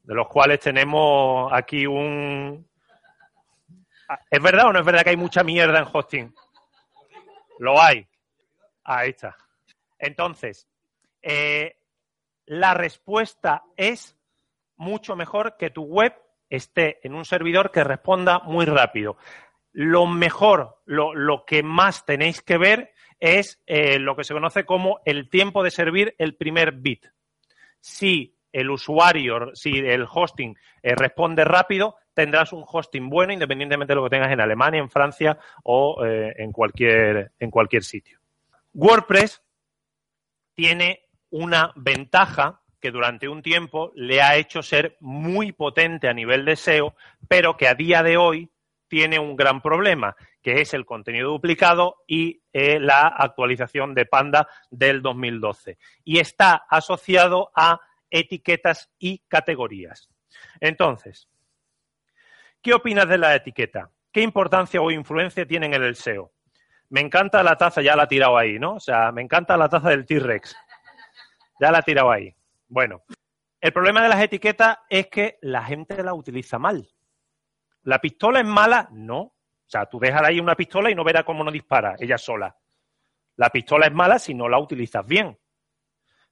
de 0.03 0.15
los 0.15 0.29
cuales 0.29 0.61
tenemos 0.61 1.51
aquí 1.53 1.87
un... 1.87 2.69
¿Es 4.31 4.43
verdad 4.43 4.67
o 4.67 4.73
no 4.73 4.81
es 4.81 4.85
verdad 4.85 5.03
que 5.03 5.11
hay 5.11 5.17
mucha 5.17 5.43
mierda 5.43 5.79
en 5.79 5.87
hosting? 5.91 6.35
Lo 7.59 7.81
hay. 7.81 8.07
Ahí 8.85 9.11
está. 9.11 9.37
Entonces, 9.99 10.69
eh, 11.23 11.77
la 12.47 12.75
respuesta 12.75 13.65
es 13.77 14.17
mucho 14.77 15.17
mejor 15.17 15.57
que 15.57 15.71
tu 15.71 15.83
web 15.83 16.15
esté 16.51 16.99
en 17.03 17.15
un 17.15 17.25
servidor 17.25 17.71
que 17.71 17.85
responda 17.85 18.41
muy 18.41 18.67
rápido. 18.67 19.17
Lo 19.73 20.07
mejor, 20.07 20.83
lo, 20.85 21.45
que 21.47 21.63
más 21.63 22.05
tenéis 22.05 22.43
que 22.43 22.59
ver 22.59 22.93
es 23.21 23.63
eh, 23.67 23.99
lo 23.99 24.17
que 24.17 24.25
se 24.25 24.35
conoce 24.35 24.65
como 24.65 25.01
el 25.07 25.31
tiempo 25.31 25.63
de 25.63 25.71
servir 25.71 26.15
el 26.19 26.35
primer 26.35 26.73
bit. 26.73 27.07
Si 27.81 28.37
el 28.53 28.71
usuario, 28.71 29.55
si 29.55 29.79
el 29.79 30.07
hosting 30.13 30.55
eh, 30.83 30.95
responde 30.95 31.45
rápido, 31.45 31.97
tendrás 32.13 32.53
un 32.53 32.65
hosting 32.67 33.09
bueno 33.09 33.33
independientemente 33.33 33.93
de 33.93 33.97
lo 33.97 34.05
que 34.05 34.11
tengas 34.11 34.31
en 34.31 34.41
Alemania, 34.41 34.81
en 34.81 34.91
Francia 34.91 35.39
o 35.65 36.05
eh, 36.05 36.35
en, 36.37 36.53
cualquier, 36.53 37.33
en 37.39 37.51
cualquier 37.51 37.83
sitio. 37.83 38.19
WordPress 38.75 39.43
tiene 40.55 41.02
una 41.33 41.73
ventaja 41.75 42.61
que 42.79 42.91
durante 42.91 43.29
un 43.29 43.43
tiempo 43.43 43.91
le 43.95 44.23
ha 44.23 44.37
hecho 44.37 44.63
ser 44.63 44.97
muy 45.01 45.53
potente 45.53 46.09
a 46.09 46.13
nivel 46.13 46.45
de 46.45 46.57
SEO, 46.57 46.95
pero 47.29 47.57
que 47.57 47.69
a 47.69 47.75
día 47.75 48.03
de 48.03 48.17
hoy 48.17 48.51
tiene 48.87 49.19
un 49.19 49.37
gran 49.37 49.63
problema, 49.63 50.15
que 50.43 50.61
es 50.61 50.75
el 50.75 50.85
contenido 50.85 51.31
duplicado 51.31 52.03
y 52.07 52.43
eh, 52.53 52.79
la 52.79 53.07
actualización 53.07 53.95
de 53.95 54.05
Panda 54.05 54.47
del 54.71 55.01
2012. 55.01 55.79
Y 56.05 56.19
está 56.19 56.67
asociado 56.69 57.51
a 57.55 57.81
etiquetas 58.11 58.91
y 58.99 59.21
categorías. 59.29 60.11
Entonces, 60.61 61.29
¿qué 62.61 62.75
opinas 62.75 63.09
de 63.09 63.17
la 63.17 63.35
etiqueta? 63.35 63.91
¿Qué 64.13 64.21
importancia 64.21 64.83
o 64.83 64.91
influencia 64.91 65.47
tienen 65.47 65.73
en 65.73 65.83
el 65.83 65.97
SEO? 65.97 66.31
Me 66.91 67.01
encanta 67.01 67.43
la 67.43 67.57
taza, 67.57 67.81
ya 67.81 67.97
la 67.97 68.03
ha 68.03 68.09
tirado 68.09 68.37
ahí, 68.37 68.59
¿no? 68.59 68.75
O 68.75 68.81
sea, 68.81 69.11
me 69.13 69.23
encanta 69.23 69.57
la 69.57 69.71
taza 69.71 69.89
del 69.89 70.05
T-Rex. 70.05 70.55
Ya 71.63 71.71
la 71.71 71.79
ha 71.79 71.83
tirado 71.83 72.11
ahí. 72.11 72.35
Bueno, 72.67 73.05
el 73.61 73.73
problema 73.73 74.03
de 74.03 74.09
las 74.09 74.21
etiquetas 74.21 74.79
es 74.91 75.07
que 75.07 75.39
la 75.43 75.63
gente 75.63 76.03
la 76.03 76.13
utiliza 76.13 76.59
mal. 76.59 76.89
¿La 77.85 78.01
pistola 78.01 78.41
es 78.41 78.45
mala? 78.45 78.89
No. 78.91 79.21
O 79.21 79.35
sea, 79.65 79.87
tú 79.87 80.01
dejas 80.01 80.23
ahí 80.25 80.41
una 80.41 80.57
pistola 80.57 80.91
y 80.91 80.97
no 80.97 81.05
verás 81.05 81.23
cómo 81.23 81.45
no 81.45 81.53
dispara 81.53 81.95
ella 82.01 82.19
sola. 82.19 82.53
La 83.37 83.49
pistola 83.51 83.87
es 83.87 83.93
mala 83.93 84.19
si 84.19 84.35
no 84.35 84.49
la 84.49 84.59
utilizas 84.59 85.07
bien. 85.07 85.39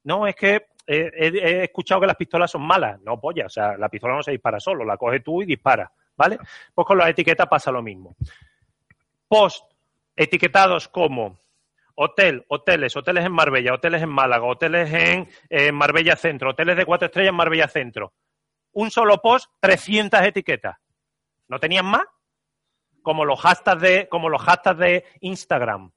No, 0.03 0.27
es 0.27 0.35
que 0.35 0.67
he, 0.85 1.63
escuchado 1.63 2.01
que 2.01 2.09
las 2.09 2.17
pistolas 2.17 2.51
son 2.51 2.63
malas. 2.63 3.01
No, 3.01 3.21
polla, 3.21 3.47
o 3.47 3.51
sea, 3.51 3.77
la 3.77 3.89
pistola 3.89 4.17
no 4.17 4.25
se 4.25 4.33
dispara 4.33 4.59
solo, 4.59 4.85
la 4.85 4.97
coges 4.97 5.23
tú 5.23 5.43
y 5.43 5.47
dispara, 5.47 5.93
¿vale? 6.17 6.39
Pues 6.75 6.85
con 6.85 6.99
las 6.99 7.09
etiquetas 7.09 7.47
pasa 7.47 7.71
lo 7.71 7.83
mismo. 7.83 8.17
Post 9.29 9.65
etiquetados 10.17 10.89
como 10.89 11.39
hotel, 12.03 12.47
hoteles, 12.49 12.97
hoteles 12.97 13.27
en 13.27 13.33
Marbella, 13.33 13.75
hoteles 13.75 14.03
en 14.03 14.09
Málaga, 14.09 14.45
hoteles 14.45 14.91
en, 14.91 15.29
en 15.51 15.75
Marbella 15.75 16.17
Centro, 16.17 16.51
hoteles 16.51 16.77
de 16.79 16.87
cuatro 16.87 17.07
estrellas 17.07 17.29
en 17.29 17.37
Marbella 17.37 17.69
Centro. 17.69 18.15
Un 18.73 18.91
solo 18.91 19.19
post, 19.19 19.51
300 19.61 20.23
etiquetas. 20.23 20.79
¿No 21.49 21.59
tenían 21.59 21.85
más? 21.85 22.05
Como 23.03 23.27
los 23.27 23.39
hashtags 23.41 23.83
de, 23.83 24.09
como 24.09 24.31
los 24.31 24.41
hashtags 24.41 24.79
de 24.79 25.05
Instagram. 25.21 25.93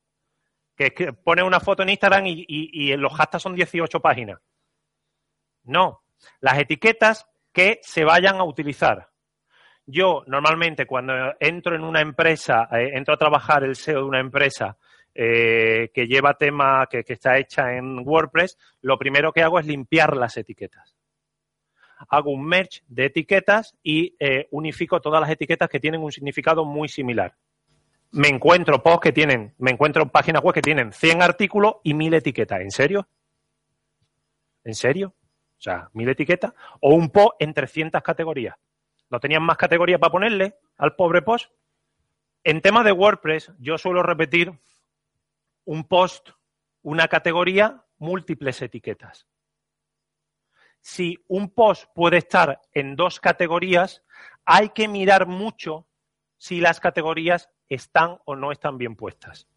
Que, 0.75 0.93
que 0.93 1.13
pone 1.13 1.41
una 1.41 1.61
foto 1.61 1.83
en 1.83 1.89
Instagram 1.89 2.25
y, 2.27 2.45
y 2.47 2.97
los 2.97 3.13
hashtags 3.13 3.43
son 3.43 3.55
18 3.55 3.99
páginas. 4.01 4.41
No. 5.63 6.03
Las 6.41 6.57
etiquetas 6.57 7.25
que 7.53 7.79
se 7.81 8.03
vayan 8.03 8.37
a 8.37 8.43
utilizar. 8.43 9.09
Yo 9.85 10.23
normalmente 10.27 10.85
cuando 10.85 11.13
entro 11.39 11.75
en 11.75 11.83
una 11.83 12.01
empresa, 12.01 12.67
eh, 12.71 12.91
entro 12.93 13.13
a 13.13 13.17
trabajar 13.17 13.63
el 13.63 13.75
SEO 13.75 13.99
de 13.99 14.05
una 14.05 14.19
empresa 14.19 14.77
eh, 15.15 15.91
que 15.93 16.07
lleva 16.07 16.37
tema 16.37 16.87
que, 16.89 17.03
está 17.07 17.37
hecha 17.37 17.75
en 17.75 17.99
WordPress, 17.99 18.57
lo 18.81 18.97
primero 18.97 19.31
que 19.31 19.43
hago 19.43 19.59
es 19.59 19.65
limpiar 19.65 20.17
las 20.17 20.37
etiquetas 20.37 20.95
hago 22.09 22.31
un 22.31 22.45
merge 22.45 22.81
de 22.87 23.05
etiquetas 23.05 23.77
y 23.81 24.15
eh, 24.19 24.47
unifico 24.51 24.99
todas 24.99 25.21
las 25.21 25.29
etiquetas 25.29 25.69
que 25.69 25.79
tienen 25.79 26.01
un 26.01 26.11
significado 26.11 26.65
muy 26.65 26.89
similar. 26.89 27.35
Me 28.11 28.27
encuentro 28.27 28.83
posts 28.83 29.01
que 29.01 29.11
tienen, 29.11 29.53
me 29.57 29.71
encuentro 29.71 30.07
páginas 30.09 30.43
web 30.43 30.53
que 30.53 30.61
tienen 30.61 30.91
100 30.91 31.21
artículos 31.21 31.75
y 31.83 31.93
1000 31.93 32.15
etiquetas. 32.15 32.61
¿En 32.61 32.71
serio? 32.71 33.07
¿En 34.63 34.75
serio? 34.75 35.15
O 35.57 35.61
sea, 35.63 35.89
1000 35.93 36.09
etiquetas 36.09 36.53
o 36.81 36.93
un 36.93 37.09
post 37.09 37.35
en 37.39 37.53
300 37.53 38.01
categorías. 38.01 38.55
¿No 39.09 39.19
tenían 39.19 39.43
más 39.43 39.57
categorías 39.57 39.99
para 39.99 40.11
ponerle 40.11 40.55
al 40.77 40.95
pobre 40.95 41.21
post? 41.21 41.51
En 42.43 42.61
tema 42.61 42.83
de 42.83 42.91
WordPress, 42.91 43.51
yo 43.59 43.77
suelo 43.77 44.03
repetir 44.03 44.53
un 45.65 45.87
post, 45.87 46.29
una 46.81 47.07
categoría, 47.07 47.85
múltiples 47.97 48.61
etiquetas 48.61 49.27
si 50.83 51.17
un 51.29 51.49
post 51.49 51.85
puede 51.95 52.17
estar 52.17 52.61
en 52.73 52.95
dos 52.95 53.21
categorías, 53.21 54.03
hay 54.45 54.69
que 54.69 54.89
mirar 54.89 55.25
mucho 55.25 55.87
si 56.37 56.59
las 56.59 56.81
categorías 56.81 57.49
están 57.69 58.19
o 58.25 58.35
no 58.35 58.51
están 58.51 58.77
bien 58.77 58.97
puestas. 58.97 59.47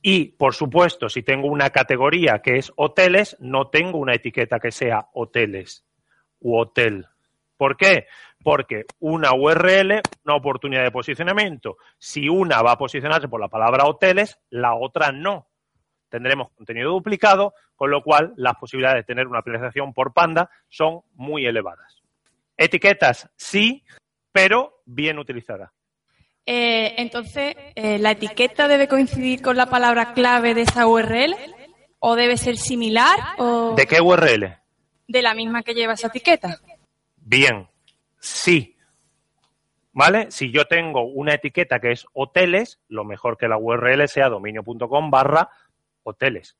Y, 0.00 0.32
por 0.32 0.54
supuesto, 0.54 1.10
si 1.10 1.22
tengo 1.22 1.46
una 1.46 1.68
categoría 1.68 2.40
que 2.40 2.56
es 2.56 2.72
hoteles, 2.76 3.36
no 3.38 3.68
tengo 3.68 3.98
una 3.98 4.14
etiqueta 4.14 4.58
que 4.58 4.72
sea 4.72 5.10
hoteles 5.12 5.84
u 6.40 6.56
hotel. 6.56 7.06
¿Por 7.60 7.76
qué? 7.76 8.06
Porque 8.42 8.86
una 9.00 9.34
URL, 9.34 10.00
una 10.24 10.34
oportunidad 10.34 10.82
de 10.82 10.90
posicionamiento, 10.90 11.76
si 11.98 12.26
una 12.26 12.62
va 12.62 12.72
a 12.72 12.78
posicionarse 12.78 13.28
por 13.28 13.38
la 13.38 13.48
palabra 13.48 13.84
hoteles, 13.84 14.38
la 14.48 14.74
otra 14.74 15.12
no 15.12 15.46
tendremos 16.08 16.50
contenido 16.52 16.90
duplicado, 16.90 17.52
con 17.76 17.90
lo 17.90 18.02
cual 18.02 18.32
las 18.36 18.54
posibilidades 18.56 19.00
de 19.00 19.12
tener 19.12 19.26
una 19.26 19.42
penalización 19.42 19.92
por 19.92 20.14
panda 20.14 20.48
son 20.70 21.02
muy 21.16 21.44
elevadas. 21.44 22.00
Etiquetas 22.56 23.28
sí, 23.36 23.84
pero 24.32 24.80
bien 24.86 25.18
utilizadas. 25.18 25.70
Eh, 26.46 26.94
entonces, 26.96 27.54
eh, 27.74 27.98
¿la 27.98 28.12
etiqueta 28.12 28.68
debe 28.68 28.88
coincidir 28.88 29.42
con 29.42 29.58
la 29.58 29.66
palabra 29.66 30.14
clave 30.14 30.54
de 30.54 30.62
esa 30.62 30.86
URL? 30.86 31.36
¿O 31.98 32.16
debe 32.16 32.38
ser 32.38 32.56
similar? 32.56 33.18
O... 33.36 33.74
¿De 33.76 33.84
qué 33.84 34.00
URL? 34.00 34.56
De 35.06 35.20
la 35.20 35.34
misma 35.34 35.62
que 35.62 35.74
lleva 35.74 35.92
esa 35.92 36.06
etiqueta. 36.06 36.58
Bien, 37.20 37.68
sí. 38.18 38.76
¿Vale? 39.92 40.30
Si 40.30 40.50
yo 40.50 40.66
tengo 40.66 41.02
una 41.02 41.34
etiqueta 41.34 41.80
que 41.80 41.92
es 41.92 42.06
hoteles, 42.12 42.80
lo 42.88 43.04
mejor 43.04 43.36
que 43.36 43.48
la 43.48 43.58
URL 43.58 44.08
sea 44.08 44.28
dominio.com 44.28 45.10
barra 45.10 45.50
hoteles. 46.02 46.56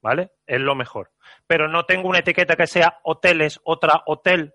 ¿Vale? 0.00 0.32
Es 0.46 0.60
lo 0.60 0.74
mejor. 0.74 1.12
Pero 1.46 1.68
no 1.68 1.86
tengo 1.86 2.08
una 2.08 2.18
etiqueta 2.18 2.56
que 2.56 2.66
sea 2.66 3.00
hoteles, 3.04 3.60
otra 3.64 4.02
hotel, 4.06 4.54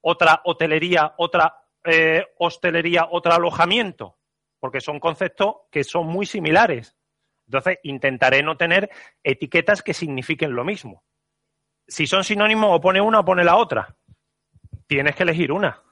otra 0.00 0.42
hotelería, 0.44 1.14
otra 1.16 1.64
eh, 1.84 2.24
hostelería, 2.38 3.08
otro 3.10 3.32
alojamiento, 3.32 4.18
porque 4.60 4.80
son 4.80 5.00
conceptos 5.00 5.56
que 5.70 5.84
son 5.84 6.06
muy 6.06 6.26
similares. 6.26 6.96
Entonces, 7.46 7.78
intentaré 7.82 8.42
no 8.42 8.56
tener 8.56 8.90
etiquetas 9.22 9.82
que 9.82 9.94
signifiquen 9.94 10.54
lo 10.54 10.64
mismo. 10.64 11.02
Si 11.88 12.06
son 12.06 12.22
sinónimos, 12.22 12.70
o 12.70 12.80
pone 12.80 13.00
una 13.00 13.20
o 13.20 13.24
pone 13.24 13.42
la 13.42 13.56
otra. 13.56 13.96
Tienes 14.86 15.16
que 15.16 15.22
elegir 15.22 15.50
una. 15.50 15.82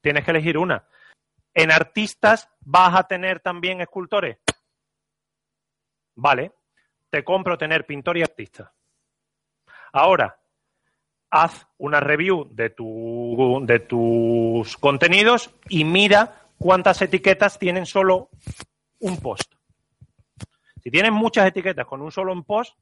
Tienes 0.00 0.24
que 0.24 0.32
elegir 0.32 0.58
una. 0.58 0.84
En 1.54 1.72
artistas 1.72 2.50
vas 2.60 2.94
a 2.94 3.04
tener 3.04 3.40
también 3.40 3.80
escultores. 3.80 4.38
Vale, 6.16 6.52
te 7.10 7.24
compro 7.24 7.56
tener 7.56 7.86
pintor 7.86 8.18
y 8.18 8.22
artista. 8.22 8.72
Ahora, 9.92 10.38
haz 11.30 11.66
una 11.78 12.00
review 12.00 12.48
de, 12.50 12.74
de 13.66 13.80
tus 13.80 14.76
contenidos 14.76 15.54
y 15.68 15.84
mira 15.84 16.48
cuántas 16.58 17.00
etiquetas 17.02 17.58
tienen 17.58 17.86
solo 17.86 18.30
un 18.98 19.18
post. 19.20 19.54
Si 20.82 20.90
tienes 20.90 21.12
muchas 21.12 21.46
etiquetas 21.46 21.86
con 21.86 22.02
un 22.02 22.10
solo 22.10 22.40
post, 22.44 22.76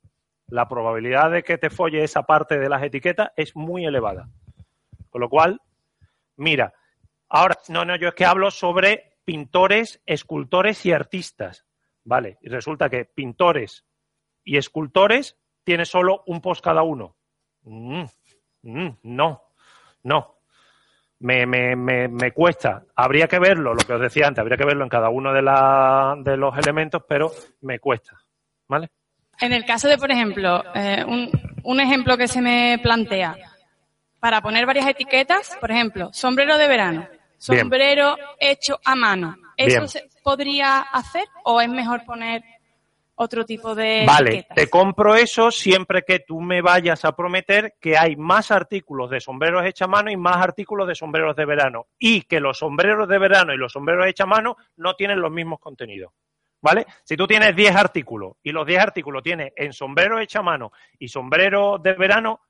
la 0.49 0.69
probabilidad 0.69 1.31
de 1.31 1.43
que 1.43 1.59
te 1.59 1.71
folle 1.71 2.05
esa 2.05 2.23
parte 2.23 2.59
de 2.59 2.69
las 2.69 2.83
etiquetas 2.83 3.31
es 3.37 3.57
muy 3.57 3.85
elevada. 3.85 4.29
Con 5.11 5.21
lo 5.21 5.29
cual, 5.29 5.61
mira, 6.37 6.75
ahora, 7.29 7.57
no, 7.69 7.85
no, 7.85 7.97
yo 7.97 8.09
es 8.09 8.15
que 8.15 8.25
hablo 8.25 8.51
sobre 8.51 9.17
pintores, 9.25 10.01
escultores 10.07 10.85
y 10.87 10.93
artistas. 10.93 11.65
Vale, 12.05 12.39
y 12.41 12.49
resulta 12.49 12.89
que 12.89 13.05
pintores 13.05 13.85
y 14.45 14.57
escultores 14.57 15.37
tiene 15.65 15.85
solo 15.85 16.23
un 16.27 16.41
post 16.41 16.65
cada 16.65 16.83
uno. 16.83 17.17
Mm, 17.63 18.05
mm, 18.63 18.99
no, 19.03 19.43
no. 20.05 20.37
Me, 21.19 21.47
me, 21.47 21.75
me, 21.75 22.09
me, 22.09 22.31
cuesta. 22.33 22.85
Habría 22.95 23.27
que 23.27 23.39
verlo, 23.39 23.75
lo 23.75 23.83
que 23.85 23.95
os 23.95 24.01
decía 24.01 24.29
antes, 24.29 24.41
habría 24.41 24.59
que 24.59 24.67
verlo 24.67 24.85
en 24.85 24.91
cada 24.91 25.09
uno 25.09 25.33
de, 25.33 25.43
la, 25.43 26.15
de 26.19 26.37
los 26.37 26.57
elementos, 26.57 27.03
pero 27.09 27.33
me 27.63 27.81
cuesta. 27.81 28.21
¿Vale? 28.69 28.91
En 29.41 29.53
el 29.53 29.65
caso 29.65 29.89
de, 29.89 29.99
por 29.99 30.11
ejemplo, 30.11 30.65
eh, 30.75 31.05
un, 31.07 31.31
un 31.63 31.81
ejemplo 31.81 32.17
que 32.17 32.29
se 32.29 32.41
me 32.41 32.79
plantea, 32.83 33.37
para 34.21 34.41
poner 34.41 34.67
varias 34.67 34.89
etiquetas, 34.89 35.57
por 35.61 35.71
ejemplo, 35.71 36.11
sombrero 36.13 36.59
de 36.59 36.69
verano, 36.69 37.09
sombrero 37.39 38.17
hecho 38.41 38.81
a 38.85 38.95
mano. 38.95 39.37
¿Eso 39.57 39.87
se 39.89 40.09
podría 40.23 40.81
hacer 40.81 41.25
o 41.45 41.61
es 41.61 41.69
mejor 41.69 42.05
poner 42.05 42.43
otro 43.15 43.47
tipo 43.47 43.75
de 43.75 44.05
Vale, 44.07 44.47
te 44.55 44.69
compro 44.69 45.15
eso 45.15 45.51
siempre 45.51 46.03
que 46.03 46.19
tú 46.21 46.41
me 46.41 46.61
vayas 46.61 47.05
a 47.05 47.17
prometer 47.17 47.75
que 47.81 47.97
hay 47.97 48.15
más 48.17 48.51
artículos 48.51 49.09
de 49.11 49.21
sombreros 49.21 49.65
hechos 49.65 49.87
a 49.87 49.91
mano 49.91 50.11
y 50.11 50.17
más 50.17 50.37
artículos 50.37 50.87
de 50.87 50.95
sombreros 50.95 51.35
de 51.35 51.47
verano 51.47 51.87
y 51.99 52.23
que 52.23 52.41
los 52.41 52.59
sombreros 52.59 53.09
de 53.09 53.19
verano 53.19 53.55
y 53.55 53.57
los 53.57 53.73
sombreros 53.73 54.07
hechos 54.07 54.25
a 54.25 54.29
mano 54.29 54.57
no 54.77 54.95
tienen 54.95 55.21
los 55.21 55.33
mismos 55.33 55.61
contenidos. 55.61 56.13
¿Vale? 56.67 56.85
Si 57.05 57.17
tú 57.17 57.29
tienes 57.29 57.55
10 57.55 57.77
artículos 57.77 58.39
y 58.43 58.51
los 58.51 58.67
10 58.67 58.81
artículos 58.81 59.23
tienes 59.23 59.53
en 59.55 59.73
sombrero 59.73 60.19
hecho 60.19 60.41
a 60.41 60.43
mano 60.43 60.73
y 60.99 61.07
sombrero 61.07 61.79
de 61.79 61.93
verano, 61.93 62.41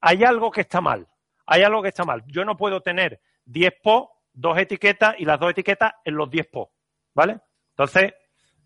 hay 0.00 0.24
algo 0.24 0.50
que 0.50 0.62
está 0.62 0.80
mal. 0.80 1.06
hay 1.46 1.62
algo 1.62 1.80
que 1.80 1.90
está 1.90 2.04
mal. 2.04 2.24
Yo 2.26 2.44
no 2.44 2.56
puedo 2.56 2.80
tener 2.80 3.20
10 3.44 3.74
posts, 3.80 4.12
dos 4.32 4.58
etiquetas 4.58 5.14
y 5.20 5.24
las 5.24 5.38
dos 5.38 5.52
etiquetas 5.52 5.92
en 6.04 6.16
los 6.16 6.28
10 6.28 6.48
posts, 6.48 6.74
¿vale? 7.14 7.38
Entonces, 7.70 8.14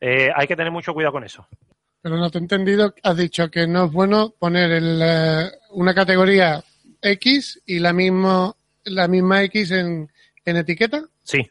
eh, 0.00 0.30
hay 0.34 0.46
que 0.46 0.56
tener 0.56 0.72
mucho 0.72 0.94
cuidado 0.94 1.12
con 1.12 1.24
eso. 1.24 1.46
Pero 2.00 2.16
no 2.16 2.30
te 2.30 2.38
he 2.38 2.40
entendido, 2.40 2.94
has 3.02 3.16
dicho 3.18 3.50
que 3.50 3.66
no 3.66 3.84
es 3.84 3.92
bueno 3.92 4.30
poner 4.38 4.70
eh, 4.72 5.50
una 5.72 5.92
categoría 5.92 6.64
X 7.02 7.62
y 7.66 7.78
la, 7.78 7.92
misma 7.92 8.54
la 8.84 9.06
misma 9.06 9.42
X 9.42 9.70
en, 9.70 10.10
en 10.46 10.56
etiqueta. 10.56 11.02
Sí. 11.24 11.46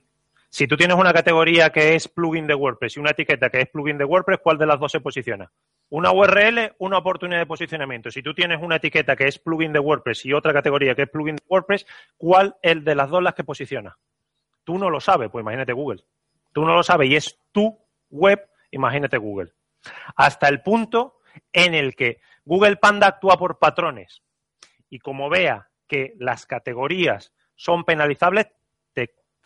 Si 0.58 0.66
tú 0.66 0.76
tienes 0.76 0.98
una 0.98 1.14
categoría 1.14 1.70
que 1.70 1.94
es 1.94 2.08
plugin 2.08 2.48
de 2.48 2.56
WordPress 2.56 2.98
y 2.98 3.00
una 3.00 3.12
etiqueta 3.12 3.52
que 3.52 3.62
es 3.62 3.70
plugin 3.70 4.00
de 4.00 4.06
WordPress, 4.06 4.40
¿cuál 4.42 4.58
de 4.58 4.66
las 4.66 4.80
dos 4.80 4.92
se 4.92 5.00
posiciona? 5.00 5.52
Una 5.90 6.12
URL, 6.12 6.74
una 6.80 6.98
oportunidad 6.98 7.38
de 7.38 7.46
posicionamiento. 7.46 8.10
Si 8.10 8.24
tú 8.24 8.34
tienes 8.34 8.60
una 8.60 8.78
etiqueta 8.78 9.16
que 9.16 9.28
es 9.28 9.38
plugin 9.38 9.72
de 9.72 9.78
WordPress 9.78 10.26
y 10.26 10.34
otra 10.34 10.54
categoría 10.54 10.96
que 10.96 11.04
es 11.04 11.10
plugin 11.12 11.36
de 11.36 11.44
WordPress, 11.48 11.86
¿cuál 12.18 12.56
es 12.64 12.84
de 12.84 12.96
las 12.96 13.08
dos 13.08 13.22
las 13.22 13.36
que 13.36 13.44
posiciona? 13.44 14.00
Tú 14.64 14.80
no 14.80 14.90
lo 14.90 15.00
sabes, 15.00 15.30
pues 15.30 15.44
imagínate 15.44 15.74
Google. 15.74 16.04
Tú 16.54 16.66
no 16.66 16.74
lo 16.74 16.82
sabes 16.82 17.08
y 17.12 17.16
es 17.18 17.40
tu 17.52 17.78
web, 18.10 18.50
imagínate 18.72 19.20
Google. 19.20 19.54
Hasta 20.16 20.48
el 20.48 20.64
punto 20.64 21.20
en 21.54 21.76
el 21.76 21.96
que 21.96 22.20
Google 22.46 22.78
Panda 22.78 23.06
actúa 23.06 23.38
por 23.38 23.60
patrones 23.60 24.24
y 24.90 24.98
como 24.98 25.30
vea 25.30 25.70
que 25.88 26.16
las 26.18 26.48
categorías 26.48 27.32
son 27.56 27.84
penalizables, 27.84 28.48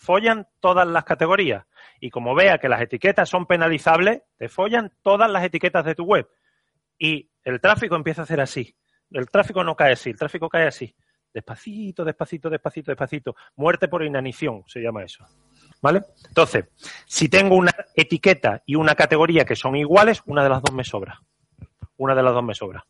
follan 0.01 0.47
todas 0.59 0.87
las 0.87 1.03
categorías. 1.03 1.65
Y 1.99 2.09
como 2.09 2.33
vea 2.33 2.57
que 2.57 2.67
las 2.67 2.81
etiquetas 2.81 3.29
son 3.29 3.45
penalizables, 3.45 4.23
te 4.37 4.49
follan 4.49 4.91
todas 5.03 5.29
las 5.29 5.43
etiquetas 5.43 5.85
de 5.85 5.95
tu 5.95 6.03
web. 6.03 6.27
Y 6.97 7.29
el 7.43 7.61
tráfico 7.61 7.95
empieza 7.95 8.21
a 8.21 8.23
hacer 8.23 8.41
así. 8.41 8.75
El 9.11 9.29
tráfico 9.29 9.63
no 9.63 9.75
cae 9.75 9.93
así, 9.93 10.09
el 10.09 10.17
tráfico 10.17 10.49
cae 10.49 10.67
así. 10.67 10.95
Despacito, 11.33 12.03
despacito, 12.03 12.49
despacito, 12.49 12.91
despacito. 12.91 13.35
Muerte 13.55 13.87
por 13.87 14.03
inanición 14.03 14.63
se 14.67 14.81
llama 14.81 15.03
eso. 15.03 15.23
¿Vale? 15.81 16.01
Entonces, 16.27 16.65
si 17.05 17.29
tengo 17.29 17.55
una 17.55 17.71
etiqueta 17.95 18.63
y 18.65 18.75
una 18.75 18.95
categoría 18.95 19.45
que 19.45 19.55
son 19.55 19.75
iguales, 19.75 20.21
una 20.25 20.43
de 20.43 20.49
las 20.49 20.61
dos 20.61 20.73
me 20.73 20.83
sobra. 20.83 21.21
Una 21.97 22.15
de 22.15 22.23
las 22.23 22.33
dos 22.33 22.43
me 22.43 22.55
sobra. 22.55 22.83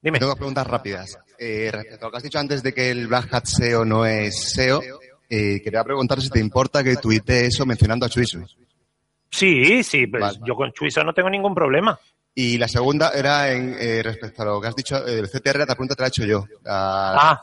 Dime. 0.00 0.18
Tengo 0.18 0.36
preguntas 0.36 0.66
rápidas. 0.66 1.18
Eh, 1.38 1.70
respecto 1.72 2.06
a 2.06 2.08
lo 2.08 2.10
que 2.10 2.16
has 2.16 2.22
dicho 2.22 2.38
antes 2.38 2.62
de 2.62 2.72
que 2.72 2.90
el 2.90 3.06
Black 3.08 3.32
Hat 3.32 3.46
SEO 3.46 3.84
no 3.84 4.06
es 4.06 4.52
SEO, 4.52 4.80
eh, 5.34 5.62
quería 5.62 5.82
preguntar 5.82 6.20
si 6.20 6.28
te 6.28 6.40
importa 6.40 6.84
que 6.84 6.96
tuite 6.96 7.46
eso 7.46 7.64
mencionando 7.64 8.04
a 8.04 8.08
Chuiso. 8.10 8.38
Sí, 9.30 9.82
sí, 9.82 10.06
pues 10.06 10.38
yo 10.44 10.54
con 10.54 10.70
Chuiso 10.72 11.02
no 11.02 11.14
tengo 11.14 11.30
ningún 11.30 11.54
problema. 11.54 11.98
Y 12.34 12.58
la 12.58 12.68
segunda 12.68 13.12
era 13.14 13.50
en, 13.50 13.74
eh, 13.80 14.02
respecto 14.02 14.42
a 14.42 14.44
lo 14.44 14.60
que 14.60 14.68
has 14.68 14.76
dicho 14.76 15.00
del 15.00 15.30
CTR, 15.30 15.60
la 15.60 15.74
pregunta 15.74 15.94
te 15.94 16.02
la 16.02 16.06
he 16.06 16.08
hecho 16.08 16.26
yo. 16.26 16.44
ah, 16.66 17.40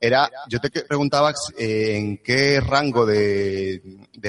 era, 0.00 0.28
yo 0.48 0.58
te 0.58 0.70
preguntaba 0.70 1.32
eh, 1.58 1.96
en 1.96 2.16
qué 2.18 2.60
rango 2.60 3.04
de, 3.04 3.82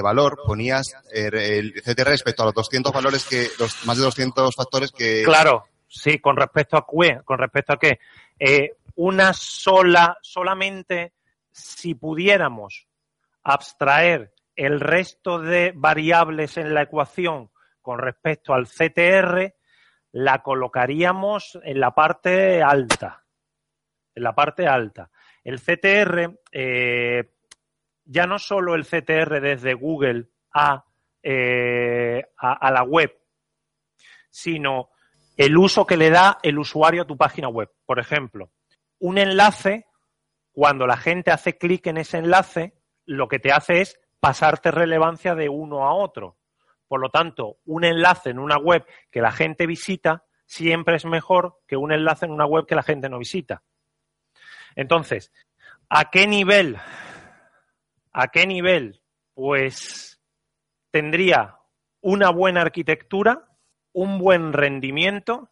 valor 0.04 0.42
ponías 0.46 0.94
el 1.10 1.74
CTR 1.82 2.10
respecto 2.10 2.44
a 2.44 2.48
los 2.48 2.56
200 2.56 2.92
valores 2.92 3.26
que, 3.26 3.48
los 3.58 3.86
más 3.86 3.98
de 3.98 4.04
200 4.04 4.54
factores 4.54 4.92
que. 4.92 5.24
Claro, 5.24 5.64
sí, 5.88 6.20
con 6.20 6.36
respecto 6.36 6.76
a 6.76 6.86
qué, 6.86 7.22
con 7.24 7.38
respecto 7.38 7.72
a 7.72 7.80
qué. 7.80 7.98
Eh, 8.38 8.74
una 8.96 9.32
sola, 9.32 10.18
solamente 10.22 11.14
si 11.50 11.96
pudiéramos 11.96 12.89
abstraer 13.44 14.34
el 14.56 14.80
resto 14.80 15.40
de 15.40 15.72
variables 15.76 16.58
en 16.58 16.74
la 16.74 16.82
ecuación 16.82 17.50
con 17.82 17.98
respecto 17.98 18.54
al 18.54 18.68
CTR, 18.68 19.56
la 20.12 20.44
colocaríamos 20.44 21.58
en 21.64 21.80
la 21.80 21.92
parte 21.92 22.62
alta. 22.62 23.24
En 24.14 24.24
la 24.24 24.36
parte 24.36 24.68
alta. 24.68 25.10
El 25.44 25.60
CTR, 25.62 26.40
eh, 26.52 27.32
ya 28.04 28.28
no 28.28 28.38
solo 28.38 28.76
el 28.76 28.86
CTR 28.86 29.40
desde 29.40 29.74
Google 29.74 30.30
eh, 31.24 32.24
a, 32.38 32.54
a, 32.54 32.72
la 32.72 32.84
web, 32.84 33.18
sino 34.30 34.90
el 35.38 35.58
uso 35.58 35.86
que 35.86 35.96
le 35.96 36.10
da 36.10 36.38
el 36.44 36.60
usuario 36.60 37.04
a 37.04 37.08
tu 37.08 37.16
página 37.16 37.48
web. 37.48 37.72
Por 37.86 38.00
ejemplo, 38.00 38.52
un 39.00 39.18
enlace, 39.18 39.86
cuando 40.52 40.86
la 40.86 40.98
gente 40.98 41.32
hace 41.32 41.58
clic 41.58 41.88
en 41.88 41.98
ese 41.98 42.18
enlace, 42.18 42.79
lo 43.10 43.28
que 43.28 43.40
te 43.40 43.52
hace 43.52 43.82
es 43.82 44.00
pasarte 44.20 44.70
relevancia 44.70 45.34
de 45.34 45.50
uno 45.50 45.88
a 45.88 45.94
otro. 45.94 46.38
Por 46.88 47.02
lo 47.02 47.10
tanto, 47.10 47.58
un 47.66 47.84
enlace 47.84 48.30
en 48.30 48.38
una 48.38 48.58
web 48.58 48.86
que 49.10 49.20
la 49.20 49.32
gente 49.32 49.66
visita 49.66 50.26
siempre 50.46 50.96
es 50.96 51.06
mejor 51.06 51.58
que 51.68 51.76
un 51.76 51.92
enlace 51.92 52.26
en 52.26 52.32
una 52.32 52.46
web 52.46 52.68
que 52.68 52.76
la 52.76 52.84
gente 52.84 53.10
no 53.10 53.18
visita. 53.18 53.64
Entonces, 54.76 55.32
¿a 55.90 56.12
qué 56.12 56.28
nivel? 56.28 56.78
¿A 58.14 58.28
qué 58.28 58.46
nivel? 58.46 59.02
Pues 59.34 60.22
tendría 60.92 61.58
una 62.02 62.30
buena 62.30 62.62
arquitectura, 62.62 63.48
un 63.92 64.20
buen 64.20 64.54
rendimiento. 64.54 65.50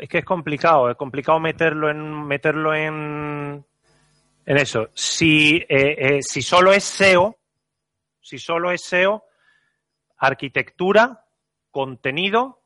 Es 0.00 0.08
que 0.08 0.18
es 0.18 0.24
complicado, 0.24 0.90
es 0.90 0.96
complicado 0.96 1.38
meterlo 1.38 1.90
en 1.90 2.26
meterlo 2.26 2.74
en, 2.74 3.66
en 4.46 4.56
eso. 4.56 4.88
Si, 4.94 5.56
eh, 5.56 5.66
eh, 5.68 6.18
si 6.22 6.42
solo 6.42 6.72
es 6.72 6.84
SEO, 6.84 7.36
si 8.20 8.38
solo 8.38 8.70
es 8.70 8.82
SEO, 8.82 9.24
arquitectura, 10.18 11.24
contenido 11.70 12.62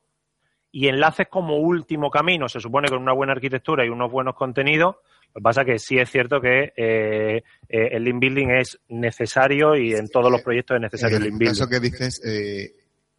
y 0.71 0.87
enlaces 0.87 1.27
como 1.29 1.57
último 1.57 2.09
camino. 2.09 2.47
Se 2.47 2.59
supone 2.59 2.87
que 2.87 2.93
con 2.93 3.01
una 3.01 3.13
buena 3.13 3.33
arquitectura 3.33 3.85
y 3.85 3.89
unos 3.89 4.11
buenos 4.11 4.35
contenidos 4.35 4.97
lo 5.33 5.39
que 5.39 5.43
pasa 5.43 5.61
es 5.61 5.67
que 5.67 5.79
sí 5.79 5.99
es 5.99 6.09
cierto 6.09 6.41
que 6.41 6.73
eh, 6.75 7.43
eh, 7.67 7.89
el 7.91 8.03
link 8.03 8.19
building 8.19 8.49
es 8.49 8.79
necesario 8.89 9.75
y 9.75 9.93
en 9.93 10.09
todos 10.09 10.31
los 10.31 10.41
proyectos 10.41 10.75
es 10.75 10.81
necesario 10.81 11.17
el 11.17 11.23
link 11.23 11.37
building. 11.37 11.51
Eso 11.51 11.67
que 11.67 11.79
dices, 11.79 12.19
eh, 12.25 12.73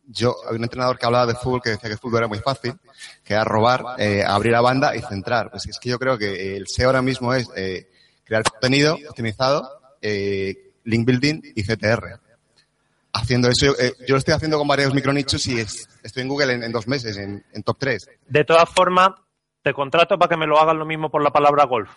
yo 0.07 0.35
había 0.45 0.59
un 0.59 0.65
entrenador 0.65 0.99
que 0.99 1.07
hablaba 1.07 1.27
de 1.27 1.35
fútbol 1.35 1.63
que 1.63 1.71
decía 1.71 1.89
que 1.89 1.95
el 1.95 1.99
fútbol 2.01 2.19
era 2.19 2.29
muy 2.29 2.39
fácil, 2.39 2.73
que 3.23 3.35
era 3.35 3.45
robar, 3.45 3.85
abrir 4.27 4.53
la 4.53 4.61
banda 4.61 4.97
y 4.97 5.03
centrar. 5.03 5.51
Pues 5.51 5.67
es 5.67 5.79
que 5.79 5.91
yo 5.91 6.01
creo 6.01 6.19
que 6.19 6.57
el 6.57 6.67
SEO 6.67 6.89
ahora 6.89 7.03
mismo 7.03 7.33
es 7.33 7.49
crear 8.31 8.45
contenido 8.45 8.97
optimizado, 9.09 9.69
link 10.01 11.05
building 11.05 11.41
y 11.57 11.65
CTR. 11.65 12.21
Haciendo 13.13 13.49
eso, 13.49 13.75
yo, 14.07 14.15
lo 14.15 14.19
estoy 14.19 14.35
haciendo 14.35 14.57
con 14.57 14.69
varios 14.69 14.95
micronichos 14.95 15.45
y 15.49 15.59
estoy 15.59 16.23
en 16.23 16.29
Google 16.29 16.53
en, 16.53 16.71
dos 16.71 16.87
meses, 16.87 17.17
en, 17.17 17.45
en 17.53 17.63
top 17.65 17.77
3. 17.81 18.09
De 18.29 18.45
todas 18.45 18.69
formas, 18.71 19.11
te 19.63 19.75
contrato 19.75 20.17
para 20.17 20.29
que 20.29 20.37
me 20.37 20.47
lo 20.47 20.61
hagan 20.61 20.79
lo 20.79 20.87
mismo 20.87 21.11
por 21.11 21.25
la 21.25 21.33
palabra 21.33 21.65
golf. 21.65 21.91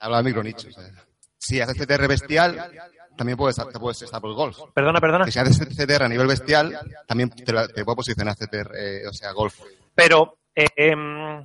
Habla 0.00 0.18
de 0.18 0.24
micronichos. 0.24 0.76
Eh. 0.76 0.92
Si 1.38 1.62
haces 1.62 1.78
CTR 1.78 2.06
bestial, 2.08 2.70
también 3.16 3.38
puedes, 3.38 3.56
te 3.56 3.78
puedes 3.78 4.02
estar 4.02 4.20
por 4.20 4.34
golf. 4.34 4.58
Perdona, 4.74 5.00
perdona. 5.00 5.26
si 5.30 5.38
haces 5.38 5.58
CTR 5.58 6.02
a 6.02 6.08
nivel 6.08 6.26
bestial, 6.26 6.78
también 7.06 7.30
te, 7.30 7.44
te 7.44 7.84
puedo 7.84 7.96
posicionar 7.96 8.36
CTR, 8.36 8.76
eh, 8.76 9.08
o 9.08 9.12
sea, 9.14 9.32
golf. 9.32 9.58
Pero 9.94 10.36
eh, 10.54 10.66
em, 10.76 11.42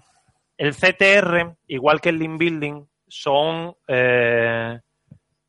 el 0.57 0.75
CTR, 0.75 1.55
igual 1.67 2.01
que 2.01 2.09
el 2.09 2.19
link 2.19 2.38
building, 2.38 2.86
son 3.08 3.76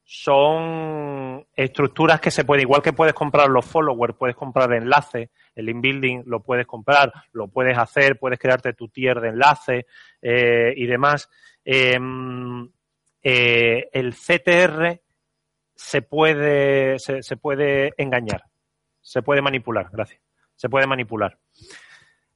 son 0.09 1.45
estructuras 1.57 2.21
que 2.21 2.31
se 2.31 2.45
pueden, 2.45 2.63
igual 2.63 2.81
que 2.81 2.93
puedes 2.93 3.13
comprar 3.13 3.49
los 3.49 3.67
followers, 3.67 4.15
puedes 4.15 4.37
comprar 4.37 4.73
enlaces, 4.73 5.31
el 5.57 5.69
inbuilding 5.69 6.23
lo 6.27 6.45
puedes 6.45 6.65
comprar, 6.65 7.13
lo 7.33 7.49
puedes 7.49 7.77
hacer, 7.77 8.17
puedes 8.17 8.39
crearte 8.39 8.73
tu 8.73 8.89
tier 8.89 9.21
de 9.21 9.31
enlace 9.31 9.87
eh, 10.23 10.73
y 10.77 10.87
demás. 10.87 11.29
Em, 11.65 12.71
eh, 13.21 13.89
el 13.93 14.15
CTR 14.15 15.01
se 15.75 16.03
puede, 16.03 17.01
se, 17.01 17.25
se 17.25 17.37
puede 17.37 17.93
engañar, 17.97 18.45
se 19.01 19.23
puede 19.23 19.43
manipular, 19.43 19.89
gracias, 19.91 20.21
se 20.55 20.69
puede 20.69 20.87
manipular. 20.87 21.37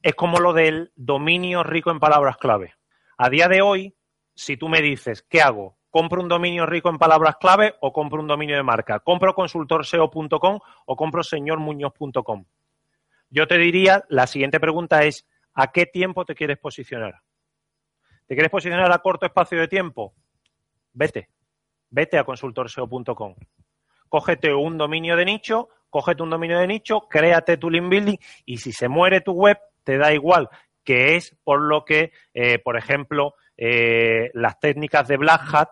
Es 0.03 0.17
como 0.17 0.39
lo 0.41 0.55
del 0.55 0.91
dominio 0.97 1.63
rico 1.63 1.93
en 1.93 2.01
palabras 2.01 2.37
clave. 2.37 2.75
A 3.17 3.31
día 3.31 3.47
de 3.47 3.63
hoy, 3.63 3.95
si 4.41 4.57
tú 4.57 4.71
me 4.71 4.81
dices, 4.81 5.23
¿qué 5.29 5.43
hago? 5.43 5.77
¿Compro 5.91 6.23
un 6.23 6.29
dominio 6.29 6.65
rico 6.65 6.89
en 6.89 6.97
palabras 6.97 7.37
clave 7.39 7.75
o 7.81 7.93
compro 7.93 8.21
un 8.21 8.27
dominio 8.27 8.57
de 8.57 8.63
marca? 8.63 9.01
¿Compro 9.01 9.35
consultorseo.com 9.35 10.61
o 10.87 10.97
compro 10.97 11.23
señormuñoz.com? 11.23 12.47
Yo 13.29 13.47
te 13.47 13.59
diría, 13.59 14.03
la 14.09 14.27
siguiente 14.27 14.59
pregunta 14.59 15.05
es, 15.05 15.29
¿a 15.53 15.71
qué 15.73 15.85
tiempo 15.85 16.25
te 16.25 16.35
quieres 16.35 16.57
posicionar? 16.57 17.21
¿Te 18.27 18.35
quieres 18.35 18.51
posicionar 18.51 18.91
a 18.91 18.99
corto 19.01 19.27
espacio 19.27 19.61
de 19.61 19.69
tiempo? 19.69 20.15
Vete, 20.95 21.29
vete 21.91 22.17
a 22.17 22.25
consultorseo.com. 22.25 23.35
Cógete 24.09 24.55
un 24.55 24.79
dominio 24.79 25.17
de 25.17 25.27
nicho, 25.27 25.69
cógete 25.91 26.23
un 26.23 26.31
dominio 26.31 26.59
de 26.59 26.67
nicho, 26.67 27.03
créate 27.11 27.59
tu 27.59 27.69
link 27.69 27.91
building 27.91 28.17
y 28.47 28.57
si 28.57 28.73
se 28.73 28.89
muere 28.89 29.21
tu 29.21 29.33
web, 29.33 29.59
te 29.85 29.99
da 29.99 30.15
igual, 30.15 30.49
que 30.83 31.17
es 31.17 31.37
por 31.45 31.61
lo 31.61 31.85
que, 31.85 32.13
eh, 32.33 32.59
por 32.59 32.79
ejemplo, 32.79 33.35
eh, 33.63 34.31
las 34.33 34.59
técnicas 34.59 35.07
de 35.07 35.19
Black 35.19 35.43
Hat 35.53 35.69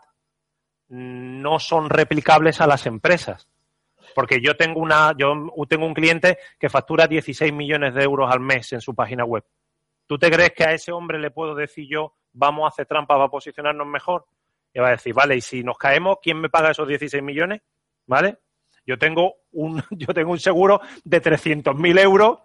no 0.89 1.59
son 1.59 1.89
replicables 1.89 2.61
a 2.61 2.67
las 2.67 2.85
empresas. 2.85 3.49
Porque 4.15 4.43
yo 4.43 4.57
tengo 4.57 4.81
una, 4.81 5.15
yo 5.17 5.49
tengo 5.67 5.87
un 5.87 5.95
cliente 5.95 6.39
que 6.59 6.69
factura 6.69 7.07
16 7.07 7.51
millones 7.51 7.95
de 7.95 8.03
euros 8.03 8.31
al 8.31 8.41
mes 8.41 8.75
en 8.75 8.83
su 8.83 8.95
página 8.95 9.25
web. 9.25 9.43
¿Tú 10.07 10.19
te 10.19 10.31
crees 10.31 10.53
que 10.53 10.65
a 10.65 10.75
ese 10.75 10.93
hombre 10.93 11.19
le 11.19 11.31
puedo 11.31 11.55
decir 11.55 11.87
yo, 11.89 12.15
vamos 12.33 12.67
a 12.67 12.69
hacer 12.69 12.85
trampas, 12.85 13.19
va 13.19 13.25
a 13.25 13.31
posicionarnos 13.31 13.87
mejor? 13.87 14.27
Y 14.75 14.81
va 14.81 14.89
a 14.89 14.93
decir, 14.93 15.15
vale, 15.15 15.37
y 15.37 15.41
si 15.41 15.63
nos 15.63 15.79
caemos, 15.79 16.19
¿quién 16.23 16.39
me 16.39 16.51
paga 16.51 16.71
esos 16.71 16.87
16 16.87 17.23
millones? 17.23 17.63
¿Vale? 18.07 18.39
Yo 18.87 18.99
tengo 18.99 19.37
un, 19.53 19.83
yo 19.91 20.13
tengo 20.13 20.33
un 20.33 20.39
seguro 20.39 20.83
de 21.05 21.23
300.000 21.23 22.01
euros 22.01 22.39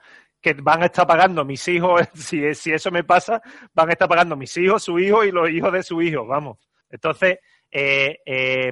que 0.43 0.53
van 0.53 0.83
a 0.83 0.87
estar 0.87 1.07
pagando 1.07 1.45
mis 1.45 1.67
hijos, 1.69 2.01
si, 2.13 2.53
si 2.53 2.71
eso 2.71 2.91
me 2.91 3.03
pasa, 3.03 3.41
van 3.73 3.89
a 3.89 3.93
estar 3.93 4.07
pagando 4.07 4.35
mis 4.35 4.55
hijos, 4.57 4.83
su 4.83 4.99
hijo 4.99 5.23
y 5.23 5.31
los 5.31 5.49
hijos 5.49 5.71
de 5.71 5.81
su 5.81 6.01
hijo, 6.01 6.27
vamos. 6.27 6.57
Entonces, 6.89 7.39
eh, 7.71 8.19
eh, 8.25 8.71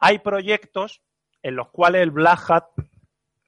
hay 0.00 0.18
proyectos 0.18 1.02
en 1.42 1.54
los 1.54 1.68
cuales 1.68 2.02
el 2.02 2.10
Black 2.10 2.50
Hat 2.50 2.64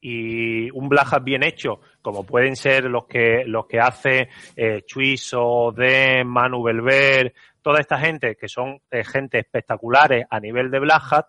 y 0.01 0.71
un 0.71 0.89
Black 0.89 1.13
Hat 1.13 1.25
bien 1.25 1.43
hecho, 1.43 1.81
como 2.01 2.25
pueden 2.25 2.57
ser 2.57 2.85
los 2.85 3.07
que, 3.07 3.45
los 3.47 3.67
que 3.67 3.81
hace 3.81 4.29
eh, 4.57 4.83
Chuiso, 4.87 5.73
De, 5.77 6.25
Manu 6.25 6.63
Belver, 6.63 7.35
toda 7.63 7.81
esta 7.81 7.99
gente 7.99 8.37
que 8.37 8.49
son 8.49 8.81
eh, 8.91 9.05
gente 9.05 9.39
espectaculares 9.39 10.27
a 10.31 10.41
nivel 10.41 10.71
de 10.71 10.79
Black 10.79 11.03
Hat, 11.11 11.27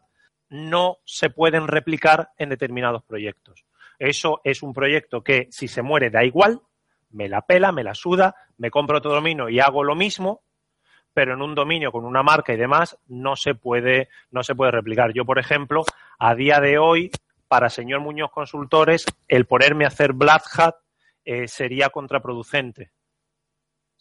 no 0.50 0.98
se 1.06 1.30
pueden 1.30 1.68
replicar 1.68 2.30
en 2.38 2.50
determinados 2.50 3.04
proyectos. 3.04 3.66
Eso 4.02 4.42
es 4.44 4.64
un 4.64 4.74
proyecto 4.74 5.24
que 5.24 5.48
si 5.52 5.68
se 5.68 5.84
muere 5.84 6.10
da 6.10 6.24
igual, 6.24 6.60
me 7.12 7.30
la 7.30 7.44
pela, 7.44 7.72
me 7.72 7.84
la 7.84 7.94
suda, 7.94 8.34
me 8.58 8.72
compro 8.72 8.98
otro 8.98 9.14
dominio 9.14 9.48
y 9.48 9.60
hago 9.60 9.84
lo 9.84 9.94
mismo, 9.94 10.42
pero 11.14 11.36
en 11.36 11.42
un 11.44 11.54
dominio 11.54 11.92
con 11.92 12.04
una 12.06 12.24
marca 12.24 12.52
y 12.52 12.58
demás 12.58 12.98
no 13.06 13.36
se 13.36 13.54
puede, 13.54 14.10
no 14.32 14.42
se 14.42 14.56
puede 14.56 14.72
replicar. 14.72 15.14
Yo, 15.14 15.24
por 15.24 15.38
ejemplo, 15.38 15.84
a 16.18 16.34
día 16.34 16.60
de 16.60 16.80
hoy, 16.80 17.12
para 17.48 17.70
señor 17.70 18.00
Muñoz 18.00 18.32
Consultores, 18.32 19.06
el 19.28 19.46
ponerme 19.46 19.86
a 19.86 19.90
hacer 19.90 20.14
Black 20.14 20.46
Hat 20.58 20.78
eh, 21.24 21.48
sería 21.48 21.90
contraproducente. 21.90 22.90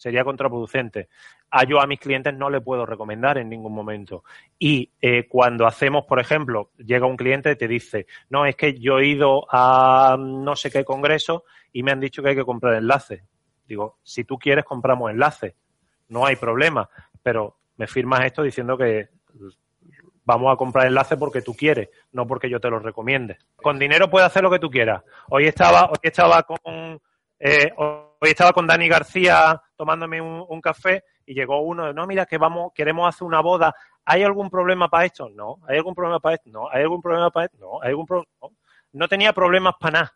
Sería 0.00 0.24
contraproducente. 0.24 1.10
A 1.50 1.64
yo 1.64 1.78
a 1.78 1.86
mis 1.86 2.00
clientes 2.00 2.32
no 2.32 2.48
le 2.48 2.62
puedo 2.62 2.86
recomendar 2.86 3.36
en 3.36 3.50
ningún 3.50 3.74
momento. 3.74 4.24
Y 4.58 4.90
eh, 5.02 5.28
cuando 5.28 5.66
hacemos, 5.66 6.06
por 6.06 6.20
ejemplo, 6.20 6.70
llega 6.78 7.06
un 7.06 7.18
cliente 7.18 7.50
y 7.50 7.56
te 7.56 7.68
dice, 7.68 8.06
no, 8.30 8.46
es 8.46 8.56
que 8.56 8.78
yo 8.78 8.98
he 8.98 9.08
ido 9.08 9.46
a 9.50 10.16
no 10.18 10.56
sé 10.56 10.70
qué 10.70 10.84
congreso 10.84 11.44
y 11.72 11.82
me 11.82 11.90
han 11.90 12.00
dicho 12.00 12.22
que 12.22 12.30
hay 12.30 12.36
que 12.36 12.44
comprar 12.44 12.76
enlace. 12.76 13.24
Digo, 13.68 13.98
si 14.02 14.24
tú 14.24 14.38
quieres, 14.38 14.64
compramos 14.64 15.10
enlace 15.10 15.54
no 16.10 16.26
hay 16.26 16.36
problema, 16.36 16.90
pero 17.22 17.56
me 17.76 17.86
firmas 17.86 18.24
esto 18.24 18.42
diciendo 18.42 18.76
que 18.76 19.08
vamos 20.24 20.52
a 20.52 20.56
comprar 20.56 20.86
enlace 20.86 21.16
porque 21.16 21.40
tú 21.40 21.54
quieres, 21.54 21.88
no 22.12 22.26
porque 22.26 22.50
yo 22.50 22.60
te 22.60 22.68
lo 22.68 22.78
recomiende. 22.78 23.38
Con 23.56 23.78
dinero 23.78 24.10
puedes 24.10 24.26
hacer 24.26 24.42
lo 24.42 24.50
que 24.50 24.58
tú 24.58 24.70
quieras. 24.70 25.02
Hoy 25.30 25.46
estaba, 25.46 25.86
hoy 25.86 25.98
estaba 26.02 26.42
con 26.42 27.00
eh, 27.40 27.72
hoy 27.76 28.30
estaba 28.30 28.52
con 28.52 28.66
Dani 28.66 28.86
García 28.86 29.60
tomándome 29.74 30.20
un, 30.20 30.60
café 30.60 31.04
y 31.24 31.34
llegó 31.34 31.62
uno, 31.62 31.92
no, 31.92 32.06
mira 32.06 32.26
que 32.26 32.38
vamos, 32.38 32.72
queremos 32.74 33.08
hacer 33.08 33.26
una 33.26 33.40
boda. 33.40 33.74
¿Hay 34.04 34.22
algún 34.22 34.50
problema 34.50 34.88
para 34.88 35.06
esto? 35.06 35.28
No. 35.30 35.56
¿Hay 35.66 35.78
algún 35.78 35.94
problema 35.94 36.20
para 36.20 36.34
esto? 36.34 36.50
No. 36.50 36.68
¿Hay 36.70 36.82
algún 36.82 37.00
problema 37.00 37.30
para 37.30 37.46
esto? 37.46 37.58
No. 37.58 37.82
¿Hay 37.82 37.90
algún 37.90 38.06
problema? 38.06 38.28
No. 38.42 38.50
no 38.92 39.08
tenía 39.08 39.32
problemas 39.32 39.74
para 39.80 40.00
nada 40.00 40.14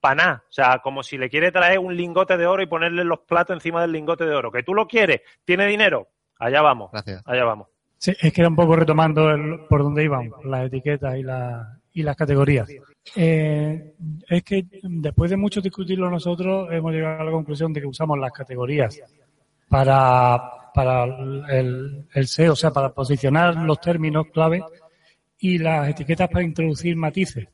para 0.00 0.14
nada. 0.14 0.44
O 0.48 0.52
sea, 0.52 0.78
como 0.78 1.02
si 1.02 1.18
le 1.18 1.28
quiere 1.28 1.50
traer 1.50 1.78
un 1.78 1.96
lingote 1.96 2.36
de 2.36 2.46
oro 2.46 2.62
y 2.62 2.66
ponerle 2.66 3.02
los 3.02 3.20
platos 3.20 3.54
encima 3.54 3.80
del 3.80 3.92
lingote 3.92 4.24
de 4.24 4.34
oro. 4.34 4.52
Que 4.52 4.62
tú 4.62 4.74
lo 4.74 4.86
quieres, 4.86 5.22
tiene 5.44 5.66
dinero, 5.66 6.08
allá 6.38 6.62
vamos. 6.62 6.90
Gracias. 6.92 7.22
Allá 7.26 7.44
vamos. 7.44 7.68
Sí, 7.98 8.14
es 8.20 8.32
que 8.32 8.42
era 8.42 8.48
un 8.48 8.56
poco 8.56 8.76
retomando 8.76 9.26
por 9.68 9.82
donde 9.82 10.04
íbamos, 10.04 10.44
las 10.44 10.66
etiquetas 10.66 11.16
y, 11.16 11.22
la, 11.22 11.75
y 11.96 12.02
las 12.02 12.14
categorías. 12.14 12.68
Eh, 13.14 13.94
es 14.28 14.42
que 14.42 14.66
después 14.82 15.30
de 15.30 15.38
mucho 15.38 15.62
discutirlo 15.62 16.10
nosotros 16.10 16.68
hemos 16.70 16.92
llegado 16.92 17.22
a 17.22 17.24
la 17.24 17.30
conclusión 17.30 17.72
de 17.72 17.80
que 17.80 17.86
usamos 17.86 18.18
las 18.18 18.32
categorías 18.32 19.00
para, 19.66 20.38
para 20.74 21.04
el, 21.04 22.06
el 22.12 22.50
o 22.50 22.54
sea, 22.54 22.70
para 22.70 22.92
posicionar 22.92 23.56
los 23.56 23.80
términos 23.80 24.26
clave 24.30 24.62
y 25.38 25.56
las 25.56 25.88
etiquetas 25.88 26.28
para 26.28 26.44
introducir 26.44 26.96
matices 26.96 27.48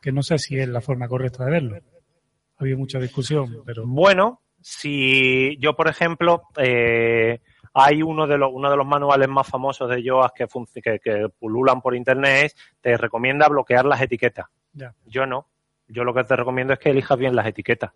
que 0.00 0.12
no 0.12 0.22
sé 0.22 0.38
si 0.38 0.56
es 0.56 0.68
la 0.68 0.80
forma 0.80 1.08
correcta 1.08 1.44
de 1.44 1.50
verlo. 1.50 1.78
Había 2.58 2.76
mucha 2.76 3.00
discusión, 3.00 3.62
pero... 3.66 3.84
Bueno, 3.84 4.42
si 4.60 5.56
yo, 5.58 5.74
por 5.74 5.88
ejemplo, 5.88 6.42
eh, 6.56 7.40
hay 7.74 8.02
uno 8.02 8.26
de, 8.26 8.38
los, 8.38 8.50
uno 8.52 8.70
de 8.70 8.76
los 8.76 8.86
manuales 8.86 9.28
más 9.28 9.46
famosos 9.46 9.88
de 9.88 10.02
Yoast 10.02 10.36
que, 10.36 10.46
que, 10.82 10.98
que, 10.98 11.28
pululan 11.38 11.80
por 11.80 11.94
internet, 11.94 12.52
te 12.80 12.96
recomienda 12.96 13.48
bloquear 13.48 13.84
las 13.84 14.00
etiquetas. 14.00 14.46
Yo 15.06 15.26
no. 15.26 15.46
Yo 15.88 16.04
lo 16.04 16.14
que 16.14 16.24
te 16.24 16.36
recomiendo 16.36 16.72
es 16.72 16.78
que 16.78 16.90
elijas 16.90 17.18
bien 17.18 17.36
las 17.36 17.46
etiquetas. 17.46 17.92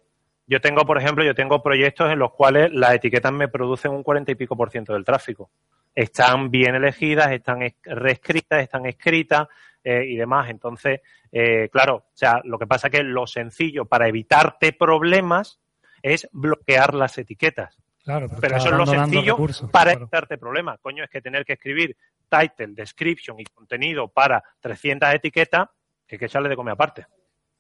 Yo 0.47 0.61
tengo, 0.61 0.85
por 0.85 0.99
ejemplo, 0.99 1.25
yo 1.25 1.35
tengo 1.35 1.63
proyectos 1.63 2.11
en 2.11 2.19
los 2.19 2.33
cuales 2.33 2.73
las 2.73 2.95
etiquetas 2.95 3.33
me 3.33 3.49
producen 3.49 3.93
un 3.93 4.03
cuarenta 4.03 4.33
y 4.33 4.35
pico 4.37 4.57
por 4.57 4.71
ciento 4.71 4.93
del 4.93 5.05
tráfico. 5.05 5.51
Están 5.95 6.51
bien 6.51 6.75
elegidas, 6.75 7.33
están 7.33 7.61
reescritas, 7.85 8.63
están 8.63 8.87
escritas, 8.87 9.49
eh, 9.89 10.05
y 10.05 10.17
demás. 10.17 10.51
Entonces, 10.51 11.01
eh, 11.31 11.69
claro, 11.71 11.95
o 11.95 12.11
sea, 12.13 12.41
lo 12.43 12.59
que 12.59 12.67
pasa 12.67 12.89
es 12.89 12.93
que 12.93 13.05
lo 13.05 13.25
sencillo 13.29 13.85
para 13.85 14.09
evitarte 14.09 14.73
problemas 14.73 15.61
es 16.03 16.29
bloquear 16.33 16.93
las 16.93 17.17
etiquetas. 17.19 17.79
Claro, 18.07 18.29
pero, 18.41 18.57
eso 18.57 18.69
es 18.69 18.75
lo 18.75 18.87
sencillo 18.87 19.37
para 19.73 19.95
evitarte 19.95 20.39
problemas. 20.39 20.79
Coño, 20.81 21.03
es 21.03 21.11
que 21.11 21.21
tener 21.21 21.45
que 21.45 21.55
escribir 21.55 21.97
title, 22.31 22.69
description 22.69 23.41
y 23.41 23.45
contenido 23.47 24.07
para 24.07 24.41
300 24.61 25.13
etiquetas, 25.13 25.69
que 26.07 26.17
que 26.17 26.27
echarle 26.27 26.49
de 26.49 26.55
comer 26.55 26.75
aparte. 26.75 27.05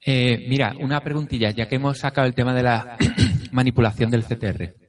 Eh, 0.04 0.46
mira, 0.48 0.72
una 0.78 1.00
preguntilla, 1.00 1.50
ya 1.50 1.66
que 1.66 1.74
hemos 1.74 1.98
sacado 1.98 2.28
el 2.28 2.34
tema 2.36 2.54
de 2.54 2.62
la 2.62 2.96
manipulación 3.50 4.08
del 4.08 4.22
CTR. 4.22 4.85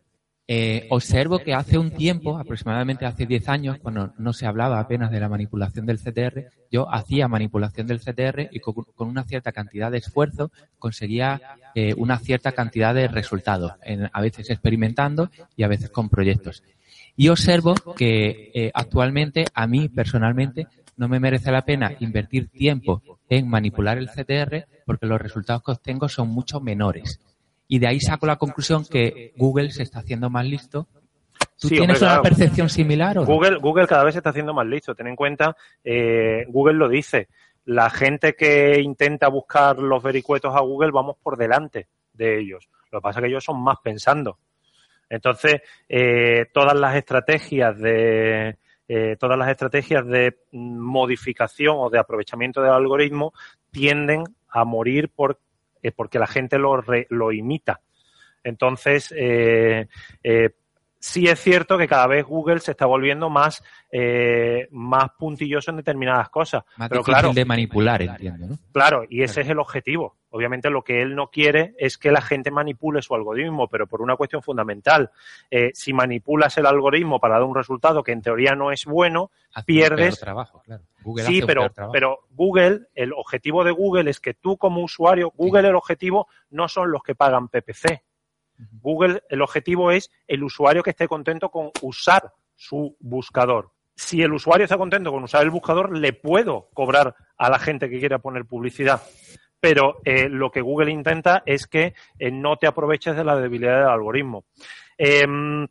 Eh, 0.49 0.87
observo 0.91 1.39
que 1.39 1.53
hace 1.53 1.77
un 1.77 1.91
tiempo, 1.91 2.37
aproximadamente 2.37 3.05
hace 3.05 3.25
10 3.25 3.49
años, 3.49 3.77
cuando 3.81 4.13
no 4.17 4.31
se 4.31 4.45
hablaba 4.45 4.79
apenas 4.79 5.11
de 5.11 5.19
la 5.19 5.27
manipulación 5.27 5.85
del 5.85 5.99
CTR, 5.99 6.45
yo 6.71 6.89
hacía 6.93 7.27
manipulación 7.27 7.85
del 7.85 7.99
CTR 7.99 8.47
y 8.51 8.59
con, 8.61 8.85
una 8.97 9.25
cierta 9.25 9.51
cantidad 9.51 9.91
de 9.91 9.97
esfuerzo 9.97 10.51
conseguía 10.79 11.41
eh, 11.75 11.93
una 11.97 12.17
cierta 12.17 12.53
cantidad 12.53 12.95
de 12.95 13.09
resultados, 13.09 13.73
a 14.13 14.21
veces 14.21 14.49
experimentando 14.49 15.29
y 15.57 15.63
a 15.63 15.67
veces 15.67 15.89
con 15.89 16.07
proyectos. 16.07 16.63
Y 17.17 17.27
observo 17.27 17.73
que 17.97 18.51
eh, 18.53 18.71
actualmente, 18.73 19.45
a 19.53 19.67
mí 19.67 19.89
personalmente, 19.89 20.67
no 20.95 21.09
me 21.09 21.19
merece 21.19 21.51
la 21.51 21.65
pena 21.65 21.93
invertir 21.99 22.47
tiempo 22.47 23.01
en 23.27 23.49
manipular 23.49 23.97
el 23.97 24.09
CTR 24.09 24.65
porque 24.85 25.07
los 25.07 25.19
resultados 25.19 25.63
que 25.63 25.71
obtengo 25.71 26.07
son 26.07 26.29
mucho 26.29 26.61
menores. 26.61 27.19
Y 27.67 27.79
de 27.79 27.87
ahí 27.87 27.99
saco 27.99 28.25
la 28.25 28.37
conclusión 28.37 28.85
que 28.85 29.33
Google 29.35 29.71
se 29.71 29.83
está 29.83 29.99
haciendo 29.99 30.29
más 30.29 30.45
listo. 30.45 30.87
¿Tú 31.59 31.69
tienes 31.69 32.01
una 32.01 32.21
percepción 32.21 32.69
similar? 32.69 33.17
¿o 33.17 33.25
Google, 33.25 33.57
Google 33.57 33.87
cada 33.87 34.03
vez 34.03 34.13
se 34.13 34.19
está 34.19 34.29
haciendo 34.29 34.53
más 34.53 34.65
listo. 34.65 34.95
Ten 34.95 35.07
en 35.07 35.15
cuenta, 35.15 35.55
eh, 35.83 36.45
Google 36.47 36.75
lo 36.75 36.87
dice. 36.87 37.27
La 37.65 37.89
gente 37.89 38.33
que 38.33 38.79
intenta 38.79 39.27
buscar 39.27 39.77
los 39.79 40.01
vericuetos 40.01 40.55
a 40.55 40.61
Google, 40.61 40.91
vamos 40.91 41.17
por 41.21 41.35
delante 41.35 41.87
de 42.13 42.39
ellos. 42.39 42.69
Lo 42.91 42.99
que 42.99 43.03
pasa 43.03 43.19
es 43.19 43.23
que 43.23 43.29
ellos 43.29 43.43
son 43.43 43.61
más 43.61 43.77
pensando. 43.83 44.37
Entonces, 45.09 45.61
eh, 45.89 46.45
todas 46.53 46.75
las 46.75 46.95
estrategias 46.95 47.77
de 47.77 48.57
eh, 48.89 49.17
todas 49.19 49.37
las 49.37 49.49
estrategias 49.49 50.05
de 50.07 50.37
modificación 50.53 51.75
o 51.77 51.89
de 51.89 51.99
aprovechamiento 51.99 52.61
del 52.61 52.71
algoritmo 52.71 53.33
tienden 53.69 54.23
a 54.47 54.63
morir 54.63 55.09
por 55.09 55.39
eh, 55.87 55.91
porque 55.91 56.19
la 56.19 56.27
gente 56.27 56.57
lo, 56.57 56.83
lo 57.09 57.31
imita. 57.31 57.81
Entonces, 58.43 59.13
eh, 59.17 59.87
eh, 60.23 60.49
sí 60.99 61.27
es 61.27 61.39
cierto 61.39 61.77
que 61.77 61.87
cada 61.87 62.07
vez 62.07 62.25
Google 62.25 62.59
se 62.59 62.71
está 62.71 62.85
volviendo 62.85 63.29
más, 63.29 63.63
más 64.71 65.09
puntilloso 65.17 65.71
en 65.71 65.77
determinadas 65.77 66.29
cosas. 66.29 66.63
Más 66.77 66.89
pero 66.89 67.03
difícil 67.03 67.33
de 67.33 67.45
manipular, 67.45 68.01
entiendo, 68.01 68.47
¿no? 68.47 68.57
Claro, 68.71 69.03
y 69.09 69.23
ese 69.23 69.41
es 69.41 69.49
el 69.49 69.59
objetivo. 69.59 70.17
Obviamente 70.37 70.69
lo 70.69 70.83
que 70.83 71.01
él 71.01 71.15
no 71.15 71.27
quiere 71.27 71.73
es 71.77 71.97
que 71.97 72.11
la 72.11 72.21
gente 72.21 72.51
manipule 72.51 73.01
su 73.01 73.15
algoritmo, 73.15 73.67
pero 73.67 73.87
por 73.87 74.01
una 74.01 74.15
cuestión 74.15 74.41
fundamental. 74.41 75.11
si 75.73 75.93
manipulas 75.93 76.57
el 76.57 76.65
algoritmo 76.65 77.19
para 77.19 77.35
dar 77.35 77.43
un 77.43 77.55
resultado 77.55 78.03
que 78.03 78.11
en 78.11 78.21
teoría 78.21 78.55
no 78.55 78.71
es 78.71 78.85
bueno, 78.85 79.31
pierdes. 79.65 80.19
trabajo, 80.19 80.61
claro 80.63 80.83
sí, 81.15 81.41
pero, 81.45 81.71
pero 81.91 82.19
Google, 82.31 82.87
el 82.93 83.13
objetivo 83.13 83.63
de 83.63 83.71
Google 83.71 84.09
es 84.09 84.19
que 84.19 84.33
tú 84.33 84.57
como 84.57 84.81
usuario, 84.81 85.31
Google 85.35 85.69
el 85.69 85.75
objetivo 85.75 86.27
no 86.49 86.67
son 86.67 86.91
los 86.91 87.03
que 87.03 87.15
pagan 87.15 87.47
PPC. 87.47 88.03
Google 88.81 89.23
el 89.29 89.41
objetivo 89.41 89.91
es 89.91 90.09
el 90.27 90.43
usuario 90.43 90.83
que 90.83 90.89
esté 90.89 91.07
contento 91.07 91.49
con 91.49 91.71
usar 91.81 92.33
su 92.55 92.95
buscador. 92.99 93.71
Si 93.95 94.21
el 94.21 94.33
usuario 94.33 94.63
está 94.63 94.77
contento 94.77 95.11
con 95.11 95.23
usar 95.23 95.43
el 95.43 95.49
buscador, 95.49 95.95
le 95.95 96.13
puedo 96.13 96.69
cobrar 96.73 97.15
a 97.37 97.49
la 97.49 97.59
gente 97.59 97.89
que 97.89 97.99
quiera 97.99 98.19
poner 98.19 98.45
publicidad. 98.45 99.01
Pero 99.59 100.01
eh, 100.05 100.29
lo 100.29 100.51
que 100.51 100.61
Google 100.61 100.91
intenta 100.91 101.43
es 101.45 101.67
que 101.67 101.93
eh, 102.19 102.31
no 102.31 102.57
te 102.57 102.67
aproveches 102.67 103.15
de 103.15 103.23
la 103.23 103.35
debilidad 103.35 103.79
del 103.79 103.89
algoritmo. 103.89 104.45
Em, 104.97 105.67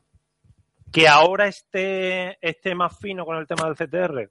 que 0.93 1.09
ahora 1.09 1.47
esté, 1.47 2.39
esté 2.41 2.75
más 2.75 2.99
fino 2.99 3.25
con 3.25 3.37
el 3.37 3.47
tema 3.47 3.67
del 3.67 3.77
CTR, 3.77 4.31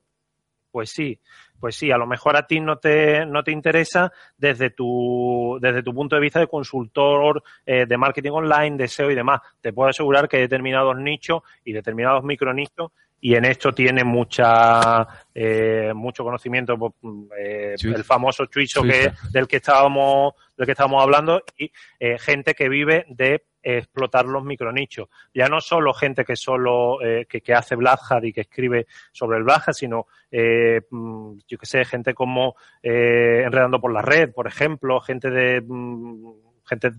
pues 0.71 0.89
sí, 0.89 1.19
pues 1.57 1.77
sí, 1.77 1.89
a 1.89 1.97
lo 1.97 2.05
mejor 2.05 2.35
a 2.35 2.45
ti 2.45 2.59
no 2.59 2.79
te, 2.79 3.25
no 3.25 3.43
te 3.43 3.51
interesa 3.53 4.11
desde 4.37 4.71
tu, 4.71 5.57
desde 5.61 5.83
tu 5.83 5.93
punto 5.93 6.15
de 6.15 6.21
vista 6.21 6.39
de 6.41 6.47
consultor 6.47 7.41
eh, 7.65 7.85
de 7.85 7.97
marketing 7.97 8.31
online, 8.31 8.75
de 8.75 8.89
SEO 8.89 9.09
y 9.09 9.15
demás. 9.15 9.39
Te 9.61 9.71
puedo 9.71 9.89
asegurar 9.89 10.27
que 10.27 10.37
determinados 10.37 10.97
nichos 10.97 11.43
y 11.63 11.71
determinados 11.71 12.25
micronichos 12.25 12.91
y 13.21 13.35
en 13.35 13.45
esto 13.45 13.73
tiene 13.73 14.03
mucha 14.03 15.07
eh, 15.33 15.91
mucho 15.95 16.23
conocimiento 16.23 16.77
pues, 16.77 16.93
eh, 17.39 17.75
el 17.81 18.03
famoso 18.03 18.45
Chuicho 18.45 18.83
que 18.83 19.11
del 19.31 19.47
que 19.47 19.57
estábamos 19.57 20.33
del 20.55 20.65
que 20.65 20.73
estábamos 20.73 21.01
hablando 21.01 21.43
y 21.57 21.71
eh, 21.99 22.17
gente 22.19 22.53
que 22.53 22.69
vive 22.69 23.05
de 23.09 23.45
explotar 23.67 24.25
los 24.25 24.43
micronichos. 24.43 25.09
Ya 25.33 25.47
no 25.47 25.59
solo 25.59 25.91
gente 25.91 26.23
que 26.23 26.35
solo 26.35 26.99
que, 26.99 27.41
que, 27.41 27.53
hace 27.55 27.75
Black 27.75 27.99
y 28.21 28.31
que 28.31 28.41
escribe 28.41 28.85
sobre 29.11 29.39
el 29.39 29.43
Black 29.43 29.73
sino 29.73 30.05
mm, 30.31 31.37
yo 31.47 31.57
que 31.57 31.65
sé 31.65 31.83
gente 31.83 32.13
como 32.13 32.55
enredando 32.83 33.81
por 33.81 33.91
la 33.91 34.03
red 34.03 34.31
por 34.33 34.45
ejemplo 34.45 35.01
gente 35.01 35.31
de 35.31 35.63
mm, 35.65 36.31
gente 36.63 36.91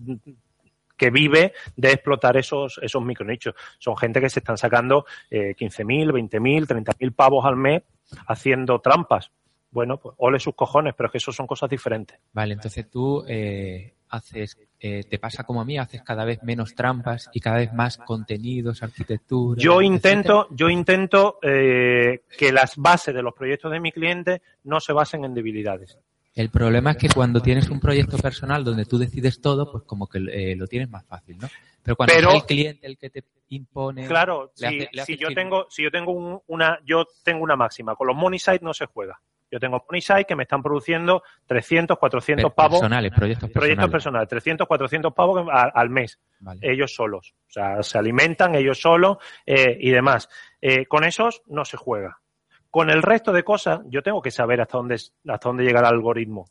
que 0.97 1.09
vive 1.09 1.53
de 1.75 1.91
explotar 1.91 2.35
esos, 2.37 2.79
esos 2.81 3.03
micronichos. 3.03 3.55
Son 3.77 3.95
gente 3.95 4.19
que 4.19 4.29
se 4.29 4.39
están 4.39 4.57
sacando 4.57 5.05
eh, 5.29 5.55
15.000, 5.55 6.11
20.000, 6.11 6.67
30.000 6.67 7.15
pavos 7.15 7.45
al 7.45 7.55
mes 7.55 7.83
haciendo 8.27 8.79
trampas. 8.79 9.31
Bueno, 9.69 9.99
pues 9.99 10.15
ole 10.17 10.39
sus 10.39 10.55
cojones, 10.55 10.93
pero 10.95 11.07
es 11.07 11.11
que 11.11 11.17
eso 11.19 11.31
son 11.31 11.45
cosas 11.45 11.69
diferentes. 11.69 12.17
Vale, 12.33 12.53
entonces 12.53 12.89
tú 12.89 13.23
eh, 13.27 13.93
haces, 14.09 14.57
eh, 14.79 15.03
te 15.03 15.19
pasa 15.19 15.43
como 15.43 15.61
a 15.61 15.65
mí, 15.65 15.77
haces 15.77 16.01
cada 16.03 16.25
vez 16.25 16.41
menos 16.43 16.73
trampas 16.75 17.29
y 17.33 17.39
cada 17.39 17.57
vez 17.57 17.73
más 17.73 17.97
contenidos, 17.97 18.81
arquitectura. 18.83 19.61
Yo 19.61 19.81
intento, 19.81 20.47
yo 20.51 20.69
intento 20.69 21.39
eh, 21.41 22.23
que 22.37 22.51
las 22.51 22.77
bases 22.77 23.13
de 23.13 23.21
los 23.21 23.33
proyectos 23.33 23.71
de 23.71 23.79
mi 23.79 23.91
cliente 23.91 24.41
no 24.63 24.79
se 24.79 24.93
basen 24.93 25.25
en 25.25 25.33
debilidades. 25.33 25.99
El 26.37 26.51
problema 26.51 26.91
es 26.91 26.97
que 26.97 27.09
cuando 27.09 27.41
tienes 27.41 27.67
un 27.71 27.79
proyecto 27.79 28.15
personal 28.19 28.63
donde 28.63 28.85
tú 28.85 28.99
decides 28.99 29.41
todo, 29.41 29.71
pues 29.71 29.83
como 29.85 30.07
que 30.07 30.19
eh, 30.19 30.55
lo 30.55 30.67
tienes 30.67 30.87
más 30.87 31.03
fácil, 31.03 31.35
¿no? 31.39 31.47
Pero 31.81 31.95
cuando 31.95 32.13
es 32.13 32.35
el 32.35 32.45
cliente 32.45 32.85
el 32.85 32.95
que 32.95 33.09
te 33.09 33.23
impone. 33.49 34.05
Claro, 34.05 34.51
si, 34.53 35.17
yo 35.17 35.33
tengo, 35.33 35.65
si 35.71 35.81
yo 35.81 35.89
tengo 35.89 36.43
una, 36.45 36.79
yo 36.85 37.07
tengo 37.23 37.43
una 37.43 37.55
máxima, 37.55 37.95
con 37.95 38.05
los 38.05 38.15
money 38.15 38.37
site 38.37 38.59
no 38.61 38.71
se 38.71 38.85
juega. 38.85 39.19
Yo 39.49 39.59
tengo 39.59 39.83
money 39.89 40.01
site 40.01 40.25
que 40.25 40.35
me 40.35 40.43
están 40.43 40.61
produciendo 40.61 41.23
300, 41.47 41.97
400 41.97 42.53
pavos. 42.53 42.81
Personales, 42.81 43.11
proyectos 43.13 43.49
personales. 43.49 43.75
Proyectos 43.75 43.91
personales, 43.91 44.29
300, 44.29 44.67
400 44.67 45.13
pavos 45.15 45.47
al, 45.51 45.89
mes. 45.89 46.19
Ellos 46.61 46.93
solos. 46.93 47.33
O 47.47 47.51
sea, 47.51 47.81
se 47.81 47.97
alimentan 47.97 48.53
ellos 48.53 48.79
solos 48.79 49.17
eh, 49.43 49.75
y 49.79 49.89
demás. 49.89 50.29
Eh, 50.61 50.85
con 50.85 51.03
esos 51.03 51.41
no 51.47 51.65
se 51.65 51.77
juega. 51.77 52.19
Con 52.77 52.91
el 52.91 53.01
resto 53.01 53.33
de 53.33 53.43
cosas, 53.43 53.79
yo 53.89 54.03
tengo 54.03 54.21
que 54.21 54.29
saber 54.29 54.61
hasta 54.61 54.77
dónde, 54.77 54.93
hasta 54.93 55.49
dónde 55.49 55.63
llega 55.63 55.79
el 55.79 55.87
algoritmo. 55.87 56.45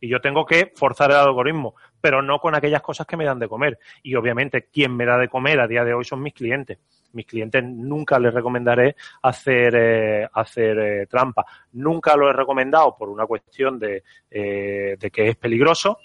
Y 0.00 0.08
yo 0.08 0.20
tengo 0.20 0.44
que 0.44 0.72
forzar 0.74 1.12
el 1.12 1.18
algoritmo, 1.18 1.76
pero 2.00 2.20
no 2.20 2.40
con 2.40 2.56
aquellas 2.56 2.82
cosas 2.82 3.06
que 3.06 3.16
me 3.16 3.24
dan 3.24 3.38
de 3.38 3.46
comer. 3.46 3.78
Y 4.02 4.16
obviamente, 4.16 4.66
quien 4.72 4.96
me 4.96 5.06
da 5.06 5.16
de 5.16 5.28
comer 5.28 5.60
a 5.60 5.68
día 5.68 5.84
de 5.84 5.94
hoy 5.94 6.04
son 6.04 6.20
mis 6.20 6.34
clientes. 6.34 6.80
Mis 7.12 7.26
clientes 7.26 7.62
nunca 7.62 8.18
les 8.18 8.34
recomendaré 8.34 8.96
hacer, 9.22 9.76
eh, 9.76 10.28
hacer 10.32 10.78
eh, 10.80 11.06
trampa. 11.06 11.46
Nunca 11.74 12.16
lo 12.16 12.28
he 12.28 12.32
recomendado 12.32 12.96
por 12.98 13.08
una 13.08 13.24
cuestión 13.24 13.78
de, 13.78 14.02
eh, 14.28 14.96
de 14.98 15.10
que 15.12 15.28
es 15.28 15.36
peligroso, 15.36 16.00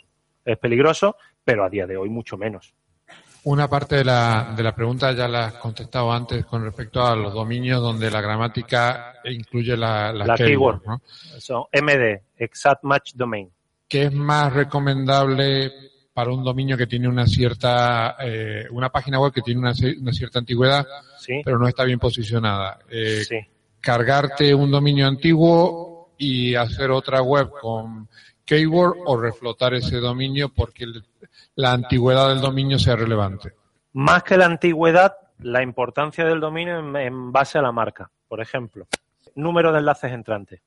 es 0.46 0.58
peligroso, 0.60 1.18
pero 1.44 1.66
a 1.66 1.70
día 1.72 1.88
de 1.88 1.98
hoy 1.98 2.12
mucho 2.12 2.38
menos. 2.38 2.76
Una 3.46 3.70
parte 3.70 3.98
de 3.98 4.06
la, 4.06 4.54
de 4.56 4.64
la 4.64 4.74
pregunta 4.74 5.12
ya 5.12 5.28
la 5.28 5.48
has 5.48 5.54
contestado 5.56 6.14
antes 6.14 6.46
con 6.46 6.64
respecto 6.64 7.06
a 7.06 7.14
los 7.16 7.34
dominios 7.34 7.82
donde 7.82 8.10
la 8.10 8.22
gramática 8.22 9.16
incluye 9.26 9.76
la, 9.76 10.14
la, 10.14 10.36
keyword. 10.36 10.82
¿no? 10.86 11.02
MD, 11.74 12.22
Exact 12.38 12.84
Match 12.84 13.14
Domain. 13.16 13.52
¿Qué 13.88 14.04
es 14.04 14.14
más 14.14 14.54
recomendable 14.54 15.72
para 16.14 16.32
un 16.32 16.44
dominio 16.44 16.78
que 16.78 16.88
tiene 16.88 17.10
una 17.10 17.28
cierta, 17.28 18.16
eh, 18.22 18.66
una 18.72 18.90
página 18.90 19.20
web 19.20 19.34
que 19.34 19.42
tiene 19.42 19.60
una, 19.60 19.74
una 20.00 20.14
cierta 20.14 20.40
antigüedad, 20.40 20.86
pero 21.44 21.60
no 21.60 21.68
está 21.68 21.84
bien 21.84 22.00
posicionada? 22.00 22.80
Eh, 22.90 23.26
¿Cargarte 23.82 24.56
un 24.56 24.72
dominio 24.72 25.06
antiguo 25.06 26.14
y 26.18 26.56
hacer 26.56 26.92
otra 26.92 27.22
web 27.22 27.50
con 27.60 28.08
keyword 28.46 28.98
o 29.06 29.18
reflotar 29.18 29.74
ese 29.74 29.98
dominio 29.98 30.50
porque 30.50 30.86
la 31.56 31.74
antigüedad 31.74 32.30
del 32.30 32.42
dominio 32.42 32.80
sea 32.80 32.96
relevante. 32.96 33.54
Más 33.94 34.24
que 34.24 34.38
la 34.38 34.46
antigüedad, 34.46 35.16
la 35.40 35.62
importancia 35.62 36.26
del 36.26 36.40
dominio 36.40 36.80
en, 36.98 37.32
base 37.32 37.58
a 37.58 37.62
la 37.62 37.72
marca. 37.72 38.10
Por 38.28 38.42
ejemplo, 38.42 38.88
número 39.36 39.72
de 39.72 39.80
enlaces 39.80 40.12
entrantes. 40.12 40.62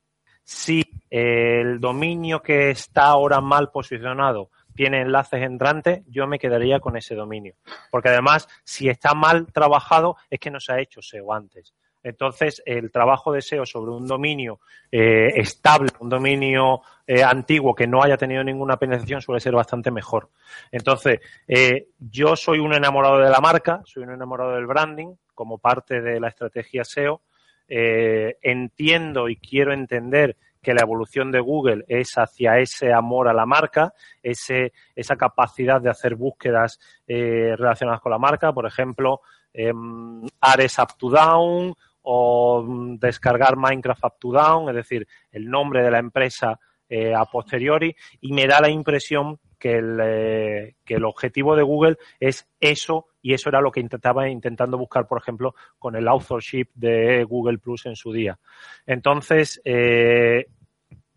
Si 0.44 0.84
el 1.10 1.80
dominio 1.80 2.40
que 2.40 2.70
está 2.70 3.06
ahora 3.06 3.40
mal 3.40 3.70
posicionado 3.70 4.50
tiene 4.74 5.00
enlaces 5.00 5.42
entrantes, 5.42 6.02
yo 6.06 6.26
me 6.28 6.38
quedaría 6.38 6.78
con 6.78 6.96
ese 6.96 7.16
dominio. 7.16 7.54
Porque 7.90 8.10
además, 8.10 8.46
si 8.62 8.88
está 8.88 9.14
mal 9.14 9.46
trabajado, 9.52 10.16
es 10.30 10.38
que 10.38 10.50
no 10.50 10.60
se 10.60 10.72
ha 10.72 10.80
hecho 10.80 11.02
SEO 11.02 11.32
antes. 11.32 11.74
Entonces, 12.06 12.62
el 12.64 12.92
trabajo 12.92 13.32
de 13.32 13.42
SEO 13.42 13.66
sobre 13.66 13.90
un 13.90 14.06
dominio 14.06 14.60
eh, 14.92 15.32
estable, 15.34 15.90
un 15.98 16.08
dominio 16.08 16.82
eh, 17.04 17.24
antiguo 17.24 17.74
que 17.74 17.88
no 17.88 18.00
haya 18.00 18.16
tenido 18.16 18.44
ninguna 18.44 18.76
penetración 18.76 19.20
suele 19.20 19.40
ser 19.40 19.54
bastante 19.54 19.90
mejor. 19.90 20.30
Entonces, 20.70 21.18
eh, 21.48 21.88
yo 21.98 22.36
soy 22.36 22.60
un 22.60 22.74
enamorado 22.74 23.18
de 23.18 23.28
la 23.28 23.40
marca, 23.40 23.82
soy 23.84 24.04
un 24.04 24.12
enamorado 24.12 24.52
del 24.52 24.66
branding 24.66 25.16
como 25.34 25.58
parte 25.58 26.00
de 26.00 26.20
la 26.20 26.28
estrategia 26.28 26.84
SEO. 26.84 27.22
entiendo 27.68 29.28
y 29.28 29.38
quiero 29.38 29.72
entender 29.72 30.36
que 30.62 30.74
la 30.74 30.82
evolución 30.82 31.32
de 31.32 31.40
Google 31.40 31.84
es 31.88 32.16
hacia 32.16 32.60
ese 32.60 32.92
amor 32.92 33.26
a 33.26 33.34
la 33.34 33.46
marca, 33.46 33.92
ese, 34.22 34.72
esa 34.94 35.16
capacidad 35.16 35.80
de 35.80 35.90
hacer 35.90 36.14
búsquedas 36.14 36.78
relacionadas 37.08 38.00
con 38.00 38.12
la 38.12 38.18
marca, 38.18 38.52
por 38.52 38.64
ejemplo, 38.64 39.22
em, 39.52 40.22
Ares 40.40 40.78
Up 40.78 40.96
to 40.96 41.10
Down 41.10 41.74
o 42.08 42.62
mm, 42.62 42.98
descargar 42.98 43.56
Minecraft 43.56 44.04
Up 44.04 44.14
to 44.20 44.30
Down, 44.30 44.68
es 44.68 44.76
decir, 44.76 45.08
el 45.32 45.50
nombre 45.50 45.82
de 45.82 45.90
la 45.90 45.98
empresa 45.98 46.58
eh, 46.88 47.12
a 47.12 47.24
posteriori, 47.24 47.96
y 48.20 48.32
me 48.32 48.46
da 48.46 48.60
la 48.60 48.70
impresión 48.70 49.40
que 49.58 49.78
el, 49.78 49.98
eh, 50.00 50.76
que 50.84 50.94
el 50.94 51.04
objetivo 51.04 51.56
de 51.56 51.64
Google 51.64 51.96
es 52.20 52.48
eso, 52.60 53.08
y 53.22 53.34
eso 53.34 53.48
era 53.48 53.60
lo 53.60 53.72
que 53.72 53.80
intentaba 53.80 54.28
intentando 54.28 54.78
buscar, 54.78 55.08
por 55.08 55.18
ejemplo, 55.18 55.56
con 55.80 55.96
el 55.96 56.06
authorship 56.06 56.68
de 56.74 57.24
Google 57.24 57.58
Plus 57.58 57.86
en 57.86 57.96
su 57.96 58.12
día. 58.12 58.38
Entonces, 58.86 59.60
eh, 59.64 60.46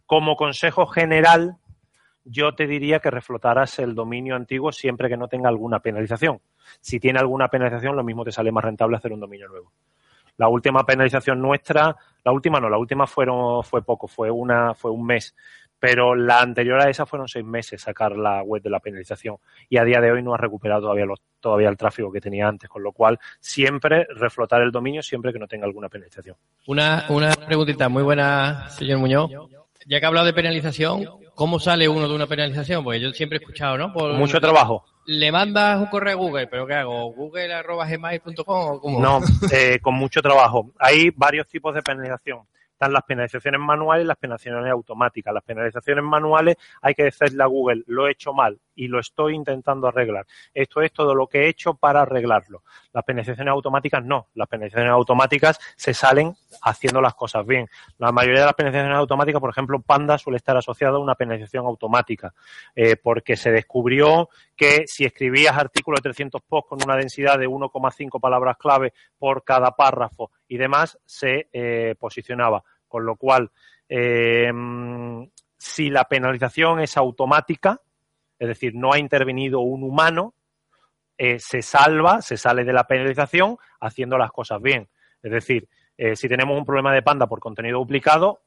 como 0.07 0.35
consejo 0.35 0.87
general, 0.87 1.57
yo 2.23 2.55
te 2.55 2.65
diría 2.65 2.99
que 2.99 3.11
reflotaras 3.11 3.77
el 3.77 3.93
dominio 3.93 4.35
antiguo 4.35 4.71
siempre 4.71 5.07
que 5.07 5.17
no 5.17 5.27
tenga 5.27 5.49
alguna 5.49 5.81
penalización. 5.81 6.41
Si 6.81 6.99
tiene 6.99 7.19
alguna 7.19 7.47
penalización, 7.47 7.95
lo 7.95 8.03
mismo 8.03 8.25
te 8.25 8.31
sale 8.31 8.51
más 8.51 8.63
rentable 8.63 8.97
hacer 8.97 9.13
un 9.13 9.19
dominio 9.19 9.47
nuevo. 9.47 9.71
La 10.39 10.47
última 10.47 10.85
penalización 10.85 11.41
nuestra, 11.41 11.97
la 12.23 12.31
última 12.31 12.61
no, 12.61 12.69
la 12.69 12.77
última 12.77 13.05
fueron, 13.05 13.61
fue 13.61 13.83
poco, 13.83 14.07
fue 14.07 14.31
una, 14.31 14.73
fue 14.73 14.89
un 14.89 15.05
mes. 15.05 15.35
Pero 15.77 16.15
la 16.15 16.39
anterior 16.39 16.81
a 16.81 16.89
esa 16.89 17.05
fueron 17.05 17.27
seis 17.27 17.43
meses 17.43 17.81
sacar 17.81 18.15
la 18.15 18.41
web 18.41 18.61
de 18.61 18.69
la 18.69 18.79
penalización. 18.79 19.35
Y 19.67 19.77
a 19.77 19.83
día 19.83 19.99
de 19.99 20.11
hoy 20.11 20.23
no 20.23 20.33
ha 20.33 20.37
recuperado 20.37 20.83
todavía 20.83 21.05
los, 21.05 21.21
todavía 21.41 21.67
el 21.67 21.75
tráfico 21.75 22.09
que 22.09 22.21
tenía 22.21 22.47
antes, 22.47 22.69
con 22.69 22.83
lo 22.83 22.93
cual 22.93 23.19
siempre 23.41 24.07
reflotar 24.15 24.61
el 24.61 24.71
dominio 24.71 25.03
siempre 25.03 25.33
que 25.33 25.39
no 25.39 25.47
tenga 25.47 25.65
alguna 25.65 25.89
penalización. 25.89 26.37
Una, 26.67 27.05
una 27.09 27.31
preguntita 27.33 27.89
muy 27.89 28.03
buena, 28.03 28.69
señor 28.69 28.99
Muñoz. 28.99 29.29
Ya 29.89 29.99
que 29.99 30.05
ha 30.05 30.07
hablado 30.07 30.27
de 30.27 30.33
penalización, 30.33 31.05
¿cómo 31.35 31.59
sale 31.59 31.89
uno 31.89 32.07
de 32.07 32.13
una 32.13 32.27
penalización? 32.27 32.83
Porque 32.83 33.01
yo 33.01 33.11
siempre 33.11 33.37
he 33.37 33.41
escuchado, 33.41 33.77
¿no? 33.77 33.89
Mucho 33.89 34.39
trabajo 34.39 34.85
le 35.09 35.31
mandas 35.31 35.79
un 35.79 35.87
correo 35.87 36.13
a 36.13 36.15
Google, 36.15 36.47
pero 36.47 36.67
¿qué 36.67 36.75
hago? 36.75 37.11
¿Google.gmail.com 37.13 38.45
o 38.45 38.79
cómo? 38.79 39.01
No, 39.01 39.19
eh, 39.51 39.79
con 39.81 39.95
mucho 39.95 40.21
trabajo. 40.21 40.71
Hay 40.77 41.09
varios 41.09 41.47
tipos 41.47 41.73
de 41.73 41.81
penalización. 41.81 42.41
Están 42.73 42.93
las 42.93 43.03
penalizaciones 43.03 43.59
manuales 43.59 44.05
y 44.05 44.07
las 44.07 44.17
penalizaciones 44.17 44.71
automáticas. 44.71 45.33
Las 45.33 45.43
penalizaciones 45.43 46.03
manuales 46.03 46.57
hay 46.83 46.93
que 46.93 47.05
decirle 47.05 47.41
a 47.41 47.47
Google, 47.47 47.83
lo 47.87 48.07
he 48.07 48.11
hecho 48.11 48.33
mal 48.33 48.59
y 48.79 48.87
lo 48.87 48.99
estoy 49.01 49.35
intentando 49.35 49.89
arreglar. 49.89 50.25
Esto 50.53 50.81
es 50.81 50.93
todo 50.93 51.13
lo 51.13 51.27
que 51.27 51.39
he 51.39 51.49
hecho 51.49 51.73
para 51.73 52.03
arreglarlo. 52.03 52.63
Las 52.93 53.03
penalizaciones 53.03 53.51
automáticas 53.51 54.05
no. 54.05 54.29
Las 54.35 54.47
penalizaciones 54.47 54.93
automáticas 54.93 55.59
se 55.75 55.93
salen 55.93 56.33
haciendo 56.61 57.01
las 57.01 57.13
cosas 57.13 57.45
bien. 57.45 57.67
La 57.97 58.13
mayoría 58.13 58.39
de 58.39 58.45
las 58.45 58.53
penalizaciones 58.53 58.95
automáticas, 58.95 59.41
por 59.41 59.49
ejemplo, 59.49 59.81
Panda 59.81 60.17
suele 60.17 60.37
estar 60.37 60.55
asociado 60.55 60.95
a 60.95 60.99
una 61.01 61.15
penalización 61.15 61.65
automática, 61.65 62.33
eh, 62.73 62.95
porque 62.95 63.35
se 63.35 63.51
descubrió 63.51 64.29
que 64.55 64.85
si 64.87 65.03
escribías 65.03 65.57
artículos 65.57 65.99
de 65.99 66.03
300 66.03 66.41
posts 66.41 66.69
con 66.69 66.79
una 66.81 66.95
densidad 66.95 67.37
de 67.37 67.49
1,5 67.49 68.21
palabras 68.21 68.55
clave 68.55 68.93
por 69.17 69.43
cada 69.43 69.71
párrafo 69.71 70.31
y 70.47 70.55
demás, 70.55 70.97
se 71.03 71.49
eh, 71.51 71.95
posicionaba. 71.99 72.63
Con 72.87 73.05
lo 73.05 73.17
cual, 73.17 73.51
eh, 73.89 74.51
si 75.57 75.89
la 75.89 76.05
penalización 76.05 76.79
es 76.79 76.95
automática, 76.95 77.81
es 78.39 78.47
decir, 78.47 78.73
no 78.73 78.93
ha 78.93 78.99
intervenido 78.99 79.59
un 79.59 79.83
humano, 79.83 80.33
eh, 81.17 81.37
se 81.39 81.61
salva, 81.61 82.21
se 82.21 82.37
sale 82.37 82.63
de 82.63 82.73
la 82.73 82.85
penalización 82.85 83.57
haciendo 83.81 84.17
las 84.17 84.31
cosas 84.31 84.61
bien. 84.61 84.87
Es 85.21 85.31
decir, 85.31 85.67
eh, 85.97 86.15
si 86.15 86.29
tenemos 86.29 86.57
un 86.57 86.65
problema 86.65 86.93
de 86.93 87.01
panda 87.01 87.27
por 87.27 87.39
contenido 87.39 87.79
duplicado, 87.79 88.39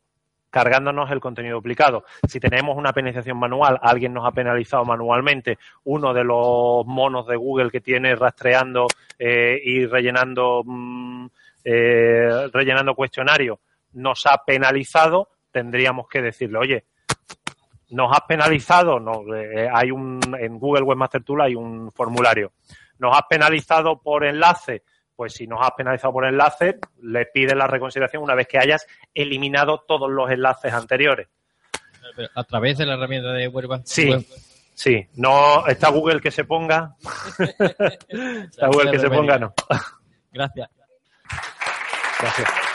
cargándonos 0.49 1.11
el 1.11 1.21
contenido 1.21 1.57
duplicado. 1.57 2.05
Si 2.29 2.39
tenemos 2.39 2.77
una 2.77 2.93
penalización 2.93 3.39
manual, 3.39 3.79
alguien 3.83 4.13
nos 4.13 4.27
ha 4.27 4.33
penalizado 4.33 4.85
manualmente 4.85 5.59
uno 5.85 6.13
de 6.13 6.25
los 6.25 6.87
monos 6.87 7.27
de 7.27 7.37
Google 7.37 7.71
que 7.71 7.81
tiene 7.81 8.15
rastreando 8.15 8.87
eh, 9.19 9.59
y 9.65 9.87
rellenando 9.87 10.63
mm, 10.65 11.27
eh, 11.65 12.49
rellenando 12.53 12.95
cuestionario 12.95 13.61
nos 13.93 14.27
ha 14.27 14.43
penalizado, 14.45 15.29
tendríamos 15.51 16.09
que 16.09 16.23
decirle, 16.23 16.59
oye, 16.59 16.85
nos 17.93 18.11
has 18.13 18.23
penalizado, 18.23 18.99
no, 18.99 19.35
eh, 19.35 19.69
hay 19.73 19.91
un, 19.91 20.21
en 20.39 20.59
Google 20.59 20.83
Webmaster 20.83 21.23
Tool 21.23 21.43
hay 21.43 21.55
un 21.55 21.93
formulario, 21.93 22.53
nos 22.99 23.17
has 23.17 23.25
penalizado 23.29 24.01
por 24.01 24.25
enlace, 24.25 24.83
pues 25.15 25.35
si 25.35 25.47
nos 25.47 25.61
has 25.61 25.73
penalizado 25.73 26.13
por 26.13 26.25
enlace, 26.25 26.79
le 27.03 27.27
pides 27.27 27.55
la 27.55 27.67
reconsideración 27.67 28.23
una 28.23 28.35
vez 28.35 28.49
que 28.49 28.59
hayas 28.59 28.87
eliminado 29.15 29.85
todos 29.87 30.11
los 30.11 30.31
enlaces 30.31 30.73
anteriores. 30.73 31.29
a 32.35 32.45
través 32.45 32.79
de 32.79 32.87
la 32.87 32.95
herramienta 32.95 33.33
de 33.33 33.49
Webmaster 33.49 33.87
Sí, 33.87 34.27
sí, 34.75 35.07
no, 35.17 35.67
está 35.67 35.91
Google 35.91 36.21
que 36.21 36.31
se 36.31 36.45
ponga, 36.45 36.97
está 38.09 38.69
Google 38.69 38.91
que 38.91 38.99
se 38.99 39.11
ponga, 39.11 39.39
no. 39.39 39.53
Gracias. 40.33 40.71
Gracias. 42.19 42.72